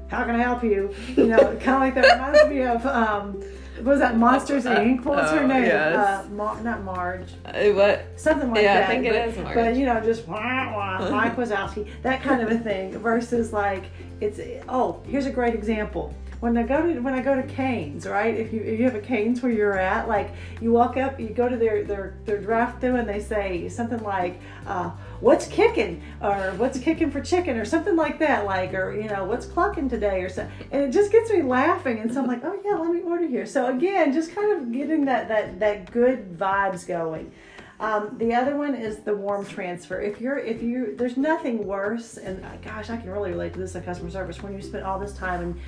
how 0.10 0.24
can 0.24 0.36
I 0.36 0.40
help 0.40 0.64
you? 0.64 0.94
You 1.16 1.28
know, 1.28 1.38
kind 1.62 1.76
of 1.76 1.82
like 1.82 1.96
that 1.96 2.14
reminds 2.14 2.50
me 2.50 2.62
of 2.64 2.86
um, 2.86 3.34
what 3.78 3.86
was 3.94 4.00
that 4.00 4.18
Monsters 4.18 4.66
uh, 4.66 4.78
Inc? 4.78 5.04
What 5.04 5.18
was 5.18 5.32
her 5.32 5.40
oh, 5.40 5.48
name? 5.48 5.64
Yes. 5.64 5.96
Uh, 5.96 6.30
Mar- 6.32 6.62
not 6.64 6.84
Marge. 6.84 7.28
Uh, 7.46 7.70
what? 7.74 8.06
Something 8.16 8.50
like 8.50 8.64
yeah, 8.64 8.80
that. 8.80 8.90
I 8.90 8.94
think 8.94 9.06
but, 9.06 9.16
it 9.16 9.30
is 9.30 9.38
Marge. 9.38 9.56
But 9.56 9.76
you 9.76 9.86
know, 9.86 10.00
just 10.02 10.28
wah, 10.28 10.38
wah, 10.38 11.10
Mike 11.12 11.36
Wazowski, 11.36 11.88
that 12.02 12.22
kind 12.22 12.42
of 12.42 12.52
a 12.52 12.58
thing. 12.58 12.98
Versus 12.98 13.54
like 13.54 13.86
it's 14.22 14.40
oh, 14.68 15.02
here's 15.08 15.26
a 15.26 15.32
great 15.32 15.54
example 15.54 16.14
when 16.40 16.56
I 16.58 16.64
go 16.64 16.82
to 16.82 17.00
when 17.00 17.14
I 17.14 17.22
go 17.22 17.36
to 17.36 17.44
Cane's, 17.44 18.06
right? 18.06 18.36
If 18.36 18.54
you 18.54 18.62
if 18.62 18.80
you 18.80 18.86
have 18.86 18.96
a 18.96 19.02
Cane's 19.02 19.42
where 19.42 19.52
you're 19.52 19.78
at, 19.78 20.08
like 20.08 20.32
you 20.62 20.72
walk 20.72 20.96
up, 20.98 21.20
you 21.20 21.30
go 21.30 21.50
to 21.50 21.58
their 21.58 21.84
their 21.84 22.16
their 22.26 22.40
draft 22.40 22.80
through, 22.80 22.96
and 22.96 23.10
they 23.10 23.20
say 23.20 23.68
something 23.70 24.02
like, 24.04 24.40
uh, 24.68 24.92
"What's 25.20 25.48
kicking?" 25.48 26.02
or 26.22 26.54
"What's 26.58 26.80
kicking 26.80 27.10
for 27.10 27.22
chicken?" 27.22 27.58
or 27.58 27.66
something 27.66 27.96
like 27.96 28.20
that, 28.20 28.46
like 28.46 28.74
or 28.74 28.94
you 28.94 29.10
know, 29.10 29.24
"What's 29.24 29.48
clucking 29.48 29.90
today?" 29.90 30.22
or 30.22 30.30
something, 30.30 30.68
and 30.72 30.84
it 30.84 30.92
just 30.92 31.12
gets 31.12 31.32
me 31.32 31.42
laughing. 31.42 32.00
And 32.00 32.14
so 32.14 32.22
I'm 32.22 32.28
like, 32.28 32.44
"Oh 32.44 32.60
yeah, 32.64 32.76
let 32.76 32.92
me 32.92 33.02
order 33.02 33.28
here." 33.28 33.46
So 33.46 33.68
again, 33.76 34.14
just 34.14 34.36
kind 34.36 34.52
of 34.52 34.72
getting 34.72 35.06
that 35.06 35.28
that 35.30 35.60
that 35.60 35.92
good 35.92 36.38
vibes 36.38 36.86
going. 36.86 37.32
Um, 37.80 38.16
the 38.18 38.34
other 38.34 38.56
one 38.56 38.74
is 38.74 39.00
the 39.00 39.16
warm 39.16 39.46
transfer. 39.46 40.02
If 40.02 40.20
you're, 40.20 40.40
if 40.40 40.64
you, 40.64 40.96
there's 40.96 41.18
nothing 41.18 41.66
worse, 41.66 42.18
and 42.18 42.44
uh, 42.44 42.56
gosh, 42.64 42.90
I 42.90 42.98
can 42.98 43.10
really 43.10 43.32
relate 43.32 43.54
to 43.54 43.60
this 43.60 43.76
in 43.76 43.84
customer 43.84 44.10
service 44.10 44.42
when 44.42 44.54
you 44.54 44.62
spend 44.62 44.84
all 44.84 45.00
this 45.00 45.14
time 45.14 45.42
and, 45.42 45.60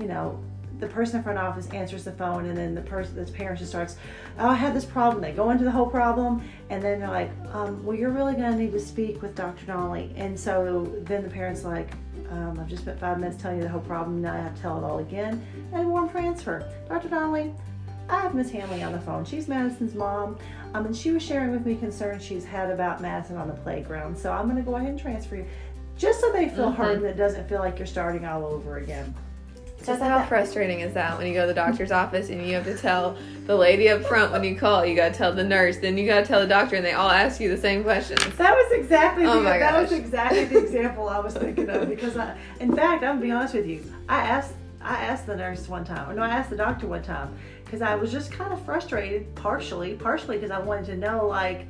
you 0.00 0.06
know, 0.06 0.42
the 0.80 0.86
person 0.86 1.16
in 1.16 1.22
front 1.22 1.38
office 1.38 1.68
answers 1.70 2.04
the 2.04 2.12
phone 2.12 2.46
and 2.46 2.56
then 2.56 2.74
the 2.74 2.80
person 2.80 3.16
the 3.16 3.32
parent 3.32 3.58
just 3.58 3.70
starts 3.70 3.96
oh 4.38 4.48
i 4.48 4.54
had 4.54 4.74
this 4.74 4.84
problem 4.84 5.20
they 5.20 5.32
go 5.32 5.50
into 5.50 5.64
the 5.64 5.70
whole 5.70 5.88
problem 5.88 6.42
and 6.70 6.82
then 6.82 7.00
they're 7.00 7.08
like 7.08 7.30
um, 7.52 7.84
well 7.84 7.96
you're 7.96 8.10
really 8.10 8.34
going 8.34 8.52
to 8.52 8.56
need 8.56 8.72
to 8.72 8.80
speak 8.80 9.20
with 9.20 9.34
dr 9.34 9.64
donnelly 9.66 10.12
and 10.16 10.38
so 10.38 10.94
then 11.02 11.22
the 11.22 11.30
parent's 11.30 11.64
like 11.64 11.90
um, 12.30 12.58
i've 12.60 12.68
just 12.68 12.82
spent 12.82 12.98
five 13.00 13.18
minutes 13.18 13.40
telling 13.42 13.56
you 13.56 13.62
the 13.62 13.68
whole 13.68 13.80
problem 13.80 14.22
now 14.22 14.32
i 14.32 14.36
have 14.36 14.54
to 14.54 14.62
tell 14.62 14.78
it 14.78 14.84
all 14.84 14.98
again 14.98 15.44
and 15.72 15.88
warm 15.88 16.08
transfer 16.08 16.70
dr 16.88 17.08
donnelly 17.08 17.52
I 18.10 18.22
have 18.22 18.34
Miss 18.34 18.50
Hanley 18.50 18.82
on 18.82 18.92
the 18.92 19.00
phone. 19.00 19.26
She's 19.26 19.48
Madison's 19.48 19.94
mom, 19.94 20.38
um, 20.74 20.86
and 20.86 20.96
she 20.96 21.10
was 21.10 21.22
sharing 21.22 21.50
with 21.50 21.64
me 21.64 21.76
concerns 21.76 22.22
she's 22.22 22.44
had 22.44 22.70
about 22.70 23.00
Madison 23.00 23.36
on 23.36 23.48
the 23.48 23.54
playground. 23.54 24.16
So 24.16 24.32
I'm 24.32 24.44
going 24.44 24.56
to 24.56 24.62
go 24.62 24.76
ahead 24.76 24.90
and 24.90 24.98
transfer 24.98 25.36
you, 25.36 25.46
just 25.96 26.20
so 26.20 26.32
they 26.32 26.48
feel 26.48 26.70
mm-hmm. 26.70 26.82
heard 26.82 26.98
and 26.98 27.06
it 27.06 27.16
doesn't 27.16 27.48
feel 27.48 27.58
like 27.58 27.78
you're 27.78 27.86
starting 27.86 28.24
all 28.24 28.44
over 28.44 28.78
again. 28.78 29.14
Just 29.84 30.02
how 30.02 30.18
that. 30.18 30.28
frustrating 30.28 30.80
is 30.80 30.92
that 30.94 31.16
when 31.16 31.28
you 31.28 31.34
go 31.34 31.42
to 31.42 31.46
the 31.46 31.54
doctor's 31.54 31.92
office 31.92 32.30
and 32.30 32.44
you 32.44 32.54
have 32.54 32.64
to 32.64 32.76
tell 32.76 33.16
the 33.46 33.54
lady 33.54 33.88
up 33.88 34.02
front 34.04 34.32
when 34.32 34.42
you 34.42 34.56
call, 34.56 34.84
you 34.84 34.96
got 34.96 35.12
to 35.12 35.18
tell 35.18 35.32
the 35.32 35.44
nurse, 35.44 35.78
then 35.78 35.96
you 35.96 36.04
got 36.04 36.20
to 36.20 36.26
tell 36.26 36.40
the 36.40 36.48
doctor, 36.48 36.76
and 36.76 36.84
they 36.84 36.92
all 36.92 37.08
ask 37.08 37.40
you 37.40 37.48
the 37.48 37.56
same 37.56 37.84
questions. 37.84 38.20
That 38.36 38.54
was 38.54 38.72
exactly 38.72 39.24
oh 39.24 39.38
the, 39.38 39.42
that 39.44 39.60
gosh. 39.60 39.82
was 39.82 39.92
exactly 39.92 40.46
the 40.46 40.58
example 40.58 41.08
I 41.08 41.20
was 41.20 41.34
thinking 41.34 41.70
of 41.70 41.88
because 41.88 42.16
I, 42.16 42.36
in 42.58 42.74
fact, 42.74 43.04
I'm 43.04 43.16
gonna 43.16 43.20
be 43.20 43.30
honest 43.30 43.54
with 43.54 43.66
you, 43.66 43.84
I 44.08 44.18
asked 44.18 44.54
I 44.88 45.04
asked 45.04 45.26
the 45.26 45.36
nurse 45.36 45.68
one 45.68 45.84
time, 45.84 46.10
or 46.10 46.14
no, 46.14 46.22
I 46.22 46.28
asked 46.28 46.48
the 46.48 46.56
doctor 46.56 46.86
one 46.86 47.02
time 47.02 47.36
because 47.64 47.82
I 47.82 47.94
was 47.94 48.10
just 48.10 48.32
kind 48.32 48.52
of 48.52 48.64
frustrated, 48.64 49.34
partially, 49.34 49.94
partially 49.94 50.38
because 50.38 50.50
I 50.50 50.58
wanted 50.58 50.86
to 50.86 50.96
know, 50.96 51.26
like, 51.26 51.66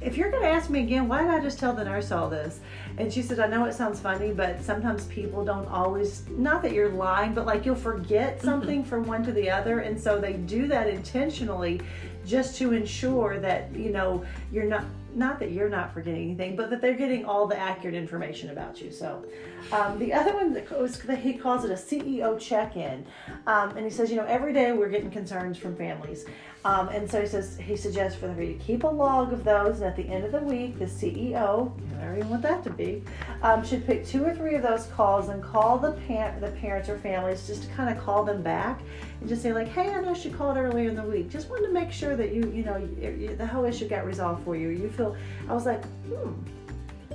if 0.00 0.16
you're 0.16 0.30
going 0.30 0.42
to 0.42 0.48
ask 0.48 0.70
me 0.70 0.80
again, 0.80 1.08
why 1.08 1.22
did 1.22 1.30
I 1.30 1.40
just 1.40 1.58
tell 1.58 1.74
the 1.74 1.84
nurse 1.84 2.10
all 2.10 2.30
this? 2.30 2.60
And 2.96 3.12
she 3.12 3.20
said, 3.20 3.38
I 3.38 3.46
know 3.46 3.66
it 3.66 3.74
sounds 3.74 4.00
funny, 4.00 4.32
but 4.32 4.62
sometimes 4.62 5.04
people 5.06 5.44
don't 5.44 5.68
always, 5.68 6.26
not 6.30 6.62
that 6.62 6.72
you're 6.72 6.88
lying, 6.88 7.34
but 7.34 7.44
like 7.44 7.66
you'll 7.66 7.74
forget 7.74 8.38
mm-hmm. 8.38 8.46
something 8.46 8.80
mm-hmm. 8.80 8.88
from 8.88 9.06
one 9.06 9.22
to 9.24 9.32
the 9.32 9.50
other. 9.50 9.80
And 9.80 10.00
so 10.00 10.18
they 10.18 10.32
do 10.32 10.66
that 10.68 10.88
intentionally 10.88 11.82
just 12.26 12.56
to 12.56 12.72
ensure 12.72 13.38
that, 13.40 13.74
you 13.74 13.90
know, 13.90 14.24
you're 14.50 14.64
not, 14.64 14.84
not 15.14 15.38
that 15.40 15.50
you're 15.52 15.68
not 15.68 15.92
forgetting 15.92 16.22
anything, 16.22 16.56
but 16.56 16.70
that 16.70 16.80
they're 16.80 16.94
getting 16.94 17.24
all 17.24 17.46
the 17.46 17.58
accurate 17.58 17.94
information 17.94 18.50
about 18.50 18.80
you. 18.80 18.90
So, 18.90 19.24
um, 19.72 19.98
the 19.98 20.12
other 20.12 20.34
one 20.34 20.52
that, 20.54 21.18
he 21.18 21.34
calls 21.34 21.64
it 21.64 21.70
a 21.70 21.74
CEO 21.74 22.38
check-in, 22.38 23.06
um, 23.46 23.76
and 23.76 23.84
he 23.84 23.90
says, 23.90 24.10
you 24.10 24.16
know, 24.16 24.26
every 24.26 24.52
day 24.52 24.72
we're 24.72 24.88
getting 24.88 25.10
concerns 25.10 25.58
from 25.58 25.76
families, 25.76 26.24
um, 26.64 26.88
and 26.88 27.10
so 27.10 27.22
he 27.22 27.26
says 27.26 27.56
he 27.56 27.74
suggests 27.74 28.18
for 28.18 28.28
you 28.28 28.54
to 28.54 28.64
keep 28.64 28.84
a 28.84 28.86
log 28.86 29.32
of 29.32 29.44
those, 29.44 29.76
and 29.76 29.84
at 29.84 29.96
the 29.96 30.06
end 30.06 30.24
of 30.24 30.32
the 30.32 30.40
week, 30.40 30.78
the 30.78 30.84
CEO, 30.84 31.70
whatever 31.92 32.18
you 32.18 32.24
want 32.24 32.42
that 32.42 32.62
to 32.64 32.70
be, 32.70 33.02
um, 33.42 33.64
should 33.64 33.86
pick 33.86 34.06
two 34.06 34.24
or 34.24 34.34
three 34.34 34.54
of 34.54 34.62
those 34.62 34.86
calls 34.86 35.30
and 35.30 35.42
call 35.42 35.78
the 35.78 35.92
pa- 36.06 36.34
the 36.38 36.50
parents 36.60 36.90
or 36.90 36.98
families 36.98 37.46
just 37.46 37.62
to 37.62 37.68
kind 37.70 37.96
of 37.96 38.02
call 38.04 38.24
them 38.24 38.42
back 38.42 38.80
and 39.20 39.28
just 39.28 39.42
say 39.42 39.54
like, 39.54 39.68
hey, 39.68 39.88
I 39.90 40.02
know 40.02 40.12
she 40.12 40.28
called 40.28 40.58
earlier 40.58 40.90
in 40.90 40.96
the 40.96 41.02
week. 41.02 41.30
Just 41.30 41.48
wanted 41.48 41.68
to 41.68 41.72
make 41.72 41.90
sure 41.90 42.14
that 42.14 42.34
you 42.34 42.50
you 42.52 42.62
know 42.62 42.76
you, 42.76 43.10
you, 43.10 43.36
the 43.36 43.46
whole 43.46 43.64
issue 43.64 43.88
got 43.88 44.04
resolved 44.04 44.44
for 44.44 44.54
you. 44.54 44.68
You 44.68 44.90
feel 44.90 45.16
I 45.48 45.54
was 45.54 45.64
like, 45.64 45.84
hmm. 46.04 46.32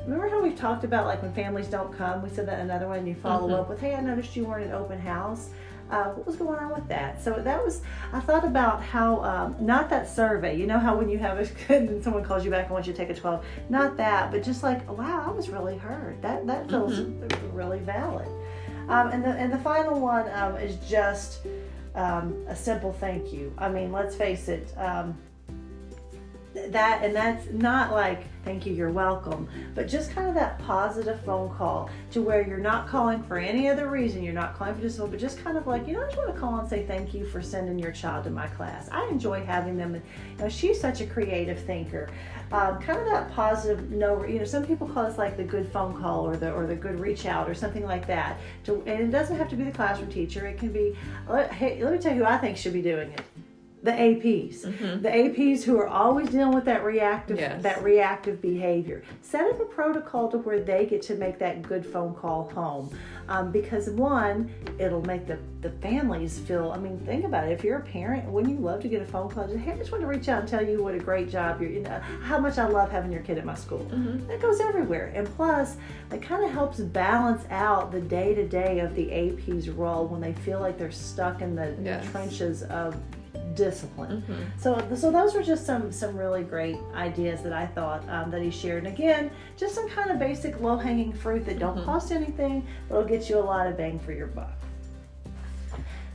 Remember 0.05 0.29
how 0.29 0.43
we've 0.43 0.55
talked 0.55 0.83
about 0.83 1.07
like 1.07 1.23
when 1.23 1.33
families 1.33 1.67
don't 1.67 1.95
come? 1.95 2.21
We 2.21 2.29
said 2.29 2.47
that 2.47 2.59
another 2.59 2.87
one. 2.87 3.07
You 3.07 3.15
follow 3.15 3.47
mm-hmm. 3.47 3.61
up 3.61 3.69
with, 3.69 3.81
"Hey, 3.81 3.95
I 3.95 4.01
noticed 4.01 4.35
you 4.35 4.45
weren't 4.45 4.67
at 4.67 4.73
open 4.73 4.99
house. 4.99 5.49
Uh, 5.89 6.05
what 6.05 6.25
was 6.25 6.35
going 6.35 6.57
on 6.59 6.73
with 6.73 6.87
that?" 6.87 7.21
So 7.21 7.33
that 7.33 7.63
was. 7.63 7.81
I 8.11 8.19
thought 8.19 8.45
about 8.45 8.81
how 8.81 9.23
um, 9.23 9.55
not 9.59 9.89
that 9.89 10.09
survey. 10.09 10.57
You 10.57 10.67
know 10.67 10.79
how 10.79 10.95
when 10.97 11.09
you 11.09 11.17
have 11.19 11.39
a 11.39 11.73
and 11.73 12.03
someone 12.03 12.23
calls 12.23 12.43
you 12.43 12.51
back 12.51 12.65
and 12.65 12.71
wants 12.71 12.87
you 12.87 12.93
to 12.93 12.97
take 12.97 13.15
a 13.15 13.19
twelve. 13.19 13.45
Not 13.69 13.97
that, 13.97 14.31
but 14.31 14.43
just 14.43 14.63
like, 14.63 14.89
wow, 14.89 15.25
I 15.27 15.31
was 15.31 15.49
really 15.49 15.77
heard. 15.77 16.21
That 16.21 16.47
that 16.47 16.69
feels 16.69 16.99
mm-hmm. 16.99 17.55
really 17.55 17.79
valid. 17.79 18.27
Um, 18.87 19.09
and 19.09 19.23
the 19.23 19.29
and 19.29 19.51
the 19.51 19.59
final 19.59 19.99
one 19.99 20.29
um, 20.31 20.57
is 20.57 20.77
just 20.87 21.39
um, 21.95 22.45
a 22.47 22.55
simple 22.55 22.93
thank 22.93 23.33
you. 23.33 23.53
I 23.57 23.69
mean, 23.69 23.91
let's 23.91 24.15
face 24.15 24.47
it. 24.47 24.73
That 26.55 27.03
and 27.03 27.13
that's 27.13 27.47
not 27.51 27.91
like 27.91 28.23
thank 28.45 28.65
you 28.65 28.73
you're 28.73 28.91
welcome 28.91 29.49
but 29.73 29.87
just 29.87 30.11
kind 30.11 30.29
of 30.29 30.35
that 30.35 30.57
positive 30.59 31.19
phone 31.25 31.53
call 31.55 31.89
to 32.11 32.21
where 32.21 32.47
you're 32.47 32.59
not 32.59 32.87
calling 32.87 33.21
for 33.23 33.37
any 33.37 33.67
other 33.67 33.89
reason 33.89 34.23
you're 34.23 34.33
not 34.33 34.55
calling 34.55 34.73
for 34.75 34.81
discipline 34.81 35.11
but 35.11 35.19
just 35.19 35.43
kind 35.43 35.57
of 35.57 35.67
like 35.67 35.85
you 35.87 35.93
know 35.93 36.01
i 36.01 36.05
just 36.05 36.17
want 36.17 36.33
to 36.33 36.39
call 36.39 36.59
and 36.59 36.69
say 36.69 36.85
thank 36.85 37.13
you 37.13 37.25
for 37.25 37.41
sending 37.41 37.77
your 37.77 37.91
child 37.91 38.23
to 38.23 38.29
my 38.29 38.47
class. 38.47 38.87
I 38.91 39.05
enjoy 39.07 39.43
having 39.43 39.77
them 39.77 39.95
and 39.95 40.03
you 40.37 40.43
know 40.43 40.49
she's 40.49 40.79
such 40.79 41.01
a 41.01 41.07
creative 41.07 41.59
thinker. 41.59 42.09
Um, 42.51 42.79
kind 42.79 42.99
of 42.99 43.05
that 43.07 43.31
positive 43.31 43.89
no 43.91 44.23
you 44.23 44.39
know 44.39 44.45
some 44.45 44.65
people 44.65 44.87
call 44.87 45.05
this 45.05 45.17
like 45.17 45.35
the 45.35 45.43
good 45.43 45.67
phone 45.71 45.99
call 45.99 46.25
or 46.25 46.37
the 46.37 46.53
or 46.53 46.67
the 46.67 46.75
good 46.75 46.99
reach 46.99 47.25
out 47.25 47.49
or 47.49 47.55
something 47.55 47.83
like 47.83 48.05
that 48.07 48.39
to, 48.65 48.75
and 48.85 49.01
it 49.01 49.11
doesn't 49.11 49.35
have 49.35 49.49
to 49.49 49.55
be 49.55 49.63
the 49.63 49.71
classroom 49.71 50.11
teacher 50.11 50.45
it 50.45 50.57
can 50.57 50.71
be 50.71 50.95
hey 51.51 51.83
let 51.83 51.91
me 51.91 51.99
tell 51.99 52.13
you 52.13 52.19
who 52.19 52.25
i 52.25 52.37
think 52.37 52.55
should 52.55 52.71
be 52.71 52.83
doing 52.83 53.09
it 53.09 53.21
the 53.85 53.91
APs, 53.91 54.65
mm-hmm. 54.65 55.01
the 55.03 55.09
APs 55.09 55.63
who 55.63 55.77
are 55.77 55.87
always 55.87 56.29
dealing 56.29 56.55
with 56.55 56.65
that 56.65 56.83
reactive 56.83 57.37
yes. 57.37 57.61
that 57.61 57.83
reactive 57.83 58.41
behavior. 58.41 59.03
Set 59.21 59.47
up 59.47 59.59
a 59.59 59.65
protocol 59.65 60.27
to 60.31 60.39
where 60.39 60.59
they 60.59 60.87
get 60.87 61.03
to 61.03 61.15
make 61.15 61.37
that 61.37 61.61
good 61.61 61.85
phone 61.85 62.15
call 62.15 62.49
home, 62.49 62.89
um, 63.29 63.51
because 63.51 63.91
one, 63.91 64.51
it'll 64.79 65.05
make 65.05 65.27
the 65.27 65.37
the 65.61 65.69
families 65.69 66.39
feel. 66.39 66.71
I 66.71 66.79
mean, 66.79 66.97
think 67.05 67.25
about 67.25 67.47
it. 67.47 67.51
If 67.51 67.63
you're 67.63 67.77
a 67.77 67.83
parent, 67.83 68.25
wouldn't 68.25 68.57
you 68.57 68.59
love 68.59 68.81
to 68.81 68.87
get 68.87 69.03
a 69.03 69.05
phone 69.05 69.29
call? 69.29 69.47
Just, 69.47 69.59
hey, 69.59 69.73
I 69.73 69.77
just 69.77 69.91
want 69.91 70.01
to 70.01 70.07
reach 70.07 70.29
out 70.29 70.41
and 70.41 70.49
tell 70.49 70.65
you 70.65 70.83
what 70.83 70.95
a 70.95 70.99
great 70.99 71.29
job 71.29 71.61
you're. 71.61 71.69
You 71.69 71.81
know, 71.81 71.99
how 72.23 72.39
much 72.39 72.57
I 72.57 72.67
love 72.67 72.89
having 72.89 73.11
your 73.11 73.21
kid 73.21 73.37
at 73.37 73.45
my 73.45 73.55
school. 73.55 73.87
Mm-hmm. 73.91 74.27
That 74.27 74.41
goes 74.41 74.59
everywhere, 74.59 75.11
and 75.15 75.27
plus, 75.35 75.77
it 76.11 76.23
kind 76.23 76.43
of 76.43 76.49
helps 76.49 76.79
balance 76.79 77.45
out 77.51 77.91
the 77.91 78.01
day 78.01 78.33
to 78.33 78.47
day 78.47 78.79
of 78.79 78.95
the 78.95 79.11
AP's 79.11 79.69
role 79.69 80.07
when 80.07 80.21
they 80.21 80.33
feel 80.33 80.59
like 80.59 80.79
they're 80.79 80.91
stuck 80.91 81.41
in 81.43 81.55
the, 81.55 81.75
yes. 81.83 82.03
the 82.03 82.11
trenches 82.11 82.63
of 82.63 82.95
discipline. 83.53 84.21
Mm-hmm. 84.21 84.59
So, 84.59 84.95
so 84.95 85.11
those 85.11 85.33
were 85.33 85.43
just 85.43 85.65
some 85.65 85.91
some 85.91 86.17
really 86.17 86.43
great 86.43 86.77
ideas 86.93 87.41
that 87.43 87.53
I 87.53 87.65
thought 87.67 88.07
um, 88.09 88.31
that 88.31 88.41
he 88.41 88.51
shared. 88.51 88.85
And 88.85 88.93
again, 88.93 89.31
just 89.57 89.75
some 89.75 89.89
kind 89.89 90.11
of 90.11 90.19
basic 90.19 90.59
low 90.59 90.77
hanging 90.77 91.13
fruit 91.13 91.45
that 91.45 91.59
don't 91.59 91.75
mm-hmm. 91.75 91.85
cost 91.85 92.11
anything, 92.11 92.65
but 92.89 92.97
will 92.97 93.07
get 93.07 93.29
you 93.29 93.37
a 93.37 93.39
lot 93.39 93.67
of 93.67 93.77
bang 93.77 93.99
for 93.99 94.11
your 94.11 94.27
buck. 94.27 94.51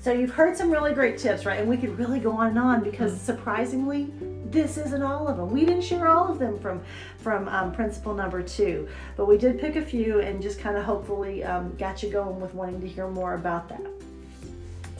So 0.01 0.13
you've 0.13 0.31
heard 0.31 0.57
some 0.57 0.71
really 0.71 0.95
great 0.95 1.19
tips, 1.19 1.45
right? 1.45 1.61
And 1.61 1.69
we 1.69 1.77
could 1.77 1.99
really 1.99 2.21
go 2.21 2.33
on 2.33 2.49
and 2.49 2.59
on 2.59 2.83
because 2.83 3.13
mm-hmm. 3.13 3.25
surprisingly, 3.27 4.11
this 4.47 4.79
isn't 4.79 5.03
all 5.03 5.29
of 5.29 5.37
them. 5.37 5.51
We 5.51 5.67
didn't 5.67 5.83
share 5.83 6.09
all 6.09 6.31
of 6.31 6.39
them 6.39 6.59
from 6.59 6.83
from 7.19 7.49
um, 7.49 7.73
principle 7.73 8.15
number 8.15 8.43
two, 8.43 8.89
but 9.17 9.27
we 9.27 9.37
did 9.37 9.61
pick 9.61 9.77
a 9.77 9.83
few 9.83 10.21
and 10.21 10.43
just 10.43 10.59
kind 10.59 10.77
of 10.77 10.85
hopefully 10.85 11.45
um, 11.45 11.77
got 11.77 12.03
you 12.03 12.11
going 12.11 12.41
with 12.41 12.55
wanting 12.55 12.81
to 12.81 12.89
hear 12.89 13.09
more 13.09 13.35
about 13.35 13.69
that. 13.69 13.87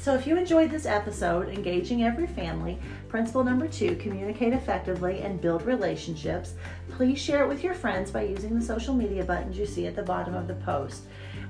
So, 0.01 0.15
if 0.15 0.27
you 0.27 0.39
enjoyed 0.39 0.71
this 0.71 0.87
episode, 0.87 1.51
Engaging 1.51 2.05
Every 2.05 2.27
Family, 2.27 2.79
principle 3.09 3.45
number 3.45 3.69
two, 3.69 3.97
communicate 3.97 4.55
effectively 4.55 5.21
and 5.21 5.43
build 5.43 5.61
relationships, 5.67 6.55
please 6.93 7.19
share 7.19 7.45
it 7.45 7.49
with 7.49 7.63
your 7.63 7.75
friends 7.75 8.11
by 8.11 8.23
using 8.23 8.59
the 8.59 8.65
social 8.65 8.95
media 8.95 9.23
buttons 9.23 9.59
you 9.59 9.67
see 9.67 9.87
at 9.87 9.95
the 9.95 10.03
bottom 10.03 10.33
of 10.33 10.49
the 10.49 10.55
post. 10.55 11.03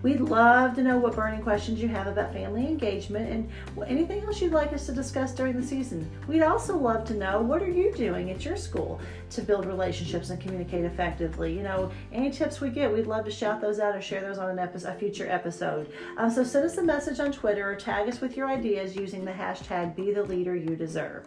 We'd 0.03 0.21
love 0.21 0.75
to 0.75 0.83
know 0.83 0.99
what 0.99 1.15
burning 1.15 1.43
questions 1.43 1.81
you 1.81 1.87
have 1.89 2.09
about 2.09 2.33
family 2.33 2.67
engagement 2.67 3.31
and 3.31 3.89
anything 3.89 4.25
else 4.25 4.41
you'd 4.41 4.51
like 4.51 4.73
us 4.73 4.87
to 4.87 4.93
discuss 4.93 5.33
during 5.33 5.55
the 5.55 5.67
season. 5.67 6.11
We'd 6.27 6.43
also 6.43 6.77
love 6.77 7.05
to 7.05 7.15
know 7.15 7.41
what 7.41 7.63
are 7.63 7.71
you 7.71 7.93
doing 7.93 8.31
at 8.31 8.45
your 8.45 8.57
school 8.57 9.01
to 9.31 9.43
build 9.43 9.67
relationships 9.67 10.31
and 10.31 10.41
communicate 10.41 10.85
effectively. 10.85 11.55
You 11.55 11.63
know, 11.63 11.91
any 12.13 12.31
tips 12.31 12.61
we 12.61 12.71
get, 12.71 12.93
we'd 12.93 13.07
love 13.07 13.25
to 13.25 13.31
shout 13.31 13.61
those 13.61 13.81
out 13.81 13.97
or 13.97 14.01
share 14.01 14.21
those 14.21 14.39
on 14.39 14.51
an 14.51 14.59
episode, 14.59 14.91
a 14.91 14.95
future 14.99 15.29
episode. 15.29 15.93
Um, 16.17 16.31
so 16.31 16.45
send 16.45 16.65
us 16.65 16.77
a 16.77 16.83
message 16.83 17.21
on 17.21 17.33
Twitter 17.33 17.71
or 17.71 17.77
tag 17.77 18.09
us 18.09 18.21
with 18.21 18.37
your 18.37 18.49
ideas 18.49 18.97
using 18.97 19.25
the 19.25 19.33
hashtag 19.33 19.95
Be 19.95 20.13
the 20.13 20.23
Leader 20.23 20.55
You 20.57 20.77
Deserve. 20.77 21.27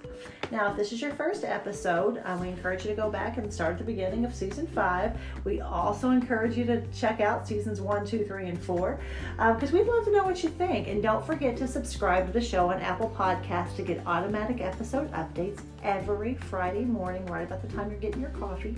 Now, 0.51 0.70
if 0.72 0.78
this 0.78 0.91
is 0.91 1.01
your 1.01 1.14
first 1.14 1.43
episode, 1.43 2.22
um, 2.26 2.39
we 2.39 2.49
encourage 2.49 2.84
you 2.84 2.91
to 2.91 2.95
go 2.95 3.10
back 3.10 3.38
and 3.38 3.51
start 3.51 3.74
at 3.74 3.78
the 3.80 3.84
beginning 3.84 4.26
of 4.26 4.36
season 4.36 4.68
five. 4.68 5.18
We 5.43 5.62
also 5.62 6.12
encourage 6.12 6.58
you 6.58 6.66
to 6.66 6.86
check 6.88 7.22
out 7.22 7.47
seasons 7.47 7.82
one, 7.82 8.06
two, 8.06 8.26
three, 8.26 8.47
and 8.47 8.62
four 8.62 8.99
because 9.38 9.72
um, 9.72 9.78
we'd 9.78 9.88
love 9.88 10.06
to 10.06 10.12
know 10.12 10.24
what 10.24 10.43
you 10.43 10.49
think. 10.49 10.88
And 10.88 11.01
don't 11.01 11.26
forget 11.26 11.58
to 11.58 11.68
subscribe 11.68 12.28
to 12.28 12.34
the 12.34 12.41
show 12.41 12.70
on 12.70 12.80
Apple 12.82 13.14
Podcasts 13.18 13.76
to 13.78 13.82
get 13.82 14.06
automatic 14.06 14.62
episode 14.62 15.12
updates 15.14 15.62
every 15.84 16.36
Friday 16.36 16.86
morning, 16.86 17.26
right 17.26 17.45
about 17.45 17.62
the 17.62 17.68
time 17.76 17.89
you're 17.94 18.02
getting 18.02 18.22
your 18.22 18.32
coffee 18.32 18.76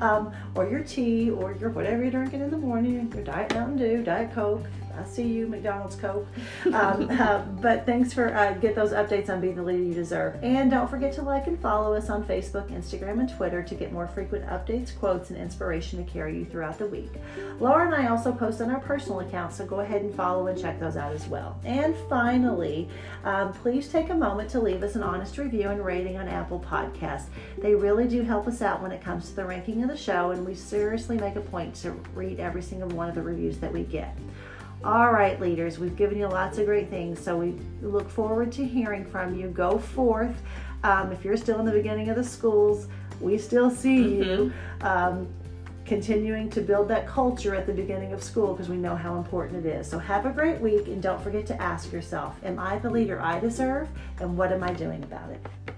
um, 0.00 0.32
or 0.54 0.68
your 0.68 0.80
tea 0.80 1.30
or 1.30 1.52
your 1.54 1.70
whatever 1.70 2.02
you're 2.02 2.10
drinking 2.10 2.40
in 2.40 2.50
the 2.50 2.56
morning, 2.56 3.12
your 3.14 3.24
Diet 3.24 3.54
Mountain 3.54 3.78
Dew, 3.78 4.02
Diet 4.02 4.32
Coke, 4.32 4.66
I 4.98 5.04
see 5.04 5.24
you, 5.24 5.46
McDonald's 5.46 5.96
Coke. 5.96 6.26
Um, 6.66 7.10
uh, 7.10 7.42
but 7.60 7.86
thanks 7.86 8.12
for 8.12 8.34
uh, 8.34 8.54
get 8.54 8.74
those 8.74 8.92
updates 8.92 9.28
on 9.28 9.40
being 9.40 9.56
the 9.56 9.62
leader 9.62 9.82
you 9.82 9.94
deserve. 9.94 10.42
And 10.42 10.70
don't 10.70 10.88
forget 10.88 11.12
to 11.14 11.22
like 11.22 11.46
and 11.46 11.60
follow 11.60 11.94
us 11.94 12.10
on 12.10 12.24
Facebook, 12.24 12.70
Instagram, 12.70 13.20
and 13.20 13.28
Twitter 13.28 13.62
to 13.62 13.74
get 13.74 13.92
more 13.92 14.06
frequent 14.06 14.46
updates, 14.46 14.96
quotes, 14.96 15.30
and 15.30 15.38
inspiration 15.38 16.04
to 16.04 16.10
carry 16.10 16.38
you 16.38 16.44
throughout 16.44 16.78
the 16.78 16.86
week. 16.86 17.12
Laura 17.60 17.86
and 17.86 17.94
I 17.94 18.08
also 18.08 18.32
post 18.32 18.60
on 18.60 18.70
our 18.70 18.80
personal 18.80 19.20
accounts, 19.20 19.56
so 19.56 19.66
go 19.66 19.80
ahead 19.80 20.02
and 20.02 20.14
follow 20.14 20.46
and 20.46 20.60
check 20.60 20.80
those 20.80 20.96
out 20.96 21.12
as 21.12 21.26
well. 21.26 21.58
And 21.64 21.94
finally, 22.08 22.88
um, 23.24 23.52
please 23.52 23.88
take 23.88 24.10
a 24.10 24.14
moment 24.14 24.50
to 24.50 24.60
leave 24.60 24.82
us 24.82 24.94
an 24.94 25.02
honest 25.02 25.38
review 25.38 25.68
and 25.68 25.84
rating 25.84 26.16
on 26.16 26.28
Apple 26.28 26.60
Podcasts. 26.60 27.26
They 27.58 27.74
really 27.74 28.06
do 28.06 28.22
help 28.22 28.46
us 28.46 28.62
out 28.62 28.82
when 28.82 28.92
it 28.92 29.02
comes 29.02 29.28
to 29.28 29.36
the 29.36 29.44
ranking 29.44 29.82
of 29.82 29.88
the 29.88 29.96
show, 29.96 30.30
and 30.30 30.44
we 30.44 30.54
seriously 30.54 31.16
make 31.16 31.36
a 31.36 31.40
point 31.40 31.74
to 31.76 31.92
read 32.14 32.40
every 32.40 32.62
single 32.62 32.88
one 32.90 33.08
of 33.08 33.14
the 33.14 33.22
reviews 33.22 33.58
that 33.58 33.72
we 33.72 33.82
get. 33.82 34.16
All 34.86 35.10
right, 35.10 35.40
leaders, 35.40 35.80
we've 35.80 35.96
given 35.96 36.16
you 36.16 36.28
lots 36.28 36.58
of 36.58 36.66
great 36.66 36.88
things, 36.88 37.18
so 37.18 37.36
we 37.36 37.56
look 37.82 38.08
forward 38.08 38.52
to 38.52 38.64
hearing 38.64 39.04
from 39.04 39.34
you. 39.34 39.48
Go 39.48 39.78
forth. 39.78 40.40
Um, 40.84 41.10
if 41.10 41.24
you're 41.24 41.36
still 41.36 41.58
in 41.58 41.66
the 41.66 41.72
beginning 41.72 42.08
of 42.08 42.14
the 42.14 42.22
schools, 42.22 42.86
we 43.20 43.36
still 43.36 43.68
see 43.68 43.98
mm-hmm. 43.98 44.22
you. 44.22 44.52
Um, 44.82 45.26
continuing 45.86 46.50
to 46.50 46.60
build 46.60 46.86
that 46.88 47.08
culture 47.08 47.56
at 47.56 47.66
the 47.66 47.72
beginning 47.72 48.12
of 48.12 48.22
school 48.22 48.52
because 48.52 48.68
we 48.68 48.76
know 48.76 48.94
how 48.94 49.16
important 49.16 49.66
it 49.66 49.68
is. 49.68 49.88
So 49.88 49.98
have 49.98 50.24
a 50.24 50.30
great 50.30 50.60
week 50.60 50.86
and 50.86 51.02
don't 51.02 51.20
forget 51.20 51.46
to 51.46 51.62
ask 51.62 51.92
yourself 51.92 52.36
Am 52.44 52.58
I 52.58 52.78
the 52.78 52.90
leader 52.90 53.20
I 53.20 53.38
deserve? 53.38 53.88
And 54.20 54.36
what 54.36 54.52
am 54.52 54.64
I 54.64 54.72
doing 54.72 55.02
about 55.04 55.30
it? 55.30 55.75